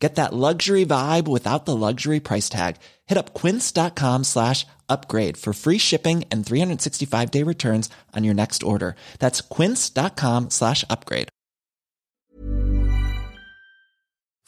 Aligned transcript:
Get 0.00 0.14
that 0.16 0.32
luxury 0.32 0.86
vibe 0.86 1.28
without 1.28 1.66
the 1.66 1.76
luxury 1.76 2.20
price 2.20 2.48
tag. 2.48 2.76
Hit 3.06 3.18
up 3.18 3.34
quince.com 3.34 4.24
slash 4.24 4.66
upgrade 4.88 5.36
for 5.36 5.52
free 5.52 5.78
shipping 5.78 6.24
and 6.32 6.44
365 6.44 7.30
day 7.30 7.42
returns 7.44 7.90
on 8.16 8.24
your 8.24 8.34
next 8.34 8.62
order. 8.62 8.94
That's 9.18 9.42
quince.com 9.42 10.48
slash 10.50 10.84
upgrade. 10.88 11.28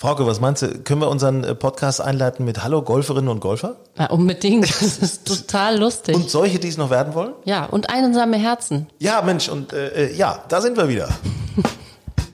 Frauke, 0.01 0.27
was 0.27 0.41
meinst 0.41 0.62
du? 0.62 0.69
Können 0.83 1.01
wir 1.01 1.09
unseren 1.09 1.45
äh, 1.45 1.55
Podcast 1.55 2.01
einleiten 2.01 2.45
mit 2.45 2.65
Hallo 2.65 2.82
Golferinnen 2.82 3.29
und 3.29 3.38
Golfer? 3.38 3.77
Ja, 3.96 4.07
unbedingt. 4.07 4.65
Das 4.69 4.98
ist 4.98 5.24
total 5.29 5.79
lustig. 5.79 6.16
Und 6.16 6.29
solche, 6.29 6.59
die 6.59 6.66
es 6.69 6.77
noch 6.77 6.91
werden 6.91 7.15
wollen? 7.15 7.34
ja, 7.45 7.66
und 7.66 7.88
einsame 7.88 8.37
Herzen. 8.37 8.88
Ja, 8.98 9.23
Mensch, 9.23 9.48
und 9.48 9.73
äh, 9.73 10.07
äh, 10.07 10.16
ja, 10.16 10.43
da 10.48 10.60
sind 10.60 10.77
wir 10.77 10.88
wieder. 10.88 11.09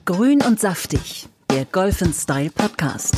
Grün 0.05 0.41
und 0.41 0.59
saftig, 0.59 1.27
der 1.49 1.65
Golf 1.65 2.01
Style 2.13 2.51
Podcast. 2.51 3.15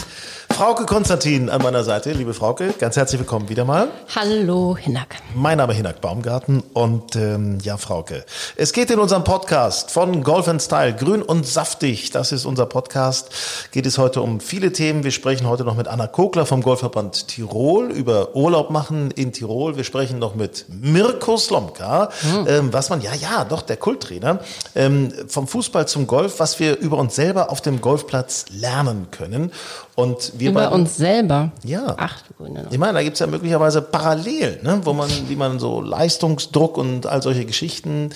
Frauke 0.53 0.85
Konstantin 0.85 1.49
an 1.49 1.61
meiner 1.61 1.83
Seite. 1.83 2.11
Liebe 2.11 2.33
Frauke, 2.33 2.73
ganz 2.77 2.95
herzlich 2.97 3.19
willkommen 3.19 3.49
wieder 3.49 3.65
mal. 3.65 3.87
Hallo, 4.13 4.75
Hinak. 4.77 5.15
Mein 5.33 5.57
Name 5.57 5.71
ist 5.73 5.77
Hinak 5.77 6.01
Baumgarten 6.01 6.61
und 6.73 7.15
ähm, 7.15 7.57
ja, 7.63 7.77
Frauke. 7.77 8.25
Es 8.57 8.73
geht 8.73 8.91
in 8.91 8.99
unserem 8.99 9.23
Podcast 9.23 9.91
von 9.91 10.23
Golf 10.23 10.47
and 10.47 10.61
Style, 10.61 10.93
grün 10.93 11.21
und 11.21 11.47
saftig. 11.47 12.11
Das 12.11 12.31
ist 12.31 12.45
unser 12.45 12.65
Podcast. 12.65 13.29
Geht 13.71 13.85
es 13.85 13.97
heute 13.97 14.21
um 14.21 14.39
viele 14.39 14.73
Themen. 14.73 15.03
Wir 15.03 15.11
sprechen 15.11 15.47
heute 15.47 15.63
noch 15.63 15.75
mit 15.75 15.87
Anna 15.87 16.07
Kogler 16.07 16.45
vom 16.45 16.61
Golfverband 16.61 17.29
Tirol 17.29 17.89
über 17.89 18.35
Urlaub 18.35 18.69
machen 18.69 19.09
in 19.11 19.31
Tirol. 19.31 19.77
Wir 19.77 19.83
sprechen 19.85 20.19
noch 20.19 20.35
mit 20.35 20.65
Mirko 20.69 21.37
Slomka, 21.37 22.09
ähm, 22.45 22.73
was 22.73 22.89
man, 22.89 23.01
ja, 23.01 23.13
ja, 23.13 23.45
doch, 23.45 23.61
der 23.61 23.77
Kulttrainer, 23.77 24.39
ähm, 24.75 25.13
vom 25.27 25.47
Fußball 25.47 25.87
zum 25.87 26.07
Golf, 26.07 26.39
was 26.39 26.59
wir 26.59 26.77
über 26.77 26.97
uns 26.97 27.15
selber 27.15 27.49
auf 27.49 27.61
dem 27.61 27.81
Golfplatz 27.81 28.45
lernen 28.51 29.07
können. 29.11 29.51
Und 29.95 30.31
wir 30.37 30.51
Über 30.51 30.61
beiden- 30.69 30.81
uns 30.81 30.95
selber. 30.95 31.51
Ja. 31.63 31.95
Ach, 31.97 32.21
du 32.27 32.33
Grüne. 32.35 32.65
ich 32.71 32.77
meine, 32.77 32.93
da 32.93 33.03
gibt's 33.03 33.19
ja 33.19 33.27
möglicherweise 33.27 33.81
Parallelen, 33.81 34.63
ne? 34.63 34.79
wo 34.83 34.93
man, 34.93 35.09
wie 35.27 35.35
man 35.35 35.59
so 35.59 35.81
Leistungsdruck 35.81 36.77
und 36.77 37.05
all 37.07 37.21
solche 37.21 37.45
Geschichten 37.45 38.11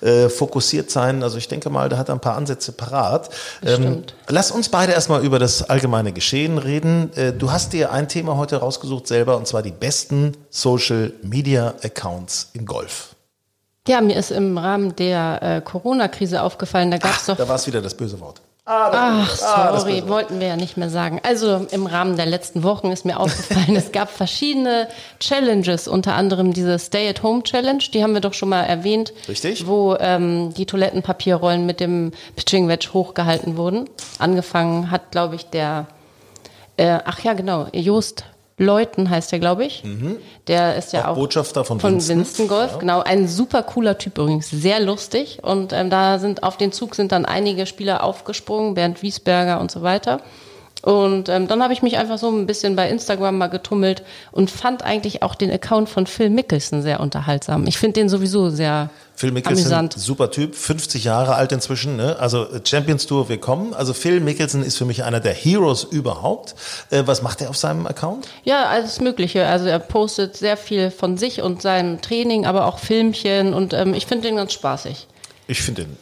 äh, 0.00 0.28
fokussiert 0.28 0.90
sein. 0.90 1.22
Also 1.22 1.38
ich 1.38 1.46
denke 1.48 1.70
mal, 1.70 1.88
da 1.88 1.98
hat 1.98 2.08
er 2.08 2.14
ein 2.16 2.20
paar 2.20 2.36
Ansätze 2.36 2.72
parat. 2.72 3.30
Ähm, 3.64 3.74
Stimmt. 3.74 4.14
lass 4.28 4.50
uns 4.50 4.68
beide 4.68 4.92
erstmal 4.92 5.22
über 5.24 5.38
das 5.38 5.62
allgemeine 5.70 6.12
Geschehen 6.12 6.58
reden. 6.58 7.12
Äh, 7.16 7.32
du 7.32 7.52
hast 7.52 7.72
dir 7.72 7.92
ein 7.92 8.08
Thema 8.08 8.36
heute 8.36 8.56
rausgesucht 8.56 9.06
selber, 9.06 9.36
und 9.36 9.46
zwar 9.46 9.62
die 9.62 9.70
besten 9.72 10.36
Social 10.50 11.12
Media 11.22 11.74
Accounts 11.82 12.50
im 12.54 12.66
Golf. 12.66 13.14
Ja, 13.88 14.00
mir 14.00 14.16
ist 14.16 14.30
im 14.30 14.58
Rahmen 14.58 14.94
der 14.96 15.38
äh, 15.42 15.60
Corona-Krise 15.62 16.42
aufgefallen, 16.42 16.90
da 16.90 16.98
gab 16.98 17.16
es 17.16 17.26
doch 17.26 17.36
Da 17.36 17.48
war 17.48 17.56
es 17.56 17.66
wieder 17.66 17.80
das 17.80 17.94
böse 17.94 18.20
Wort. 18.20 18.40
Ach, 18.64 19.28
das 19.28 19.82
sorry, 19.82 20.04
wollten 20.06 20.38
wir 20.38 20.48
ja 20.48 20.56
nicht 20.56 20.76
mehr 20.76 20.90
sagen. 20.90 21.20
Also 21.22 21.66
im 21.70 21.86
Rahmen 21.86 22.16
der 22.16 22.26
letzten 22.26 22.62
Wochen 22.62 22.92
ist 22.92 23.04
mir 23.04 23.18
aufgefallen, 23.18 23.76
es 23.76 23.90
gab 23.90 24.10
verschiedene 24.10 24.88
Challenges, 25.18 25.88
unter 25.88 26.14
anderem 26.14 26.52
diese 26.52 26.78
Stay-at-Home-Challenge, 26.78 27.82
die 27.92 28.02
haben 28.02 28.14
wir 28.14 28.20
doch 28.20 28.34
schon 28.34 28.50
mal 28.50 28.62
erwähnt. 28.62 29.12
Richtig. 29.28 29.66
Wo 29.66 29.96
ähm, 29.98 30.54
die 30.54 30.66
Toilettenpapierrollen 30.66 31.66
mit 31.66 31.80
dem 31.80 32.12
Pitching 32.36 32.68
Wedge 32.68 32.90
hochgehalten 32.92 33.56
wurden. 33.56 33.88
Angefangen 34.18 34.90
hat, 34.90 35.10
glaube 35.10 35.34
ich, 35.34 35.46
der, 35.46 35.86
äh, 36.76 36.98
ach 37.04 37.20
ja, 37.20 37.32
genau, 37.32 37.66
Jost 37.72 38.24
Leuten 38.60 39.08
heißt 39.08 39.32
der, 39.32 39.38
glaube 39.38 39.64
ich. 39.64 39.82
Der 40.46 40.76
ist 40.76 40.92
ja 40.92 41.00
Mhm. 41.00 41.06
Auch 41.06 41.10
auch, 41.12 41.14
Botschafter 41.16 41.64
von 41.64 41.80
von 41.80 41.94
Winston. 41.94 42.18
Winston 42.18 42.48
Golf, 42.48 42.78
genau. 42.78 43.00
Ein 43.00 43.26
super 43.26 43.62
cooler 43.62 43.96
Typ 43.96 44.18
übrigens, 44.18 44.50
sehr 44.50 44.80
lustig. 44.80 45.38
Und 45.42 45.72
ähm, 45.72 45.88
da 45.88 46.18
sind 46.18 46.42
auf 46.42 46.58
den 46.58 46.70
Zug 46.70 46.94
sind 46.94 47.10
dann 47.10 47.24
einige 47.24 47.64
Spieler 47.64 48.04
aufgesprungen, 48.04 48.74
Bernd 48.74 49.02
Wiesberger 49.02 49.60
und 49.60 49.70
so 49.70 49.82
weiter. 49.82 50.20
Und 50.82 51.28
ähm, 51.28 51.46
dann 51.46 51.62
habe 51.62 51.72
ich 51.72 51.82
mich 51.82 51.98
einfach 51.98 52.16
so 52.16 52.30
ein 52.30 52.46
bisschen 52.46 52.74
bei 52.74 52.88
Instagram 52.88 53.36
mal 53.36 53.48
getummelt 53.48 54.02
und 54.32 54.50
fand 54.50 54.82
eigentlich 54.82 55.22
auch 55.22 55.34
den 55.34 55.50
Account 55.50 55.88
von 55.88 56.06
Phil 56.06 56.30
Mickelson 56.30 56.82
sehr 56.82 57.00
unterhaltsam. 57.00 57.66
Ich 57.66 57.78
finde 57.78 58.00
den 58.00 58.08
sowieso 58.08 58.48
sehr 58.48 58.88
Phil 59.14 59.32
Mickelson, 59.32 59.64
amüsant. 59.64 59.92
super 59.92 60.30
Typ, 60.30 60.54
50 60.54 61.04
Jahre 61.04 61.34
alt 61.34 61.52
inzwischen, 61.52 61.96
ne? 61.96 62.16
also 62.18 62.44
äh, 62.44 62.60
Champions 62.64 63.06
Tour 63.06 63.28
willkommen. 63.28 63.74
Also 63.74 63.92
Phil 63.92 64.20
Mickelson 64.20 64.62
ist 64.62 64.78
für 64.78 64.86
mich 64.86 65.04
einer 65.04 65.20
der 65.20 65.34
Heroes 65.34 65.84
überhaupt. 65.84 66.54
Äh, 66.88 67.02
was 67.04 67.20
macht 67.20 67.42
er 67.42 67.50
auf 67.50 67.56
seinem 67.58 67.86
Account? 67.86 68.28
Ja, 68.44 68.66
alles 68.66 69.00
Mögliche. 69.00 69.46
Also 69.46 69.66
er 69.66 69.78
postet 69.78 70.38
sehr 70.38 70.56
viel 70.56 70.90
von 70.90 71.18
sich 71.18 71.42
und 71.42 71.60
seinem 71.60 72.00
Training, 72.00 72.46
aber 72.46 72.64
auch 72.64 72.78
Filmchen 72.78 73.52
und 73.52 73.74
ähm, 73.74 73.92
ich 73.92 74.06
finde 74.06 74.28
den 74.28 74.36
ganz 74.36 74.54
spaßig. 74.54 75.06
Ich 75.46 75.60
finde 75.60 75.82
den, 75.82 75.96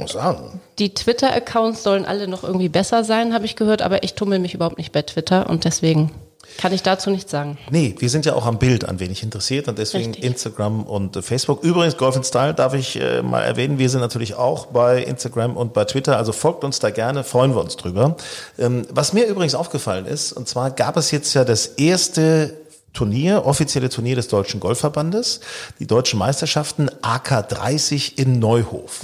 muss 0.00 0.12
sagen, 0.12 0.60
Die 0.78 0.94
Twitter-Accounts 0.94 1.82
sollen 1.82 2.04
alle 2.04 2.28
noch 2.28 2.44
irgendwie 2.44 2.68
besser 2.68 3.04
sein, 3.04 3.34
habe 3.34 3.44
ich 3.44 3.56
gehört, 3.56 3.82
aber 3.82 4.02
ich 4.02 4.14
tummel 4.14 4.38
mich 4.38 4.54
überhaupt 4.54 4.78
nicht 4.78 4.92
bei 4.92 5.02
Twitter 5.02 5.48
und 5.48 5.64
deswegen 5.64 6.10
kann 6.58 6.72
ich 6.72 6.82
dazu 6.82 7.10
nichts 7.10 7.30
sagen. 7.30 7.58
nee, 7.70 7.94
wir 7.98 8.10
sind 8.10 8.26
ja 8.26 8.34
auch 8.34 8.46
am 8.46 8.58
Bild 8.58 8.84
ein 8.84 9.00
wenig 9.00 9.22
interessiert 9.22 9.68
und 9.68 9.78
deswegen 9.78 10.06
Richtig. 10.06 10.24
Instagram 10.24 10.82
und 10.82 11.16
äh, 11.16 11.22
Facebook. 11.22 11.62
Übrigens, 11.62 11.96
Golf 11.96 12.16
in 12.16 12.24
Style 12.24 12.54
darf 12.54 12.74
ich 12.74 13.00
äh, 13.00 13.22
mal 13.22 13.42
erwähnen, 13.42 13.78
wir 13.78 13.88
sind 13.88 14.00
natürlich 14.00 14.34
auch 14.34 14.66
bei 14.66 15.02
Instagram 15.02 15.56
und 15.56 15.72
bei 15.72 15.84
Twitter, 15.84 16.16
also 16.16 16.32
folgt 16.32 16.64
uns 16.64 16.78
da 16.78 16.90
gerne, 16.90 17.24
freuen 17.24 17.54
wir 17.54 17.60
uns 17.60 17.76
drüber. 17.76 18.16
Ähm, 18.58 18.82
was 18.90 19.12
mir 19.12 19.26
übrigens 19.26 19.54
aufgefallen 19.54 20.06
ist, 20.06 20.32
und 20.32 20.48
zwar 20.48 20.70
gab 20.70 20.96
es 20.96 21.10
jetzt 21.10 21.32
ja 21.34 21.44
das 21.44 21.66
erste 21.66 22.56
Turnier, 22.92 23.46
offizielle 23.46 23.88
Turnier 23.88 24.16
des 24.16 24.28
Deutschen 24.28 24.58
Golfverbandes, 24.58 25.40
die 25.78 25.86
deutschen 25.86 26.18
Meisterschaften 26.18 26.90
AK30 27.02 28.18
in 28.18 28.40
Neuhof. 28.40 29.00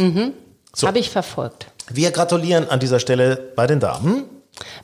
So. 0.77 0.87
Habe 0.87 0.99
ich 0.99 1.09
verfolgt. 1.09 1.69
Wir 1.89 2.11
gratulieren 2.11 2.69
an 2.69 2.81
dieser 2.81 3.01
Stelle 3.01 3.37
bei 3.57 3.67
den 3.67 3.81
Damen 3.81 4.25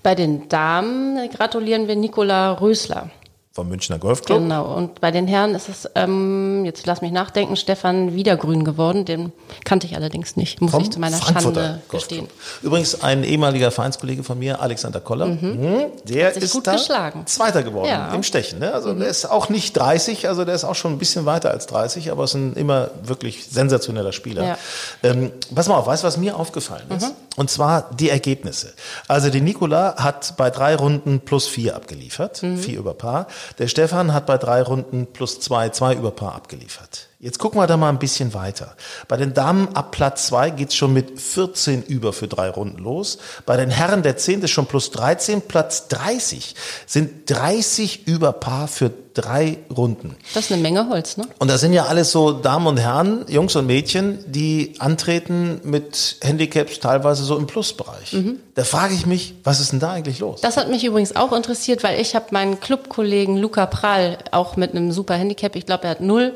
Bei 0.02 0.14
den 0.14 0.48
Damen 0.48 1.28
gratulieren 1.28 1.86
wir 1.86 1.96
Nicola 1.96 2.52
Rösler. 2.52 3.10
Vom 3.54 3.68
Münchner 3.68 3.98
Golfclub. 3.98 4.38
Genau. 4.38 4.74
Und 4.74 5.00
bei 5.02 5.10
den 5.10 5.26
Herren 5.26 5.54
ist 5.54 5.68
es, 5.68 5.88
ähm, 5.94 6.64
jetzt 6.64 6.86
lass 6.86 7.02
mich 7.02 7.12
nachdenken, 7.12 7.54
Stefan 7.56 8.14
Wiedergrün 8.14 8.64
geworden. 8.64 9.04
Den 9.04 9.30
kannte 9.64 9.86
ich 9.86 9.94
allerdings 9.94 10.36
nicht, 10.36 10.62
muss 10.62 10.70
Vom 10.70 10.82
ich 10.82 10.90
zu 10.90 10.98
meiner 10.98 11.18
Schande 11.20 11.82
gestehen. 11.90 12.28
Übrigens 12.62 13.02
ein 13.02 13.24
ehemaliger 13.24 13.70
Vereinskollege 13.70 14.24
von 14.24 14.38
mir, 14.38 14.60
Alexander 14.62 15.00
Koller, 15.00 15.26
Mhm. 15.26 15.86
der 16.04 16.28
Hat 16.28 16.34
sich 16.34 16.44
ist 16.44 16.52
gut 16.52 16.64
geschlagen. 16.64 17.26
Zweiter 17.26 17.62
geworden 17.62 17.88
Ja. 17.88 18.08
Mhm. 18.08 18.14
im 18.16 18.22
Stechen. 18.22 18.58
Ne? 18.58 18.72
Also 18.72 18.94
der 18.94 19.08
ist 19.08 19.26
auch 19.30 19.50
nicht 19.50 19.76
30, 19.76 20.28
also 20.28 20.46
der 20.46 20.54
ist 20.54 20.64
auch 20.64 20.74
schon 20.74 20.92
ein 20.92 20.98
bisschen 20.98 21.26
weiter 21.26 21.50
als 21.50 21.66
30, 21.66 22.10
aber 22.10 22.24
ist 22.24 22.34
ein 22.34 22.54
immer 22.54 22.90
wirklich 23.04 23.46
sensationeller 23.50 24.12
Spieler. 24.12 24.44
Ja. 24.44 24.58
Ähm, 25.02 25.30
pass 25.54 25.68
mal 25.68 25.76
auf, 25.76 25.86
weißt 25.86 26.02
du, 26.04 26.06
was 26.06 26.16
mir 26.16 26.36
aufgefallen 26.38 26.86
ist? 26.96 27.08
Mhm. 27.08 27.12
Und 27.36 27.50
zwar 27.50 27.90
die 27.98 28.08
Ergebnisse. 28.10 28.72
Also 29.08 29.28
die 29.30 29.40
Nicola 29.42 29.96
hat 29.96 30.34
bei 30.36 30.50
drei 30.50 30.74
Runden 30.74 31.20
plus 31.20 31.46
vier 31.46 31.76
abgeliefert, 31.76 32.42
Mhm. 32.42 32.58
vier 32.58 32.78
über 32.78 32.94
Paar. 32.94 33.26
Der 33.58 33.68
Stefan 33.68 34.12
hat 34.12 34.26
bei 34.26 34.38
drei 34.38 34.62
Runden 34.62 35.12
plus 35.12 35.40
zwei, 35.40 35.68
zwei 35.70 35.94
über 35.94 36.10
Paar 36.10 36.34
abgeliefert. 36.34 37.08
Jetzt 37.22 37.38
gucken 37.38 37.60
wir 37.60 37.68
da 37.68 37.76
mal 37.76 37.88
ein 37.88 38.00
bisschen 38.00 38.34
weiter. 38.34 38.74
Bei 39.06 39.16
den 39.16 39.32
Damen 39.32 39.68
ab 39.76 39.92
Platz 39.92 40.26
zwei 40.26 40.50
geht's 40.50 40.74
schon 40.74 40.92
mit 40.92 41.20
14 41.20 41.84
über 41.84 42.12
für 42.12 42.26
drei 42.26 42.50
Runden 42.50 42.78
los. 42.78 43.18
Bei 43.46 43.56
den 43.56 43.70
Herren 43.70 44.02
der 44.02 44.16
10. 44.16 44.42
ist 44.42 44.50
schon 44.50 44.66
plus 44.66 44.90
13. 44.90 45.42
Platz 45.42 45.86
30 45.86 46.56
sind 46.84 47.30
30 47.30 48.08
über 48.08 48.32
Paar 48.32 48.66
für 48.66 48.90
drei 49.14 49.58
Runden. 49.70 50.16
Das 50.34 50.46
ist 50.46 50.52
eine 50.52 50.62
Menge 50.62 50.88
Holz, 50.88 51.16
ne? 51.16 51.28
Und 51.38 51.48
das 51.48 51.60
sind 51.60 51.74
ja 51.74 51.84
alles 51.84 52.10
so 52.10 52.32
Damen 52.32 52.66
und 52.66 52.78
Herren, 52.78 53.24
Jungs 53.28 53.54
und 53.54 53.68
Mädchen, 53.68 54.18
die 54.26 54.74
antreten 54.80 55.60
mit 55.62 56.16
Handicaps 56.22 56.80
teilweise 56.80 57.22
so 57.22 57.36
im 57.36 57.46
Plusbereich. 57.46 58.16
Da 58.56 58.64
frage 58.64 58.94
ich 58.94 59.06
mich, 59.06 59.34
was 59.44 59.60
ist 59.60 59.70
denn 59.70 59.78
da 59.78 59.92
eigentlich 59.92 60.18
los? 60.18 60.40
Das 60.40 60.56
hat 60.56 60.70
mich 60.70 60.82
übrigens 60.82 61.14
auch 61.14 61.32
interessiert, 61.32 61.84
weil 61.84 62.00
ich 62.00 62.16
habe 62.16 62.26
meinen 62.32 62.58
Clubkollegen 62.58 63.36
Luca 63.36 63.66
Prall 63.66 64.18
auch 64.32 64.56
mit 64.56 64.72
einem 64.72 64.90
super 64.90 65.14
Handicap, 65.14 65.54
ich 65.54 65.66
glaube, 65.66 65.84
er 65.84 65.90
hat 65.90 66.00
null, 66.00 66.34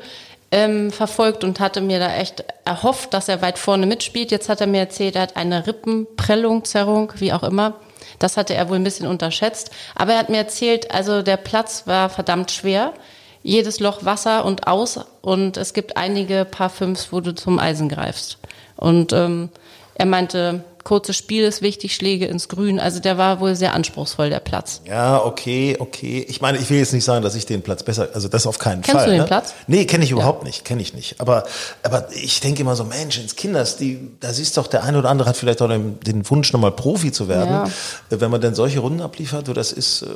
ähm, 0.57 0.91
verfolgt 0.91 1.45
und 1.45 1.61
hatte 1.61 1.83
mir 1.83 1.99
da 1.99 2.17
echt 2.17 2.43
erhofft, 2.65 3.13
dass 3.13 3.29
er 3.29 3.43
weit 3.43 3.59
vorne 3.59 3.85
mitspielt. 3.85 4.31
Jetzt 4.31 4.49
hat 4.49 4.63
er 4.63 4.67
mir 4.67 4.81
erzählt, 4.81 5.15
er 5.15 5.23
hat 5.23 5.37
eine 5.37 5.67
Rippenprellung, 5.67 6.65
Zerrung, 6.65 7.13
wie 7.17 7.35
auch 7.35 7.43
immer. 7.43 7.75
Das 8.19 8.39
hatte 8.39 8.55
er 8.55 8.71
wohl 8.71 8.77
ein 8.77 8.85
bisschen 8.85 9.07
unterschätzt. 9.07 9.71
Aber 9.95 10.15
er 10.15 10.19
hat 10.19 10.31
mir 10.31 10.39
erzählt, 10.39 10.91
also 10.91 11.21
der 11.21 11.37
Platz 11.37 11.87
war 11.87 12.09
verdammt 12.09 12.51
schwer. 12.51 12.95
Jedes 13.43 13.81
Loch 13.81 14.07
Wasser 14.07 14.47
und 14.47 14.67
aus. 14.67 14.99
Und 15.21 15.59
es 15.59 15.75
gibt 15.75 15.99
einige 15.99 16.47
Paar 16.47 16.71
Fünfs, 16.71 17.13
wo 17.13 17.21
du 17.21 17.35
zum 17.35 17.59
Eisen 17.59 17.91
greifst. 17.91 18.39
Und 18.77 19.13
ähm, 19.13 19.51
er 19.95 20.07
meinte, 20.07 20.65
kurzes 20.87 21.17
Spiel 21.17 21.43
ist 21.43 21.63
wichtig, 21.63 21.97
Schläge 21.97 22.27
ins 22.27 22.49
Grün. 22.49 22.79
Also 22.79 23.01
der 23.01 23.19
war 23.19 23.41
wohl 23.41 23.57
sehr 23.57 23.75
anspruchsvoll, 23.75 24.31
der 24.31 24.39
Platz. 24.39 24.83
Ja, 24.87 25.21
okay, 25.21 25.77
okay. 25.81 26.25
Ich 26.29 26.41
meine, 26.41 26.59
ich 26.59 26.71
will 26.71 26.79
jetzt 26.79 26.93
nicht 26.93 27.05
sagen, 27.05 27.25
dass 27.25 27.35
ich 27.35 27.45
den 27.45 27.63
Platz 27.63 27.83
besser, 27.83 28.09
also 28.15 28.29
das 28.29 28.47
auf 28.47 28.61
keinen 28.61 28.83
Kennst 28.83 29.01
Fall. 29.01 29.07
du 29.07 29.11
den 29.11 29.21
ne? 29.23 29.27
Platz? 29.27 29.53
Nee, 29.67 29.85
kenne 29.85 30.05
ich 30.05 30.13
überhaupt 30.13 30.45
nicht, 30.45 30.65
kenne 30.65 30.81
ich 30.81 30.95
nicht. 30.95 31.21
Aber, 31.21 31.43
aber 31.83 32.07
ich 32.13 32.39
denke 32.39 32.63
immer 32.63 32.77
so, 32.77 32.85
Mensch, 32.85 33.19
ins 33.19 33.35
Kinders, 33.35 33.77
die, 33.77 34.11
da 34.21 34.33
siehst 34.33 34.57
du 34.57 34.61
doch, 34.61 34.69
der 34.69 34.85
eine 34.85 34.99
oder 34.99 35.11
andere 35.11 35.29
hat 35.29 35.37
vielleicht 35.37 35.61
auch 35.61 35.69
den, 35.69 35.99
den 35.99 36.31
Wunsch, 36.31 36.53
nochmal 36.53 36.71
Profi 36.71 37.11
zu 37.11 37.27
werden. 37.27 37.51
Ja. 37.51 37.65
Äh, 37.65 38.21
Wenn 38.21 38.31
man 38.31 38.41
dann 38.41 38.55
solche 38.55 38.79
Runden 38.79 39.01
abliefert, 39.01 39.49
das 39.57 39.73
ist, 39.73 40.03
äh, 40.03 40.07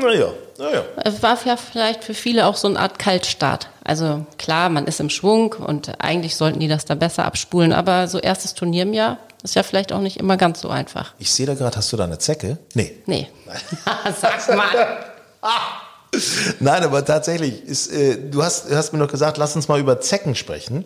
naja, 0.00 0.28
naja. 0.58 0.82
Es 1.02 1.24
war 1.24 1.36
ja 1.44 1.56
vielleicht 1.56 2.04
für 2.04 2.14
viele 2.14 2.46
auch 2.46 2.56
so 2.56 2.68
eine 2.68 2.78
Art 2.78 3.00
Kaltstart. 3.00 3.68
Also 3.82 4.24
klar, 4.38 4.68
man 4.68 4.86
ist 4.86 5.00
im 5.00 5.10
Schwung 5.10 5.54
und 5.54 6.00
eigentlich 6.00 6.36
sollten 6.36 6.60
die 6.60 6.68
das 6.68 6.84
da 6.84 6.94
besser 6.94 7.24
abspulen, 7.24 7.72
aber 7.72 8.06
so 8.06 8.18
erstes 8.20 8.54
Turnier 8.54 8.84
im 8.84 8.94
Jahr 8.94 9.18
ist 9.44 9.54
ja 9.54 9.62
vielleicht 9.62 9.92
auch 9.92 10.00
nicht 10.00 10.16
immer 10.16 10.36
ganz 10.36 10.60
so 10.60 10.70
einfach. 10.70 11.12
Ich 11.18 11.30
sehe 11.30 11.46
da 11.46 11.54
gerade, 11.54 11.76
hast 11.76 11.92
du 11.92 11.96
da 11.96 12.04
eine 12.04 12.18
Zecke? 12.18 12.58
Nee. 12.72 12.96
Nee. 13.06 13.28
Sag 14.20 14.56
mal. 14.56 15.04
Nein, 16.60 16.82
aber 16.82 17.04
tatsächlich, 17.04 17.62
ist, 17.64 17.92
äh, 17.92 18.16
du, 18.16 18.42
hast, 18.42 18.70
du 18.70 18.76
hast 18.76 18.92
mir 18.92 18.98
noch 18.98 19.10
gesagt, 19.10 19.36
lass 19.36 19.54
uns 19.54 19.68
mal 19.68 19.78
über 19.78 20.00
Zecken 20.00 20.34
sprechen. 20.34 20.84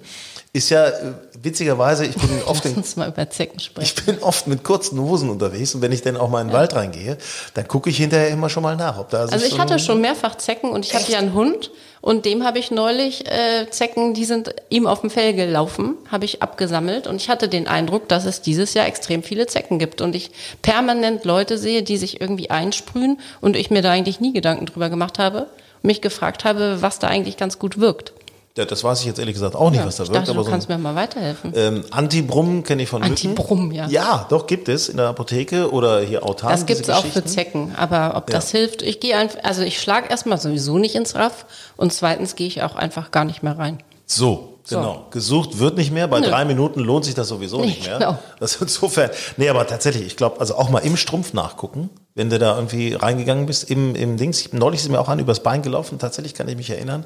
Ist 0.52 0.70
ja 0.70 0.88
äh, 0.88 1.12
witzigerweise, 1.40 2.04
ich 2.06 2.16
bin 2.16 2.42
oft 2.46 2.64
in, 2.64 2.74
uns 2.74 2.96
mal 2.96 3.08
über 3.08 3.30
Zecken 3.30 3.60
sprechen. 3.60 3.94
ich 3.96 4.04
bin 4.04 4.18
oft 4.22 4.46
mit 4.46 4.64
kurzen 4.64 4.98
Hosen 4.98 5.30
unterwegs 5.30 5.74
und 5.74 5.82
wenn 5.82 5.92
ich 5.92 6.02
dann 6.02 6.16
auch 6.16 6.28
mal 6.28 6.40
in 6.40 6.48
den 6.48 6.54
Wald 6.54 6.74
reingehe, 6.74 7.18
dann 7.54 7.68
gucke 7.68 7.90
ich 7.90 7.98
hinterher 7.98 8.28
immer 8.28 8.48
schon 8.48 8.62
mal 8.62 8.74
nach, 8.74 8.98
ob 8.98 9.10
da 9.10 9.20
Also 9.20 9.44
ich 9.44 9.52
so 9.52 9.58
hatte 9.58 9.78
schon 9.78 10.00
mehrfach 10.00 10.36
Zecken 10.36 10.70
und 10.70 10.84
ich 10.84 10.94
hatte 10.94 11.12
ja 11.12 11.18
einen 11.18 11.34
Hund 11.34 11.70
und 12.00 12.24
dem 12.24 12.44
habe 12.44 12.58
ich 12.58 12.70
neulich 12.70 13.26
äh, 13.30 13.68
Zecken, 13.70 14.14
die 14.14 14.24
sind 14.24 14.54
ihm 14.70 14.86
auf 14.86 15.00
dem 15.00 15.10
Fell 15.10 15.34
gelaufen, 15.34 15.96
habe 16.10 16.24
ich 16.24 16.42
abgesammelt 16.42 17.06
und 17.06 17.16
ich 17.16 17.28
hatte 17.28 17.48
den 17.48 17.66
Eindruck, 17.66 18.08
dass 18.08 18.24
es 18.24 18.40
dieses 18.40 18.74
Jahr 18.74 18.86
extrem 18.86 19.22
viele 19.22 19.46
Zecken 19.46 19.78
gibt 19.78 20.00
und 20.00 20.14
ich 20.14 20.30
permanent 20.62 21.24
Leute 21.24 21.58
sehe, 21.58 21.82
die 21.82 21.96
sich 21.96 22.20
irgendwie 22.20 22.50
einsprühen 22.50 23.18
und 23.40 23.56
ich 23.56 23.70
mir 23.70 23.82
da 23.82 23.90
eigentlich 23.90 24.20
nie 24.20 24.32
Gedanken 24.32 24.66
drüber 24.66 24.90
gemacht 24.90 25.18
habe 25.18 25.48
und 25.82 25.84
mich 25.84 26.00
gefragt 26.00 26.44
habe, 26.44 26.82
was 26.82 26.98
da 26.98 27.08
eigentlich 27.08 27.36
ganz 27.36 27.58
gut 27.58 27.80
wirkt. 27.80 28.12
Ja, 28.58 28.64
das 28.64 28.82
weiß 28.82 28.98
ich 29.00 29.06
jetzt 29.06 29.20
ehrlich 29.20 29.34
gesagt 29.34 29.54
auch 29.54 29.70
nicht, 29.70 29.78
Ja, 29.78 29.86
was 29.86 29.96
da 29.96 30.02
ich 30.02 30.08
wirkt. 30.10 30.22
dachte, 30.22 30.30
aber 30.32 30.40
du 30.40 30.44
so 30.46 30.50
kannst 30.50 30.68
ein, 30.68 30.76
mir 30.82 30.82
mal 30.82 30.96
weiterhelfen. 30.96 31.52
ähm, 31.54 31.84
Antibrumm 31.92 32.64
kenne 32.64 32.82
ich 32.82 32.88
von. 32.88 33.04
Antibrumm, 33.04 33.70
ja. 33.70 33.86
Ja, 33.86 34.26
doch, 34.28 34.48
gibt 34.48 34.68
es 34.68 34.88
in 34.88 34.96
der 34.96 35.06
Apotheke 35.06 35.70
oder 35.72 36.00
hier 36.00 36.24
Autan. 36.24 36.50
Das 36.50 36.66
gibt's 36.66 36.82
diese 36.82 36.96
auch 36.96 37.06
für. 37.06 37.24
Zecken, 37.24 37.74
aber 37.76 38.16
ob 38.16 38.26
das 38.26 38.50
hilft, 38.50 38.82
ich 38.82 38.98
gehe 38.98 39.16
einfach, 39.16 39.38
also 39.44 39.62
ich 39.62 39.80
schlage 39.80 40.08
erstmal 40.08 40.38
sowieso 40.40 40.76
nicht 40.78 40.96
ins 40.96 41.14
Raff 41.14 41.46
und 41.76 41.92
zweitens 41.92 42.34
gehe 42.34 42.48
ich 42.48 42.62
auch 42.64 42.74
einfach 42.74 43.12
gar 43.12 43.24
nicht 43.24 43.44
mehr 43.44 43.56
rein. 43.56 43.78
So, 44.06 44.58
So. 44.64 44.76
genau. 44.78 45.06
Gesucht 45.12 45.58
wird 45.60 45.76
nicht 45.76 45.92
mehr. 45.92 46.08
Bei 46.08 46.18
Nö. 46.18 46.26
drei 46.28 46.44
Minuten 46.44 46.80
lohnt 46.80 47.04
sich 47.04 47.14
das 47.14 47.28
sowieso 47.28 47.60
Nee, 47.60 47.66
nicht 47.66 47.86
mehr. 47.86 47.98
genau. 47.98 48.18
Das 48.40 48.56
insofern. 48.56 49.10
Nee, 49.36 49.48
aber 49.48 49.66
tatsächlich, 49.68 50.04
ich 50.06 50.16
glaube, 50.16 50.40
also 50.40 50.56
auch 50.56 50.68
mal 50.68 50.80
im 50.80 50.96
Strumpf 50.96 51.32
nachgucken, 51.32 51.90
wenn 52.18 52.28
du 52.30 52.38
da 52.38 52.54
irgendwie 52.56 52.92
reingegangen 52.94 53.46
bist, 53.46 53.70
im, 53.70 53.94
im 53.94 54.16
Dings. 54.18 54.40
Ich, 54.40 54.52
neulich 54.52 54.80
ist 54.80 54.88
mir 54.90 55.00
auch 55.00 55.08
an 55.08 55.18
übers 55.20 55.40
Bein 55.40 55.62
gelaufen, 55.62 55.98
tatsächlich 55.98 56.34
kann 56.34 56.48
ich 56.48 56.56
mich 56.56 56.68
erinnern. 56.68 57.04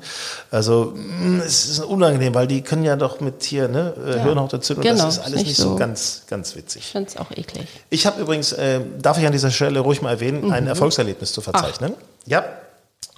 Also, 0.50 0.94
mh, 0.96 1.44
es 1.44 1.68
ist 1.68 1.80
unangenehm, 1.80 2.34
weil 2.34 2.46
die 2.46 2.62
können 2.62 2.82
ja 2.84 2.96
doch 2.96 3.20
mit 3.20 3.44
hier, 3.44 3.68
ne, 3.68 3.94
äh, 4.04 4.16
Ja. 4.16 4.22
Hirnhautentzündung, 4.24 4.82
Genau, 4.82 5.04
das 5.04 5.18
ist 5.18 5.24
alles 5.24 5.36
nicht 5.36 5.46
nicht 5.48 5.56
so 5.58 5.70
so. 5.70 5.76
ganz, 5.76 6.22
ganz 6.28 6.56
witzig. 6.56 6.82
Ich 6.86 6.92
finde 6.92 7.10
es 7.10 7.16
auch 7.16 7.30
eklig. 7.30 7.68
Ich 7.90 8.06
habe 8.06 8.20
übrigens, 8.20 8.52
äh, 8.52 8.80
darf 9.00 9.18
ich 9.18 9.26
an 9.26 9.32
dieser 9.32 9.50
Stelle 9.50 9.80
ruhig 9.80 10.02
mal 10.02 10.10
erwähnen, 10.10 10.46
Mhm. 10.46 10.52
ein 10.52 10.66
Erfolgserlebnis 10.66 11.32
zu 11.32 11.40
verzeichnen. 11.42 11.92
Ja, 12.26 12.44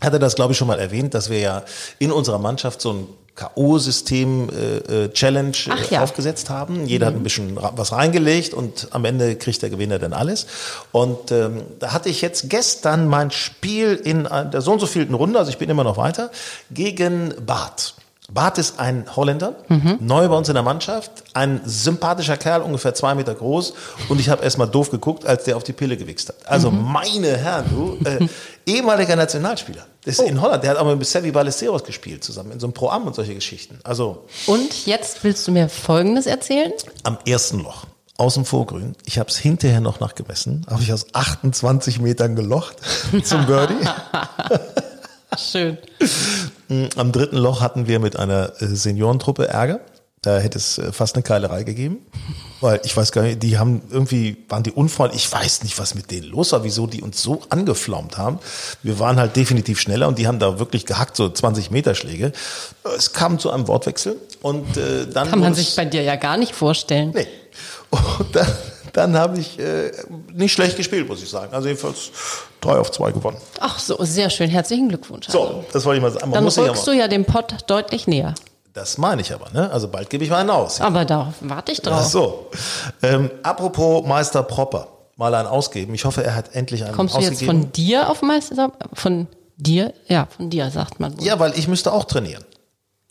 hatte 0.04 0.18
das, 0.18 0.34
glaube 0.34 0.52
ich, 0.52 0.58
schon 0.58 0.68
mal 0.68 0.78
erwähnt, 0.78 1.14
dass 1.14 1.30
wir 1.30 1.38
ja 1.38 1.62
in 1.98 2.12
unserer 2.12 2.38
Mannschaft 2.38 2.80
so 2.80 2.92
ein 2.92 3.06
K.O.-System-Challenge 3.34 5.56
äh, 5.66 5.70
Ach 5.70 5.90
ja. 5.90 5.98
Mhm. 5.98 6.04
aufgesetzt 6.04 6.50
haben. 6.50 6.86
Jeder 6.86 7.06
hat 7.06 7.14
ein 7.14 7.22
bisschen 7.22 7.58
ra- 7.58 7.72
was 7.76 7.92
reingelegt 7.92 8.54
und 8.54 8.88
am 8.92 9.04
Ende 9.04 9.36
kriegt 9.36 9.62
der 9.62 9.70
Gewinner 9.70 9.98
dann 9.98 10.12
alles. 10.12 10.46
Und 10.92 11.32
ähm, 11.32 11.62
da 11.80 11.92
hatte 11.92 12.08
ich 12.08 12.20
jetzt 12.22 12.48
gestern 12.50 13.08
mein 13.08 13.30
Spiel 13.30 13.94
in 13.96 14.26
äh, 14.26 14.48
der 14.50 14.60
so 14.60 14.72
und 14.72 14.80
so 14.80 14.86
vielten 14.86 15.14
Runde, 15.14 15.38
also 15.38 15.50
ich 15.50 15.58
bin 15.58 15.70
immer 15.70 15.84
noch 15.84 15.96
weiter, 15.96 16.30
gegen 16.70 17.34
Bart. 17.44 17.94
Bart 18.34 18.58
ist 18.58 18.80
ein 18.80 19.04
Holländer, 19.14 19.54
Mhm. 19.68 19.98
neu 20.00 20.28
bei 20.28 20.34
uns 20.36 20.48
in 20.48 20.54
der 20.54 20.64
Mannschaft, 20.64 21.10
ein 21.34 21.60
sympathischer 21.64 22.36
Kerl, 22.36 22.62
ungefähr 22.62 22.92
zwei 22.92 23.14
Meter 23.14 23.32
groß. 23.34 23.74
Und 24.08 24.18
ich 24.20 24.28
habe 24.28 24.42
erst 24.42 24.58
mal 24.58 24.66
doof 24.66 24.90
geguckt, 24.90 25.24
als 25.24 25.44
der 25.44 25.56
auf 25.56 25.62
die 25.62 25.72
Pille 25.72 25.96
gewichst 25.96 26.28
hat. 26.30 26.36
Also 26.46 26.70
Mhm. 26.72 26.82
meine 26.92 27.36
Herren, 27.36 27.64
du, 27.70 27.98
äh, 28.08 28.26
ehemaliger 28.66 29.14
Nationalspieler. 29.14 29.86
Das 30.04 30.14
ist 30.14 30.20
Oh. 30.20 30.24
in 30.28 30.40
Holland, 30.40 30.64
der 30.64 30.72
hat 30.72 30.78
auch 30.78 30.84
mit 30.96 31.06
Sevi 31.06 31.30
Ballesteros 31.30 31.84
gespielt 31.84 32.24
zusammen, 32.24 32.50
in 32.52 32.60
so 32.60 32.66
einem 32.66 32.74
Pro-Am 32.74 33.06
und 33.06 33.14
solche 33.14 33.34
Geschichten. 33.34 33.78
Also 33.84 34.24
Und 34.46 34.84
jetzt 34.86 35.22
willst 35.22 35.46
du 35.46 35.52
mir 35.52 35.68
Folgendes 35.68 36.26
erzählen? 36.26 36.72
am 37.04 37.16
ersten 37.26 37.60
Loch. 37.60 37.84
Aus 38.16 38.34
dem 38.34 38.44
Vorgrün. 38.44 38.94
Ich 39.06 39.18
habe 39.18 39.28
es 39.30 39.36
hinterher 39.36 39.80
noch 39.80 39.98
nachgemessen. 40.00 40.64
Habe 40.70 40.82
ich 40.82 40.92
aus 40.92 41.06
28 41.14 42.00
Metern 42.00 42.36
gelocht 42.36 42.76
zum 43.24 43.46
Birdie. 43.46 43.74
Schön. 45.38 45.78
Am 46.96 47.12
dritten 47.12 47.36
Loch 47.36 47.60
hatten 47.60 47.86
wir 47.86 47.98
mit 47.98 48.16
einer 48.16 48.52
äh, 48.60 48.66
Seniorentruppe 48.66 49.48
Ärger. 49.48 49.80
Da 50.22 50.38
hätte 50.38 50.56
es 50.56 50.78
äh, 50.78 50.90
fast 50.92 51.16
eine 51.16 51.22
Keilerei 51.22 51.64
gegeben. 51.64 51.98
Weil 52.60 52.80
ich 52.84 52.96
weiß 52.96 53.12
gar 53.12 53.22
nicht, 53.22 53.42
die 53.42 53.58
haben 53.58 53.82
irgendwie, 53.90 54.38
waren 54.48 54.62
die 54.62 54.72
unfreundlich. 54.72 55.26
Ich 55.26 55.32
weiß 55.32 55.62
nicht, 55.64 55.78
was 55.78 55.94
mit 55.94 56.10
denen 56.10 56.26
los 56.28 56.52
war, 56.52 56.64
wieso 56.64 56.86
die 56.86 57.02
uns 57.02 57.22
so 57.22 57.42
angeflaumt 57.50 58.16
haben. 58.16 58.38
Wir 58.82 58.98
waren 58.98 59.18
halt 59.18 59.36
definitiv 59.36 59.78
schneller 59.78 60.08
und 60.08 60.18
die 60.18 60.26
haben 60.26 60.38
da 60.38 60.58
wirklich 60.58 60.86
gehackt, 60.86 61.16
so 61.16 61.28
20 61.28 61.70
Meter 61.70 61.94
Schläge. 61.94 62.32
Es 62.96 63.12
kam 63.12 63.38
zu 63.38 63.50
einem 63.50 63.68
Wortwechsel 63.68 64.16
und 64.40 64.78
äh, 64.78 65.06
dann. 65.06 65.28
Kann 65.28 65.40
man 65.40 65.54
sich 65.54 65.76
bei 65.76 65.84
dir 65.84 66.02
ja 66.02 66.16
gar 66.16 66.38
nicht 66.38 66.54
vorstellen. 66.54 67.12
Nee. 67.14 67.26
Und 67.90 68.34
dann, 68.34 68.46
dann 68.94 69.16
habe 69.18 69.38
ich 69.38 69.58
äh, 69.58 69.92
nicht 70.32 70.52
schlecht 70.52 70.76
gespielt, 70.78 71.06
muss 71.08 71.22
ich 71.22 71.28
sagen. 71.28 71.52
Also 71.52 71.68
jedenfalls 71.68 72.10
drei 72.62 72.78
auf 72.78 72.90
zwei 72.90 73.12
gewonnen. 73.12 73.36
Ach 73.60 73.78
so, 73.78 73.96
sehr 74.00 74.30
schön. 74.30 74.48
Herzlichen 74.48 74.88
Glückwunsch. 74.88 75.28
So, 75.28 75.64
das 75.72 75.84
wollte 75.84 75.98
ich 75.98 76.02
mal 76.02 76.10
sagen. 76.12 76.30
Man 76.30 76.44
Dann 76.44 76.64
rückst 76.64 76.86
du 76.86 76.92
ja 76.92 77.06
dem 77.08 77.24
Pott 77.26 77.54
deutlich 77.66 78.06
näher. 78.06 78.34
das 78.72 78.96
meine 78.96 79.20
ich 79.20 79.34
aber, 79.34 79.50
ne? 79.50 79.70
Also 79.70 79.88
bald 79.88 80.08
gebe 80.10 80.24
ich 80.24 80.30
mal 80.30 80.38
einen 80.38 80.50
aus. 80.50 80.80
Aber 80.80 81.04
da 81.04 81.34
warte 81.40 81.72
ich 81.72 81.80
Ach 81.86 81.90
drauf. 81.90 82.06
so. 82.06 82.50
Ähm, 83.02 83.30
apropos 83.42 84.06
Meister 84.06 84.42
Propper. 84.42 84.88
Mal 85.16 85.32
einen 85.34 85.46
ausgeben. 85.48 85.94
Ich 85.94 86.04
hoffe, 86.04 86.24
er 86.24 86.34
hat 86.34 86.54
endlich 86.56 86.82
einen 86.84 86.94
Kommst 86.96 87.14
du 87.14 87.20
jetzt 87.20 87.34
ausgegeben. 87.34 87.62
von 87.62 87.72
dir 87.72 88.10
auf 88.10 88.20
Meister? 88.22 88.72
Von 88.94 89.28
dir? 89.56 89.92
Ja, 90.08 90.26
von 90.36 90.50
dir 90.50 90.68
sagt 90.72 90.98
man 90.98 91.16
wohl. 91.16 91.24
ja, 91.24 91.38
weil 91.38 91.56
ich 91.56 91.68
müsste 91.68 91.92
auch 91.92 92.02
trainieren. 92.04 92.42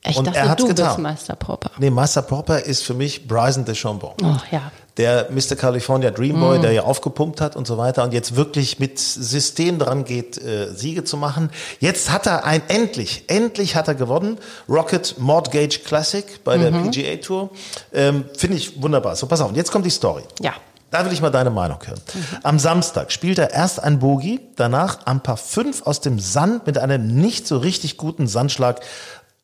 ich 0.05 0.17
und 0.17 0.27
dachte, 0.27 0.37
er 0.37 0.49
hat's 0.49 0.61
du 0.61 0.67
getan. 0.67 0.87
bist 0.87 0.99
Meister 0.99 1.35
Popper. 1.37 1.71
Nee, 1.77 1.89
Meister 1.89 2.21
Propper 2.23 2.59
ist 2.61 2.83
für 2.83 2.93
mich 2.93 3.25
Bryson 3.25 3.63
DeChambeau. 3.63 4.15
Oh 4.21 4.35
ja. 4.51 4.69
Der 4.97 5.29
Mr. 5.31 5.55
California 5.55 6.11
Dreamboy, 6.11 6.59
der 6.59 6.71
ja 6.71 6.83
aufgepumpt 6.83 7.41
hat 7.41 7.55
und 7.55 7.65
so 7.65 7.77
weiter 7.77 8.03
und 8.03 8.13
jetzt 8.13 8.35
wirklich 8.35 8.79
mit 8.79 8.99
System 8.99 9.79
dran 9.79 10.05
geht, 10.05 10.37
äh, 10.37 10.71
Siege 10.73 11.03
zu 11.03 11.17
machen. 11.17 11.49
Jetzt 11.79 12.11
hat 12.11 12.27
er 12.27 12.45
ein, 12.45 12.61
endlich, 12.67 13.23
endlich 13.27 13.75
hat 13.75 13.87
er 13.87 13.95
gewonnen. 13.95 14.37
Rocket 14.69 15.15
Mortgage 15.17 15.79
Classic 15.79 16.43
bei 16.43 16.57
der 16.57 16.71
PGA 16.71 17.15
Tour. 17.17 17.49
Ähm, 17.91 18.25
Finde 18.37 18.57
ich 18.57 18.81
wunderbar. 18.81 19.15
So, 19.15 19.25
pass 19.25 19.41
auf, 19.41 19.49
und 19.49 19.55
jetzt 19.55 19.71
kommt 19.71 19.85
die 19.85 19.91
Story. 19.91 20.23
Ja. 20.41 20.53
Da 20.91 21.03
will 21.03 21.11
ich 21.11 21.21
mal 21.21 21.31
deine 21.31 21.49
Meinung 21.49 21.79
hören. 21.83 21.99
Am 22.43 22.59
Samstag 22.59 23.11
spielt 23.11 23.39
er 23.39 23.49
erst 23.49 23.81
ein 23.81 23.97
Bogey, 23.97 24.41
danach 24.55 24.99
am 25.05 25.23
Paar 25.23 25.37
5 25.37 25.87
aus 25.87 26.01
dem 26.01 26.19
Sand 26.19 26.67
mit 26.67 26.77
einem 26.77 27.07
nicht 27.19 27.47
so 27.47 27.57
richtig 27.57 27.97
guten 27.97 28.27
Sandschlag 28.27 28.79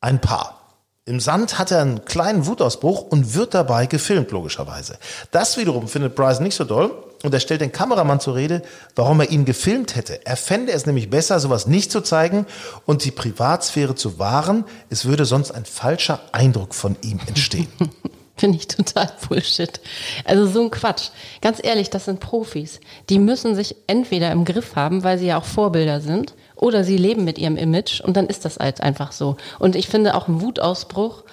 ein 0.00 0.20
Paar. 0.20 0.59
Im 1.06 1.18
Sand 1.18 1.58
hat 1.58 1.70
er 1.70 1.80
einen 1.80 2.04
kleinen 2.04 2.46
Wutausbruch 2.46 3.02
und 3.02 3.34
wird 3.34 3.54
dabei 3.54 3.86
gefilmt, 3.86 4.30
logischerweise. 4.32 4.98
Das 5.30 5.56
wiederum 5.56 5.88
findet 5.88 6.14
Bryson 6.14 6.44
nicht 6.44 6.56
so 6.56 6.64
doll 6.64 6.92
und 7.22 7.32
er 7.32 7.40
stellt 7.40 7.62
den 7.62 7.72
Kameramann 7.72 8.20
zur 8.20 8.34
Rede, 8.34 8.62
warum 8.96 9.20
er 9.20 9.30
ihn 9.30 9.46
gefilmt 9.46 9.96
hätte. 9.96 10.24
Er 10.26 10.36
fände 10.36 10.72
es 10.72 10.84
nämlich 10.84 11.08
besser, 11.08 11.40
sowas 11.40 11.66
nicht 11.66 11.90
zu 11.90 12.02
zeigen 12.02 12.46
und 12.84 13.04
die 13.04 13.10
Privatsphäre 13.10 13.94
zu 13.94 14.18
wahren. 14.18 14.64
Es 14.90 15.06
würde 15.06 15.24
sonst 15.24 15.52
ein 15.52 15.64
falscher 15.64 16.20
Eindruck 16.32 16.74
von 16.74 16.96
ihm 17.02 17.18
entstehen. 17.26 17.68
Finde 18.40 18.56
ich 18.56 18.68
total 18.68 19.12
Bullshit. 19.28 19.80
Also 20.24 20.46
so 20.46 20.62
ein 20.62 20.70
Quatsch. 20.70 21.10
Ganz 21.42 21.60
ehrlich, 21.62 21.90
das 21.90 22.06
sind 22.06 22.20
Profis. 22.20 22.80
Die 23.10 23.18
müssen 23.18 23.54
sich 23.54 23.76
entweder 23.86 24.32
im 24.32 24.46
Griff 24.46 24.76
haben, 24.76 25.04
weil 25.04 25.18
sie 25.18 25.26
ja 25.26 25.38
auch 25.38 25.44
Vorbilder 25.44 26.00
sind, 26.00 26.32
oder 26.56 26.82
sie 26.82 26.96
leben 26.96 27.24
mit 27.24 27.36
ihrem 27.36 27.58
Image 27.58 28.00
und 28.00 28.16
dann 28.16 28.28
ist 28.28 28.46
das 28.46 28.56
halt 28.56 28.80
einfach 28.80 29.12
so. 29.12 29.36
Und 29.58 29.76
ich 29.76 29.88
finde 29.88 30.14
auch 30.14 30.26
ein 30.26 30.40
Wutausbruch 30.40 31.24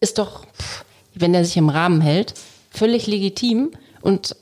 ist 0.00 0.18
doch, 0.18 0.44
wenn 1.14 1.32
der 1.32 1.44
sich 1.44 1.56
im 1.56 1.68
Rahmen 1.68 2.00
hält, 2.00 2.34
völlig 2.70 3.06
legitim 3.06 3.70
und 4.00 4.34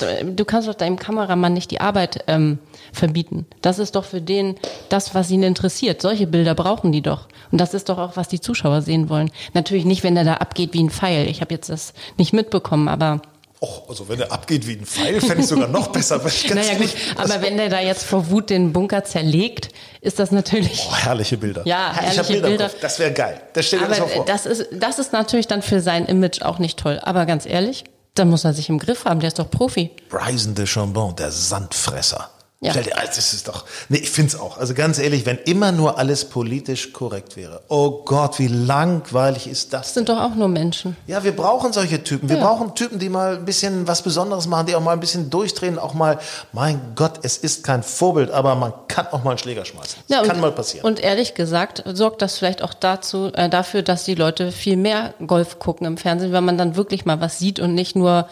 du 0.00 0.44
kannst 0.44 0.68
doch 0.68 0.74
deinem 0.74 0.98
Kameramann 0.98 1.52
nicht 1.52 1.70
die 1.70 1.80
Arbeit 1.80 2.24
ähm, 2.26 2.58
verbieten. 2.92 3.46
Das 3.62 3.78
ist 3.78 3.94
doch 3.96 4.04
für 4.04 4.20
den 4.20 4.56
das, 4.88 5.14
was 5.14 5.30
ihn 5.30 5.42
interessiert. 5.42 6.02
Solche 6.02 6.26
Bilder 6.26 6.54
brauchen 6.54 6.92
die 6.92 7.02
doch. 7.02 7.28
Und 7.50 7.60
das 7.60 7.74
ist 7.74 7.88
doch 7.88 7.98
auch, 7.98 8.16
was 8.16 8.28
die 8.28 8.40
Zuschauer 8.40 8.82
sehen 8.82 9.08
wollen. 9.08 9.30
Natürlich 9.52 9.84
nicht, 9.84 10.02
wenn 10.02 10.16
er 10.16 10.24
da 10.24 10.34
abgeht 10.34 10.72
wie 10.72 10.82
ein 10.82 10.90
Pfeil. 10.90 11.28
Ich 11.28 11.40
habe 11.40 11.54
jetzt 11.54 11.68
das 11.68 11.94
nicht 12.16 12.32
mitbekommen, 12.32 12.88
aber 12.88 13.20
Och, 13.62 13.88
also 13.88 14.08
wenn 14.10 14.20
er 14.20 14.30
abgeht 14.30 14.66
wie 14.66 14.72
ein 14.72 14.84
Pfeil, 14.84 15.22
fände 15.22 15.40
ich 15.42 15.46
sogar 15.46 15.68
noch 15.68 15.86
besser. 15.88 16.22
weil 16.22 16.30
ich 16.30 16.46
ganz 16.46 16.66
naja 16.66 16.78
gut. 16.78 16.94
Aber 17.16 17.40
wenn 17.40 17.56
der 17.56 17.70
da 17.70 17.80
jetzt 17.80 18.04
vor 18.04 18.30
Wut 18.30 18.50
den 18.50 18.74
Bunker 18.74 19.04
zerlegt, 19.04 19.70
ist 20.02 20.18
das 20.18 20.32
natürlich. 20.32 20.86
Oh, 20.90 20.94
herrliche 20.94 21.38
Bilder. 21.38 21.62
Ja, 21.64 21.92
ich 21.92 21.96
hab 21.96 22.04
herrliche 22.04 22.32
Bilder. 22.32 22.48
Bilder. 22.48 22.70
Das 22.82 22.98
wäre 22.98 23.12
geil. 23.12 23.40
Das 23.54 23.66
stell 23.66 23.78
dir 23.78 23.86
Aber 23.86 23.94
das 23.94 24.04
mal 24.04 24.08
vor. 24.12 24.24
das 24.26 24.44
ist, 24.44 24.66
das 24.72 24.98
ist 24.98 25.14
natürlich 25.14 25.46
dann 25.46 25.62
für 25.62 25.80
sein 25.80 26.04
Image 26.04 26.42
auch 26.42 26.58
nicht 26.58 26.78
toll. 26.78 27.00
Aber 27.02 27.24
ganz 27.24 27.46
ehrlich, 27.46 27.84
Dann 28.14 28.30
muss 28.30 28.44
er 28.44 28.54
sich 28.54 28.68
im 28.68 28.78
Griff 28.78 29.04
haben, 29.04 29.18
der 29.18 29.28
ist 29.28 29.40
doch 29.40 29.50
Profi. 29.50 29.90
Bryson 30.08 30.54
de 30.54 30.66
Chambon, 30.66 31.16
der 31.16 31.32
Sandfresser. 31.32 32.30
Ja. 32.64 32.72
Dir, 32.72 32.90
das 33.04 33.34
ist 33.34 33.46
doch, 33.46 33.64
nee, 33.90 33.98
ich 33.98 34.10
find's 34.10 34.34
auch. 34.36 34.56
Also 34.58 34.72
ganz 34.74 34.98
ehrlich, 34.98 35.26
wenn 35.26 35.36
immer 35.38 35.70
nur 35.70 35.98
alles 35.98 36.24
politisch 36.24 36.92
korrekt 36.92 37.36
wäre. 37.36 37.60
Oh 37.68 38.02
Gott, 38.04 38.38
wie 38.38 38.46
langweilig 38.46 39.46
ist 39.46 39.72
das? 39.72 39.82
Das 39.88 39.94
sind 39.94 40.08
doch 40.08 40.18
auch 40.18 40.34
nur 40.34 40.48
Menschen. 40.48 40.96
Ja, 41.06 41.22
wir 41.24 41.36
brauchen 41.36 41.72
solche 41.72 42.02
Typen. 42.02 42.28
Wir 42.28 42.38
Ja. 42.38 42.44
brauchen 42.46 42.74
Typen, 42.74 42.98
die 42.98 43.08
mal 43.10 43.36
ein 43.36 43.44
bisschen 43.44 43.86
was 43.86 44.00
Besonderes 44.02 44.46
machen, 44.46 44.66
die 44.66 44.74
auch 44.74 44.80
mal 44.80 44.92
ein 44.92 45.00
bisschen 45.00 45.28
durchdrehen, 45.30 45.78
auch 45.78 45.92
mal, 45.94 46.18
mein 46.52 46.80
Gott, 46.94 47.20
es 47.22 47.36
ist 47.36 47.64
kein 47.64 47.82
Vorbild, 47.82 48.30
aber 48.30 48.54
man 48.54 48.72
kann 48.88 49.06
auch 49.08 49.22
mal 49.22 49.30
einen 49.32 49.38
Schläger 49.38 49.64
schmeißen. 49.64 49.98
Das 50.08 50.16
Ja, 50.16 50.22
und, 50.22 50.28
kann 50.28 50.40
mal 50.40 50.52
passieren. 50.52 50.86
Und 50.86 51.00
ehrlich 51.00 51.34
gesagt 51.34 51.82
sorgt 51.92 52.22
das 52.22 52.38
vielleicht 52.38 52.62
auch 52.62 52.72
dazu, 52.74 53.30
äh, 53.34 53.48
dafür, 53.50 53.82
dass 53.82 54.04
die 54.04 54.14
Leute 54.14 54.52
viel 54.52 54.76
mehr 54.76 55.12
Golf 55.26 55.58
gucken 55.58 55.86
im 55.86 55.96
Fernsehen, 55.98 56.32
weil 56.32 56.40
man 56.40 56.56
dann 56.56 56.76
wirklich 56.76 57.04
mal 57.04 57.20
was 57.20 57.38
sieht 57.38 57.60
und 57.60 57.74
nicht 57.74 57.94
nur 57.94 58.26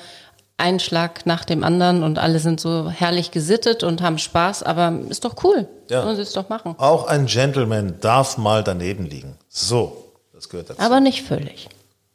einen 0.63 0.81
Schlag 0.81 1.27
nach 1.27 1.45
dem 1.45 1.63
anderen 1.65 2.03
und 2.03 2.19
alle 2.19 2.39
sind 2.39 2.61
so 2.61 2.89
herrlich 2.89 3.31
gesittet 3.33 3.83
und 3.83 4.01
haben 4.01 4.17
Spaß, 4.19 4.63
aber 4.63 4.93
ist 5.11 5.25
doch 5.27 5.35
cool. 5.45 5.69
Ja. 5.91 6.03
Sollen 6.03 6.17
sie 6.17 6.23
es 6.23 6.33
doch 6.33 6.49
machen. 6.49 6.75
auch 6.79 7.07
ein 7.07 7.27
Gentleman 7.27 7.97
darf 8.01 8.39
mal 8.39 8.65
daneben 8.65 9.05
liegen. 9.05 9.37
So, 9.49 10.13
das 10.33 10.49
gehört 10.49 10.71
dazu. 10.71 10.81
Aber 10.81 11.01
nicht 11.01 11.23
völlig. 11.23 11.69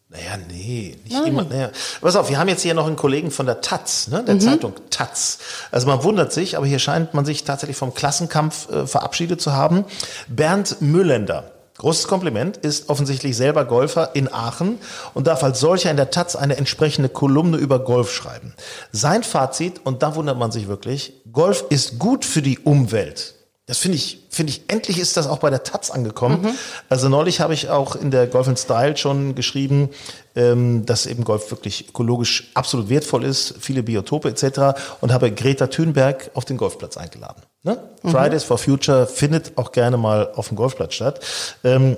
Naja, 0.09 0.37
nee, 0.49 0.95
nicht 1.03 1.25
immer. 1.27 1.43
Naja. 1.43 1.69
Pass 1.99 2.15
auf, 2.15 2.29
wir 2.29 2.39
haben 2.39 2.47
jetzt 2.47 2.61
hier 2.61 2.73
noch 2.73 2.87
einen 2.87 2.95
Kollegen 2.95 3.29
von 3.29 3.45
der 3.45 3.59
Taz, 3.59 4.07
ne, 4.07 4.23
der 4.23 4.35
Mhm. 4.35 4.39
Zeitung 4.39 4.73
Taz. 4.89 5.39
Also 5.69 5.85
man 5.87 6.01
wundert 6.03 6.31
sich, 6.31 6.55
aber 6.55 6.65
hier 6.65 6.79
scheint 6.79 7.13
man 7.13 7.25
sich 7.25 7.43
tatsächlich 7.43 7.75
vom 7.75 7.93
Klassenkampf 7.93 8.69
äh, 8.71 8.87
verabschiedet 8.87 9.41
zu 9.41 9.51
haben. 9.51 9.83
Bernd 10.29 10.81
Müllender. 10.81 11.51
Großes 11.77 12.07
Kompliment, 12.07 12.57
ist 12.57 12.89
offensichtlich 12.89 13.37
selber 13.37 13.65
Golfer 13.65 14.15
in 14.15 14.31
Aachen 14.33 14.79
und 15.13 15.27
darf 15.27 15.43
als 15.43 15.59
solcher 15.59 15.91
in 15.91 15.97
der 15.97 16.09
Taz 16.09 16.35
eine 16.35 16.57
entsprechende 16.57 17.09
Kolumne 17.09 17.57
über 17.57 17.79
Golf 17.79 18.11
schreiben. 18.11 18.53
Sein 18.91 19.23
Fazit, 19.23 19.81
und 19.83 20.01
da 20.01 20.15
wundert 20.15 20.39
man 20.39 20.51
sich 20.51 20.67
wirklich, 20.67 21.13
Golf 21.31 21.65
ist 21.69 21.99
gut 21.99 22.25
für 22.25 22.41
die 22.41 22.59
Umwelt. 22.59 23.36
Das 23.67 23.79
finde 23.79 23.97
ich, 23.97 24.19
finde 24.29 24.51
ich, 24.51 24.61
endlich 24.69 24.97
ist 24.97 25.17
das 25.17 25.27
auch 25.27 25.39
bei 25.39 25.49
der 25.49 25.61
Taz 25.61 25.91
angekommen. 25.91 26.57
Also 26.87 27.09
neulich 27.09 27.41
habe 27.41 27.53
ich 27.53 27.69
auch 27.69 27.97
in 27.97 28.11
der 28.11 28.25
Golf 28.25 28.47
and 28.47 28.57
Style 28.57 28.95
schon 28.95 29.35
geschrieben, 29.35 29.89
ähm, 30.35 30.85
dass 30.85 31.05
eben 31.05 31.25
Golf 31.25 31.51
wirklich 31.51 31.89
ökologisch 31.89 32.49
absolut 32.53 32.87
wertvoll 32.87 33.25
ist, 33.25 33.55
viele 33.59 33.83
Biotope 33.83 34.29
etc. 34.29 34.79
und 35.01 35.11
habe 35.11 35.33
Greta 35.33 35.67
Thunberg 35.67 36.31
auf 36.33 36.45
den 36.45 36.55
Golfplatz 36.55 36.95
eingeladen. 36.95 37.41
Ne? 37.63 37.77
Fridays 38.03 38.45
for 38.45 38.57
Future 38.57 39.05
findet 39.05 39.57
auch 39.57 39.73
gerne 39.73 39.97
mal 39.97 40.31
auf 40.35 40.47
dem 40.47 40.55
Golfplatz 40.55 40.93
statt. 40.93 41.19
Ähm, 41.65 41.97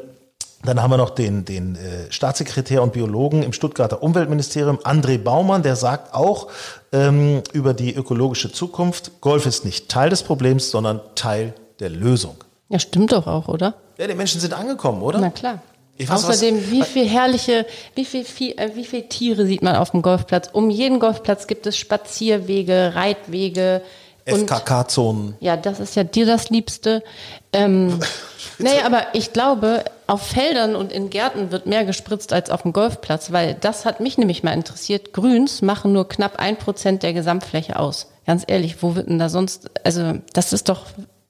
dann 0.63 0.81
haben 0.81 0.91
wir 0.91 0.97
noch 0.97 1.11
den, 1.11 1.45
den 1.45 1.75
äh, 1.75 2.11
Staatssekretär 2.11 2.83
und 2.83 2.93
Biologen 2.93 3.43
im 3.43 3.53
Stuttgarter 3.53 4.03
Umweltministerium, 4.03 4.77
André 4.79 5.17
Baumann, 5.17 5.63
der 5.63 5.75
sagt 5.75 6.13
auch 6.13 6.47
ähm, 6.91 7.41
über 7.53 7.73
die 7.73 7.93
ökologische 7.95 8.51
Zukunft, 8.51 9.21
Golf 9.21 9.45
ist 9.45 9.63
nicht 9.65 9.89
Teil 9.89 10.09
des 10.09 10.23
Problems, 10.23 10.69
sondern 10.71 10.99
Teil 11.15 11.53
der 11.79 11.89
Lösung. 11.89 12.35
Ja, 12.67 12.77
stimmt 12.79 13.11
doch 13.13 13.25
auch, 13.25 13.47
oder? 13.47 13.75
Ja, 13.97 14.07
die 14.07 14.13
Menschen 14.15 14.41
sind 14.41 14.53
angekommen, 14.53 15.01
oder? 15.01 15.19
Na 15.19 15.29
klar. 15.29 15.61
Weiß, 15.97 16.09
Außerdem, 16.11 16.57
was- 16.61 16.71
wie 16.71 16.83
viel 16.83 17.07
herrliche, 17.09 17.65
wie 17.95 18.05
viel, 18.05 18.23
viel, 18.23 18.51
äh, 18.57 18.71
wie 18.75 18.85
viel 18.85 19.03
Tiere 19.03 19.45
sieht 19.45 19.61
man 19.61 19.75
auf 19.75 19.91
dem 19.91 20.01
Golfplatz? 20.01 20.49
Um 20.53 20.69
jeden 20.69 20.99
Golfplatz 20.99 21.45
gibt 21.47 21.67
es 21.67 21.77
Spazierwege, 21.77 22.93
Reitwege. 22.95 23.81
FKK-Zonen. 24.25 25.35
ja, 25.39 25.57
das 25.57 25.79
ist 25.79 25.95
ja 25.95 26.03
dir 26.03 26.25
das 26.25 26.49
Liebste. 26.49 27.03
Ähm, 27.51 27.99
nee, 28.59 28.79
aber 28.85 29.07
ich 29.13 29.33
glaube, 29.33 29.83
auf 30.09 30.23
Feldern 30.23 30.75
und 30.75 30.91
in 30.91 31.09
Gärten 31.09 31.51
wird 31.51 31.67
mehr 31.67 31.85
gespritzt 31.85 32.33
als 32.33 32.49
auf 32.49 32.63
dem 32.63 32.73
Golfplatz, 32.73 33.31
weil 33.31 33.53
das 33.53 33.85
hat 33.85 33.99
mich 33.99 34.17
nämlich 34.17 34.41
mal 34.41 34.53
interessiert. 34.53 35.13
Grüns 35.13 35.61
machen 35.61 35.93
nur 35.93 36.07
knapp 36.07 36.39
ein 36.39 36.57
Prozent 36.57 37.03
der 37.03 37.13
Gesamtfläche 37.13 37.77
aus. 37.77 38.07
Ganz 38.25 38.43
ehrlich, 38.47 38.81
wo 38.81 38.95
wird 38.95 39.07
denn 39.07 39.19
da 39.19 39.29
sonst, 39.29 39.69
also 39.83 40.13
das 40.33 40.51
ist 40.51 40.67
doch 40.67 40.85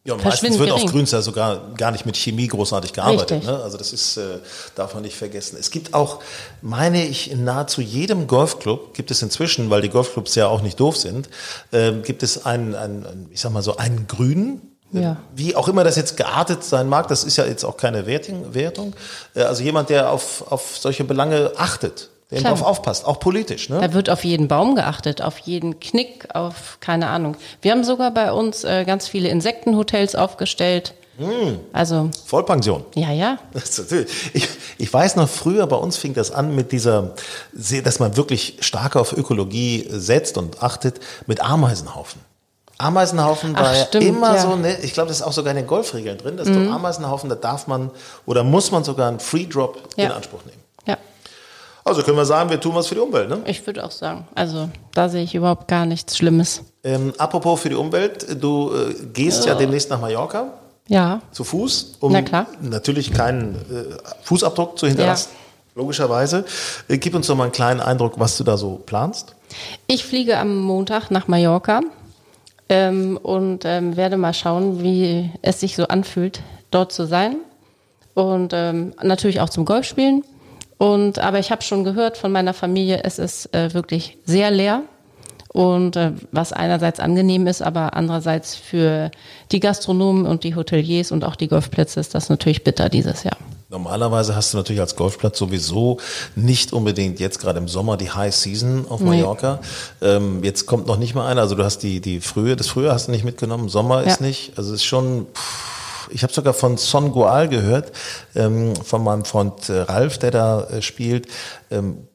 Ja, 0.06 0.14
und 0.14 0.24
meistens 0.24 0.58
wird 0.58 0.72
auf. 0.72 0.86
Grüns 0.86 1.12
ja 1.12 1.22
sogar 1.22 1.74
gar 1.76 1.92
nicht 1.92 2.06
mit 2.06 2.16
Chemie 2.16 2.48
großartig 2.48 2.94
gearbeitet. 2.94 3.44
Ne? 3.44 3.62
Also 3.62 3.78
das 3.78 3.92
ist, 3.92 4.16
äh, 4.16 4.40
darf 4.76 4.94
man 4.94 5.04
nicht 5.04 5.18
vergessen. 5.18 5.58
Es 5.60 5.72
gibt 5.72 5.94
auch, 5.94 6.20
meine 6.62 7.06
ich, 7.06 7.32
in 7.32 7.44
nahezu 7.44 7.82
jedem 7.82 8.28
Golfclub 8.28 8.94
gibt 8.94 9.12
es 9.12 9.22
inzwischen, 9.22 9.70
weil 9.70 9.82
die 9.82 9.90
Golfclubs 9.90 10.36
ja 10.36 10.48
auch 10.48 10.62
nicht 10.62 10.80
doof 10.80 10.96
sind, 10.96 11.30
ähm, 11.74 12.02
gibt 12.02 12.24
es 12.24 12.46
einen, 12.46 12.76
einen, 12.76 13.06
einen, 13.06 13.28
ich 13.32 13.42
sag 13.42 13.52
mal 13.52 13.62
so, 13.62 13.76
einen 13.76 14.08
Grünen. 14.08 14.62
Ja. 14.92 15.18
Wie 15.36 15.56
auch 15.56 15.68
immer 15.68 15.84
das 15.84 15.96
jetzt 15.96 16.18
geartet 16.18 16.64
sein 16.64 16.88
mag, 16.88 17.08
das 17.08 17.24
ist 17.24 17.38
ja 17.38 17.46
jetzt 17.46 17.64
auch 17.64 17.78
keine 17.78 18.06
Wertung. 18.06 18.54
Wertung. 18.54 18.94
Äh, 19.36 19.44
Also 19.44 19.64
jemand, 19.64 19.90
der 19.90 20.12
auf, 20.12 20.52
auf 20.52 20.78
solche 20.78 21.04
Belange 21.04 21.52
achtet, 21.58 22.10
der 22.32 22.40
Klar. 22.40 22.54
darauf 22.54 22.68
aufpasst, 22.68 23.06
auch 23.06 23.20
politisch. 23.20 23.70
Ne? 23.70 23.80
Da 23.82 23.94
wird 23.94 24.10
auf 24.10 24.24
jeden 24.24 24.48
Baum 24.48 24.76
geachtet, 24.76 25.22
auf 25.22 25.38
jeden 25.40 25.80
Knick, 25.80 26.28
auf 26.36 26.78
keine 26.80 27.08
Ahnung. 27.08 27.38
Wir 27.62 27.72
haben 27.72 27.84
sogar 27.84 28.12
bei 28.12 28.32
uns 28.32 28.64
äh, 28.64 28.84
ganz 28.86 29.08
viele 29.08 29.30
Insektenhotels 29.30 30.16
aufgestellt. 30.16 30.94
Hm. 31.18 31.60
Also, 31.74 32.10
Vollpension. 32.26 32.86
ja, 32.96 33.12
ja. 33.12 33.40
Ich, 34.34 34.48
ich 34.78 34.94
weiß 34.94 35.18
noch, 35.18 35.28
früher 35.28 35.68
bei 35.68 35.76
uns 35.76 35.98
fing 35.98 36.14
das 36.14 36.32
an 36.32 36.56
mit 36.56 36.72
dieser, 36.72 37.14
dass 37.52 38.00
man 38.00 38.16
wirklich 38.16 38.58
stark 38.62 38.96
auf 38.96 39.12
Ökologie 39.12 39.86
setzt 39.90 40.38
und 40.38 40.64
achtet, 40.64 41.02
mit 41.28 41.42
Ameisenhaufen. 41.42 42.22
Ameisenhaufen 42.80 43.54
Ach, 43.56 43.62
war 43.62 43.76
ja 43.76 43.86
stimmt, 43.86 44.06
immer 44.06 44.36
ja. 44.36 44.46
Mhm. 44.46 44.50
so, 44.52 44.56
ne, 44.56 44.78
ich 44.82 44.94
glaube, 44.94 45.10
das 45.10 45.18
ist 45.18 45.24
auch 45.24 45.34
sogar 45.34 45.52
in 45.52 45.58
den 45.58 45.68
Golfregeln 45.68 46.18
drin, 46.18 46.38
dass 46.38 46.48
du 46.48 46.72
Ameisenhaufen, 46.72 47.30
da 47.30 47.36
darf 47.36 47.68
man 47.68 47.92
oder 48.26 48.44
muss 48.44 48.72
man 48.72 48.84
sogar 48.84 49.10
einen 49.10 49.20
Free 49.20 49.46
Drop 49.46 49.78
in 49.98 50.06
Ja. 50.06 50.16
Anspruch 50.16 50.44
nehmen. 50.46 50.58
Ja, 50.88 50.98
Also 51.84 52.02
können 52.04 52.16
wir 52.18 52.26
sagen, 52.26 52.50
wir 52.50 52.60
tun 52.60 52.74
was 52.76 52.88
für 52.88 52.96
die 52.96 53.02
Umwelt. 53.02 53.30
Ne? 53.30 53.40
ich 53.46 53.66
würde 53.68 53.84
auch 53.86 53.92
sagen. 53.92 54.28
Also, 54.34 54.70
da 54.94 55.10
sehe 55.10 55.24
ich 55.24 55.36
überhaupt 55.36 55.68
gar 55.68 55.86
nichts 55.86 56.18
Schlimmes. 56.18 56.62
Ähm, 56.84 57.14
apropos 57.18 57.60
für 57.60 57.70
die 57.70 57.76
Umwelt, 57.76 58.42
du 58.42 58.72
äh, 58.74 58.94
gehst 59.14 59.46
ja 59.46 59.56
demnächst 59.56 59.90
nach 59.90 60.00
Mallorca 60.00 60.46
Ja, 60.88 61.22
zu 61.34 61.44
Fuß, 61.44 61.98
um 62.00 62.14
Na 62.14 62.22
klar. 62.22 62.48
natürlich 62.62 63.12
keinen 63.12 63.56
äh, 63.56 63.98
Fußabdruck 64.24 64.80
zu 64.80 64.88
hinterlassen. 64.88 65.30
Logischerweise. 65.76 66.46
Äh, 66.88 66.98
gib 66.98 67.14
uns 67.14 67.28
doch 67.28 67.36
mal 67.36 67.44
einen 67.44 67.52
kleinen 67.52 67.82
Eindruck, 67.82 68.14
was 68.18 68.38
du 68.38 68.44
da 68.46 68.56
so 68.58 68.82
planst. 68.86 69.36
ich 69.88 70.06
fliege 70.06 70.38
am 70.38 70.56
Montag 70.62 71.12
nach 71.12 71.28
Mallorca 71.28 71.82
ähm, 72.70 73.18
und 73.22 73.66
ähm, 73.66 73.98
werde 73.98 74.18
mal 74.18 74.34
schauen, 74.34 74.82
wie 74.84 75.32
es 75.42 75.60
sich 75.60 75.76
so 75.76 75.88
anfühlt, 75.88 76.42
dort 76.72 76.92
zu 76.92 77.06
sein. 77.06 77.38
Und 78.14 78.54
ähm, 78.54 78.94
natürlich 79.02 79.42
auch 79.42 79.50
zum 79.50 79.66
Golfspielen. 79.66 80.24
Und 80.78 81.20
aber 81.20 81.40
ich 81.40 81.52
habe 81.52 81.62
schon 81.62 81.84
gehört 81.84 82.18
von 82.18 82.32
meiner 82.32 82.54
Familie, 82.54 83.02
es 83.04 83.20
ist 83.20 83.54
äh, 83.54 83.74
wirklich 83.74 84.18
sehr 84.26 84.52
leer. 84.52 84.84
Und 85.52 85.96
äh, 85.96 86.12
was 86.32 86.54
einerseits 86.54 87.00
angenehm 87.00 87.48
ist, 87.48 87.62
aber 87.62 87.96
andererseits 87.96 88.56
für 88.56 89.10
die 89.52 89.60
Gastronomen 89.60 90.28
und 90.28 90.44
die 90.44 90.56
Hoteliers 90.56 91.12
und 91.12 91.26
auch 91.26 91.36
die 91.36 91.48
Golfplätze 91.48 92.00
ist 92.00 92.14
das 92.14 92.30
natürlich 92.30 92.64
bitter 92.64 92.88
dieses 92.88 93.24
Jahr. 93.24 93.38
Normalerweise 93.72 94.36
hast 94.36 94.52
du 94.54 94.58
natürlich 94.58 94.82
als 94.82 94.96
Golfplatz 94.96 95.38
sowieso 95.38 96.00
nicht 96.36 96.74
unbedingt 96.74 97.20
jetzt 97.20 97.40
gerade 97.40 97.60
im 97.60 97.68
Sommer 97.68 97.98
die 97.98 98.10
High 98.10 98.34
Season 98.34 98.88
auf 98.90 99.00
Mallorca. 99.00 99.60
Ähm, 100.02 100.44
jetzt 100.44 100.66
kommt 100.66 100.88
noch 100.88 100.98
nicht 100.98 101.14
mal 101.14 101.28
einer. 101.28 101.42
Also 101.42 101.54
du 101.54 101.64
hast 101.64 101.84
die, 101.84 102.02
die 102.02 102.20
Frühe, 102.20 102.56
das 102.56 102.68
Frühjahr 102.68 102.96
hast 102.96 103.08
du 103.10 103.12
nicht 103.12 103.24
mitgenommen, 103.26 103.70
Sommer 103.70 104.04
ist 104.04 104.22
Ja. 104.22 104.26
nicht. 104.26 104.54
Also 104.58 104.72
es 104.74 104.78
ist 104.82 104.86
schon, 104.86 105.28
pff, 105.36 106.10
ich 106.10 106.24
habe 106.24 106.34
sogar 106.34 106.56
von 106.56 106.78
Son 106.78 107.12
Goal 107.12 107.48
gehört, 107.48 107.92
ähm, 108.34 108.76
von 108.76 109.04
meinem 109.04 109.24
Freund 109.24 109.70
äh, 109.70 109.82
Ralf, 109.82 110.18
der 110.18 110.32
da 110.32 110.64
äh, 110.64 110.82
spielt. 110.82 111.28
Ähm, 111.70 112.08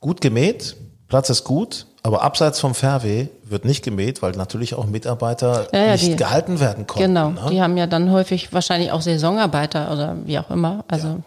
gut 0.00 0.22
gemäht, 0.22 0.76
Platz 1.08 1.28
ist 1.28 1.44
gut, 1.44 1.88
aber 2.02 2.22
abseits 2.22 2.58
vom 2.58 2.74
Fairway 2.74 3.28
wird 3.52 3.64
nicht 3.64 3.84
gemäht, 3.84 4.20
weil 4.22 4.32
natürlich 4.32 4.74
auch 4.74 4.86
Mitarbeiter 4.86 5.68
Ja, 5.72 5.84
ja, 5.86 5.92
nicht 5.92 6.06
die- 6.08 6.16
gehalten 6.16 6.58
werden 6.58 6.86
konnten. 6.86 7.08
Genau, 7.14 7.30
ne? 7.30 7.42
die 7.50 7.62
haben 7.62 7.76
ja 7.76 7.86
dann 7.86 8.10
häufig 8.10 8.52
wahrscheinlich 8.52 8.90
auch 8.90 9.00
Saisonarbeiter 9.02 9.92
oder 9.92 10.16
wie 10.24 10.38
auch 10.38 10.50
immer. 10.50 10.84
Also 10.88 11.18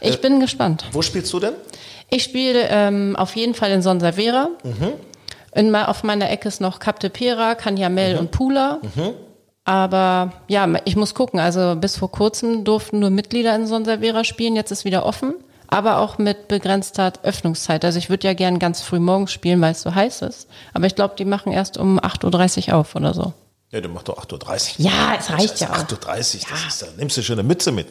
ich 0.00 0.20
bin 0.20 0.40
gespannt. 0.40 0.84
Wo 0.92 1.02
spielst 1.02 1.32
du 1.32 1.38
denn? 1.40 1.54
Ich 2.10 2.24
spiele 2.24 2.66
ähm, 2.68 3.14
auf 3.16 3.36
jeden 3.36 3.54
Fall 3.54 3.70
in 3.70 3.82
Sonservera. 3.82 4.48
Mhm. 4.64 4.92
In, 5.54 5.74
auf 5.76 6.02
meiner 6.02 6.30
Ecke 6.30 6.48
ist 6.48 6.60
noch 6.60 6.78
Cap 6.80 6.98
de 7.00 7.10
Pera, 7.10 7.54
Canyamel 7.54 8.14
Mhm. 8.14 8.18
und 8.20 8.30
Pula. 8.32 8.78
Aber 9.64 10.32
ja, 10.48 10.66
ich 10.84 10.96
muss 10.96 11.14
gucken. 11.14 11.38
Also 11.38 11.76
bis 11.76 11.96
vor 11.96 12.10
kurzem 12.10 12.64
durften 12.64 12.98
nur 12.98 13.10
Mitglieder 13.10 13.54
in 13.54 13.66
Sonservera 13.66 14.24
spielen. 14.24 14.56
Jetzt 14.56 14.70
ist 14.72 14.84
wieder 14.84 15.04
offen. 15.06 15.34
Aber 15.70 15.98
auch 15.98 16.18
mit 16.18 16.48
begrenzter 16.48 17.12
Öffnungszeit. 17.22 17.84
Also 17.84 17.98
ich 17.98 18.10
würde 18.10 18.26
ja 18.26 18.34
gern 18.34 18.58
ganz 18.58 18.82
früh 18.82 18.98
morgens 18.98 19.32
spielen, 19.32 19.60
weil 19.60 19.72
es 19.72 19.82
so 19.82 19.94
heiß 19.94 20.22
ist. 20.22 20.48
Aber 20.74 20.86
ich 20.86 20.96
glaube, 20.96 21.14
die 21.16 21.24
machen 21.24 21.52
erst 21.52 21.78
um 21.78 21.98
8.30 22.00 22.68
Uhr 22.68 22.76
auf 22.76 22.94
oder 22.96 23.14
so. 23.14 23.32
Ja, 23.70 23.80
du 23.80 23.88
machst 23.88 24.08
doch 24.08 24.18
8.30 24.18 24.80
Uhr. 24.80 24.86
Ja, 24.86 25.14
es 25.18 25.30
reicht 25.30 25.60
ja 25.60 25.70
auch. 25.70 25.76
8.30 25.76 25.94
Uhr, 25.94 26.46
das 26.50 26.66
ist, 26.68 26.82
da 26.82 26.86
nimmst 26.96 27.16
du 27.16 27.22
schon 27.22 27.38
eine 27.38 27.46
Mütze 27.46 27.70
mit. 27.70 27.86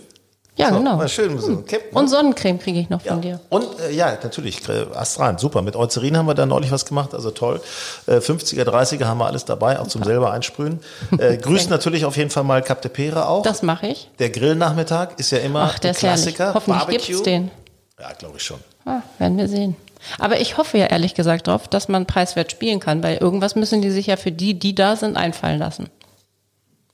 Ja, 0.57 0.71
So, 0.71 0.79
genau. 0.79 1.07
Schön 1.07 1.39
so 1.39 1.47
einem 1.47 1.65
Cap, 1.65 1.93
ne? 1.93 1.97
Und 1.97 2.09
Sonnencreme 2.09 2.59
kriege 2.59 2.79
ich 2.81 2.89
noch 2.89 3.01
ja. 3.05 3.13
von 3.13 3.21
dir. 3.21 3.39
Und 3.47 3.65
äh, 3.79 3.91
ja, 3.93 4.17
natürlich, 4.21 4.59
astrein, 4.93 5.37
super. 5.37 5.61
Mit 5.61 5.77
Eucerin 5.77 6.17
haben 6.17 6.25
wir 6.25 6.33
da 6.33 6.45
neulich 6.45 6.69
was 6.69 6.85
gemacht, 6.85 7.13
also 7.13 7.31
toll. 7.31 7.61
Äh, 8.07 8.17
50er, 8.17 8.65
30er 8.65 9.05
haben 9.05 9.19
wir 9.19 9.27
alles 9.27 9.45
dabei, 9.45 9.79
auch 9.79 9.87
zum 9.87 10.03
selber 10.03 10.33
einsprühen. 10.33 10.81
Äh, 11.17 11.37
grüßt 11.41 11.69
natürlich 11.69 12.03
auf 12.03 12.17
jeden 12.17 12.29
Fall 12.29 12.43
mal 12.43 12.61
Cap 12.61 12.81
de 12.81 12.91
Pera 12.91 13.27
auch. 13.29 13.43
Das 13.43 13.63
mache 13.63 13.87
ich. 13.87 14.09
der 14.19 14.31
Grillnachmittag 14.31 15.11
ist 15.17 15.31
ja 15.31 15.37
immer 15.37 15.61
Ach, 15.71 15.79
der 15.79 15.91
ein 15.91 15.93
ist. 15.93 15.99
Klassiker. 15.99 16.53
Hoffentlich 16.53 16.83
Barbecue. 16.83 17.05
gibt's 17.07 17.23
den. 17.23 17.51
Ja, 17.99 18.13
glaube 18.13 18.37
ich 18.37 18.43
schon. 18.43 18.59
Ah, 18.85 19.01
werden 19.17 19.37
wir 19.37 19.47
sehen. 19.47 19.75
Aber 20.17 20.39
ich 20.39 20.57
hoffe 20.57 20.77
ja 20.77 20.85
ehrlich 20.85 21.13
gesagt 21.13 21.47
drauf, 21.47 21.67
dass 21.67 21.89
man 21.89 22.05
preiswert 22.05 22.51
spielen 22.51 22.79
kann, 22.79 23.03
weil 23.03 23.17
irgendwas 23.17 23.55
müssen 23.55 23.81
die 23.81 23.91
sich 23.91 24.07
ja 24.07 24.15
für 24.15 24.31
die, 24.31 24.57
die 24.57 24.73
da 24.73 24.95
sind, 24.95 25.17
einfallen 25.17 25.59
lassen. 25.59 25.89